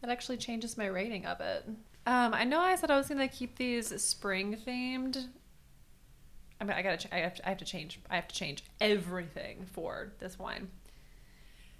[0.02, 1.64] That actually changes my rating of it.
[2.06, 5.28] Um, I know I said I was gonna keep these spring themed.
[6.60, 6.96] I mean, I gotta.
[6.96, 8.00] ch- I have to, I have to change.
[8.10, 10.68] I have to change everything for this wine.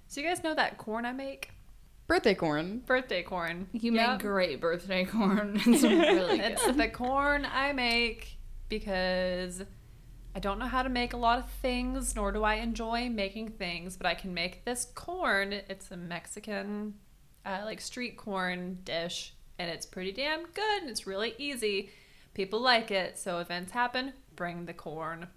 [0.09, 1.51] So you guys know that corn I make,
[2.07, 2.79] Birthday corn.
[2.87, 3.69] birthday corn.
[3.73, 4.11] You Yep.
[4.11, 5.57] make great birthday corn.
[5.67, 5.97] It's really
[6.39, 6.41] good.
[6.41, 8.37] It's the corn I make
[8.69, 9.63] because
[10.35, 13.51] I don't know how to make a lot of things, nor do I enjoy making
[13.51, 15.53] things, but I can make this corn.
[15.53, 16.95] It's a Mexican,
[17.45, 21.91] uh, like street corn dish, and it's pretty damn good, and it's really easy.
[22.35, 25.29] People like it, so events happen, bring the corn.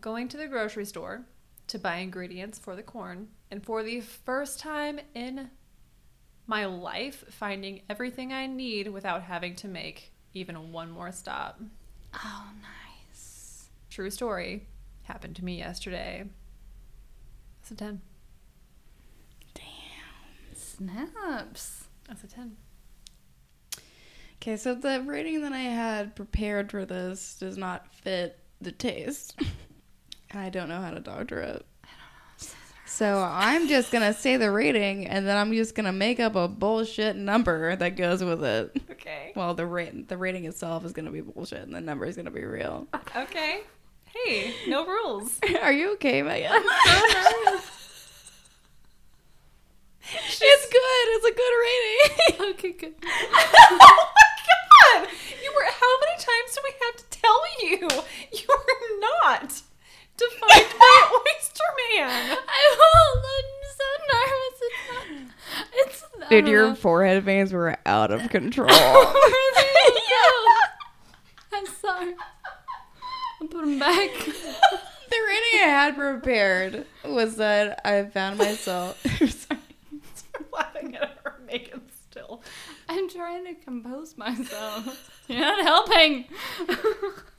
[0.00, 1.24] Going to the grocery store
[1.66, 5.50] to buy ingredients for the corn, and for the first time in
[6.46, 11.60] my life finding everything I need without having to make even one more stop.
[12.14, 13.68] oh, nice.
[13.90, 14.66] True story.
[15.04, 16.24] Happened to me yesterday.
[17.60, 18.00] That's a 10.
[20.76, 21.84] Snaps.
[22.08, 22.56] That's a 10.
[24.36, 29.34] Okay, so the rating that I had prepared for this does not fit the taste.
[30.30, 31.66] and I don't know how to doctor it.
[32.86, 36.46] So I'm just gonna say the rating, and then I'm just gonna make up a
[36.46, 38.76] bullshit number that goes with it.
[38.90, 39.32] Okay.
[39.34, 42.30] Well, the rate, the rating itself is gonna be bullshit, and the number is gonna
[42.30, 42.86] be real.
[43.16, 43.62] Okay.
[44.04, 45.40] Hey, no rules.
[45.62, 46.62] Are you okay, Meagan?
[50.12, 51.06] It's good.
[51.14, 52.50] It's a good rating.
[52.54, 52.94] Okay, good.
[53.04, 55.08] oh my god!
[55.42, 55.64] You were.
[55.64, 57.88] How many times do we have to tell you?
[58.32, 59.62] You are not
[60.16, 62.36] defined by Oyster Man.
[62.36, 63.24] I won't.
[63.34, 64.58] I'm so nervous.
[64.62, 65.04] It's not.
[65.74, 65.98] It's.
[66.22, 66.74] I Dude, your know.
[66.74, 68.68] forehead veins were out of control.
[68.68, 71.58] Where did they go?
[71.58, 72.14] I'm sorry.
[73.40, 74.10] I'll put them back.
[74.24, 79.00] the rating I had prepared was that I found myself.
[81.58, 81.78] Sorry.
[81.78, 82.04] I'm laughing at her, Meagan.
[82.10, 82.42] Still.
[82.88, 85.22] I'm trying to compose myself.
[85.28, 86.26] You're not helping.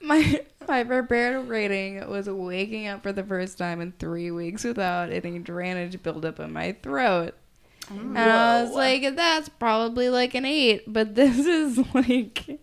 [0.00, 5.12] My my barbarian rating was waking up for the first time in three weeks without
[5.12, 7.34] any drainage buildup in my throat.
[7.90, 12.60] And I was like, that's probably like an eight, but this is like,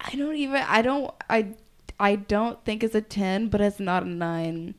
[0.00, 1.54] I don't even, I don't, I,
[1.98, 4.74] I don't think it's a ten, but it's not a nine.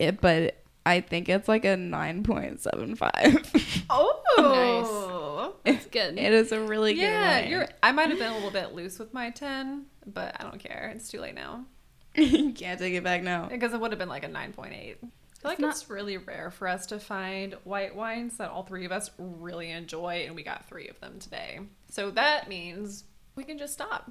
[0.00, 3.52] It, but I think it's like a nine point seven five.
[3.90, 6.18] Oh, That's good.
[6.18, 7.00] it is a really good.
[7.02, 7.40] yeah.
[7.42, 7.50] one.
[7.50, 7.68] You're.
[7.82, 10.92] I might have been a little bit loose with my ten, but I don't care.
[10.94, 11.64] It's too late now
[12.14, 13.48] you can't take it back now.
[13.48, 14.98] because it would have been like a nine point eight.
[15.02, 15.06] I
[15.40, 18.84] feel like not- it's really rare for us to find white wines that all three
[18.84, 21.60] of us really enjoy, and we got three of them today.
[21.90, 23.04] So that means
[23.36, 24.10] we can just stop.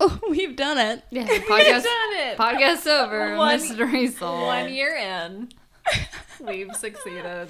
[0.00, 1.02] Oh, we've done it.
[1.10, 2.38] yeah, the We've podcast, done it.
[2.38, 3.36] podcast over.
[3.36, 4.46] One- Mystery solved.
[4.46, 5.48] One year in,
[6.40, 7.48] we've succeeded.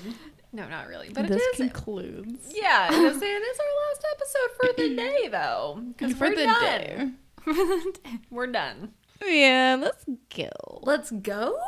[0.53, 1.57] No, not really, but this it is.
[1.73, 5.83] concludes yeah, it is, it is our last episode for the day, though.
[5.89, 6.63] Because for we're the done.
[6.63, 8.19] day.
[8.31, 8.93] We're done.
[9.25, 10.05] Yeah, let's
[10.35, 10.81] go.
[10.83, 11.59] Let's go.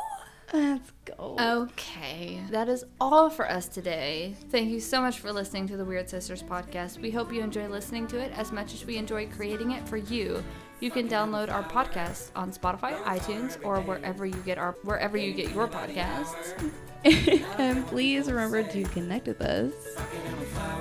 [0.53, 1.37] Let's go.
[1.39, 4.35] Okay, that is all for us today.
[4.49, 6.99] Thank you so much for listening to the Weird Sisters podcast.
[6.99, 9.97] We hope you enjoy listening to it as much as we enjoy creating it for
[9.97, 10.43] you.
[10.81, 15.31] You can download our podcast on Spotify, iTunes, or wherever you get our wherever you
[15.31, 16.73] get your podcasts.
[17.59, 19.73] and please remember to connect with us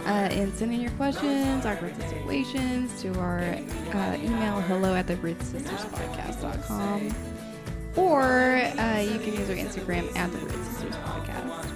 [0.06, 5.16] uh, and send in your questions, awkward situations to our uh, email hello at the
[5.16, 7.14] podcast.com
[7.96, 11.69] or uh, you can use our Instagram at the Weird Sisters Podcast.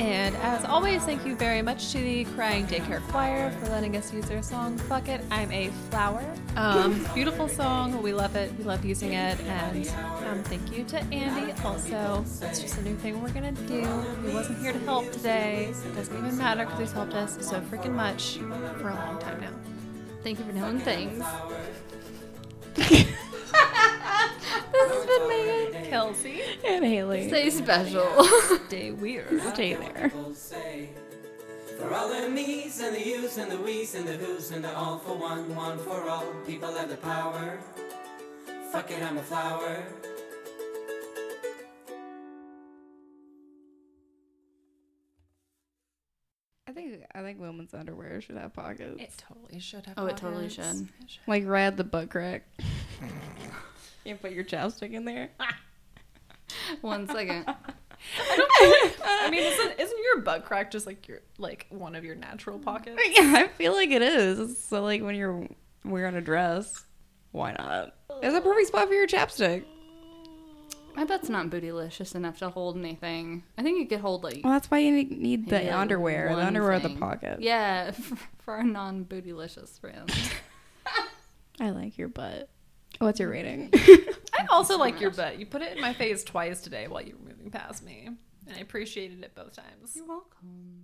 [0.00, 4.10] And as always, thank you very much to the Crying Daycare Choir for letting us
[4.14, 6.24] use their song "Fuck It, I'm a Flower."
[6.56, 8.00] Um, beautiful song.
[8.00, 8.50] We love it.
[8.56, 9.38] We love using it.
[9.40, 9.86] And
[10.26, 11.52] um, thank you to Andy.
[11.62, 13.82] Also, it's just a new thing we're gonna do.
[14.26, 15.66] He wasn't here to help today.
[15.66, 18.38] It doesn't even matter because he's helped us so freaking much
[18.80, 19.52] for a long time now.
[20.22, 21.22] Thank you for knowing things.
[22.74, 23.06] this
[24.72, 25.90] has been Meagan.
[25.90, 27.28] Kelsey, And Haley.
[27.28, 28.24] Stay special.
[28.68, 29.40] stay weird.
[29.54, 30.10] Stay there.
[30.10, 34.76] For all the me's and the you's and the we's and the who's and the
[34.76, 36.24] all for one, one for all.
[36.46, 37.58] People have the power.
[38.70, 39.82] Fuck it, I'm a flower.
[46.70, 49.00] I think I think women's underwear should have pockets.
[49.00, 49.94] It totally should have.
[49.96, 50.64] Oh, it totally should.
[50.64, 51.20] It should.
[51.26, 52.44] like right at the butt crack.
[54.04, 55.30] you put your chapstick in there.
[56.80, 57.44] One second.
[57.48, 62.60] I mean, isn't isn't your butt crack just like your like one of your natural
[62.60, 63.02] pockets?
[63.16, 64.62] Yeah, I feel like it is.
[64.62, 65.48] So like when you're
[65.84, 66.84] wearing a dress,
[67.32, 67.96] why not?
[68.22, 69.64] It's a perfect spot for your chapstick.
[71.00, 73.42] My butt's not bootylicious enough to hold anything.
[73.56, 76.28] I think it could hold like Well, that's why you need- need the Yeah, underwear.
[76.28, 76.98] The one underwear of the thing.
[76.98, 77.40] pocket.
[77.40, 77.92] Yeah,
[78.40, 80.12] for our non-bootylicious friends.
[81.58, 82.50] I like your butt.
[82.98, 83.70] What's your rating?
[83.74, 85.38] I also like your butt.
[85.38, 88.06] You put it in my face twice today while you were moving past me,
[88.46, 89.96] and I appreciated it both times.
[89.96, 90.82] You're welcome.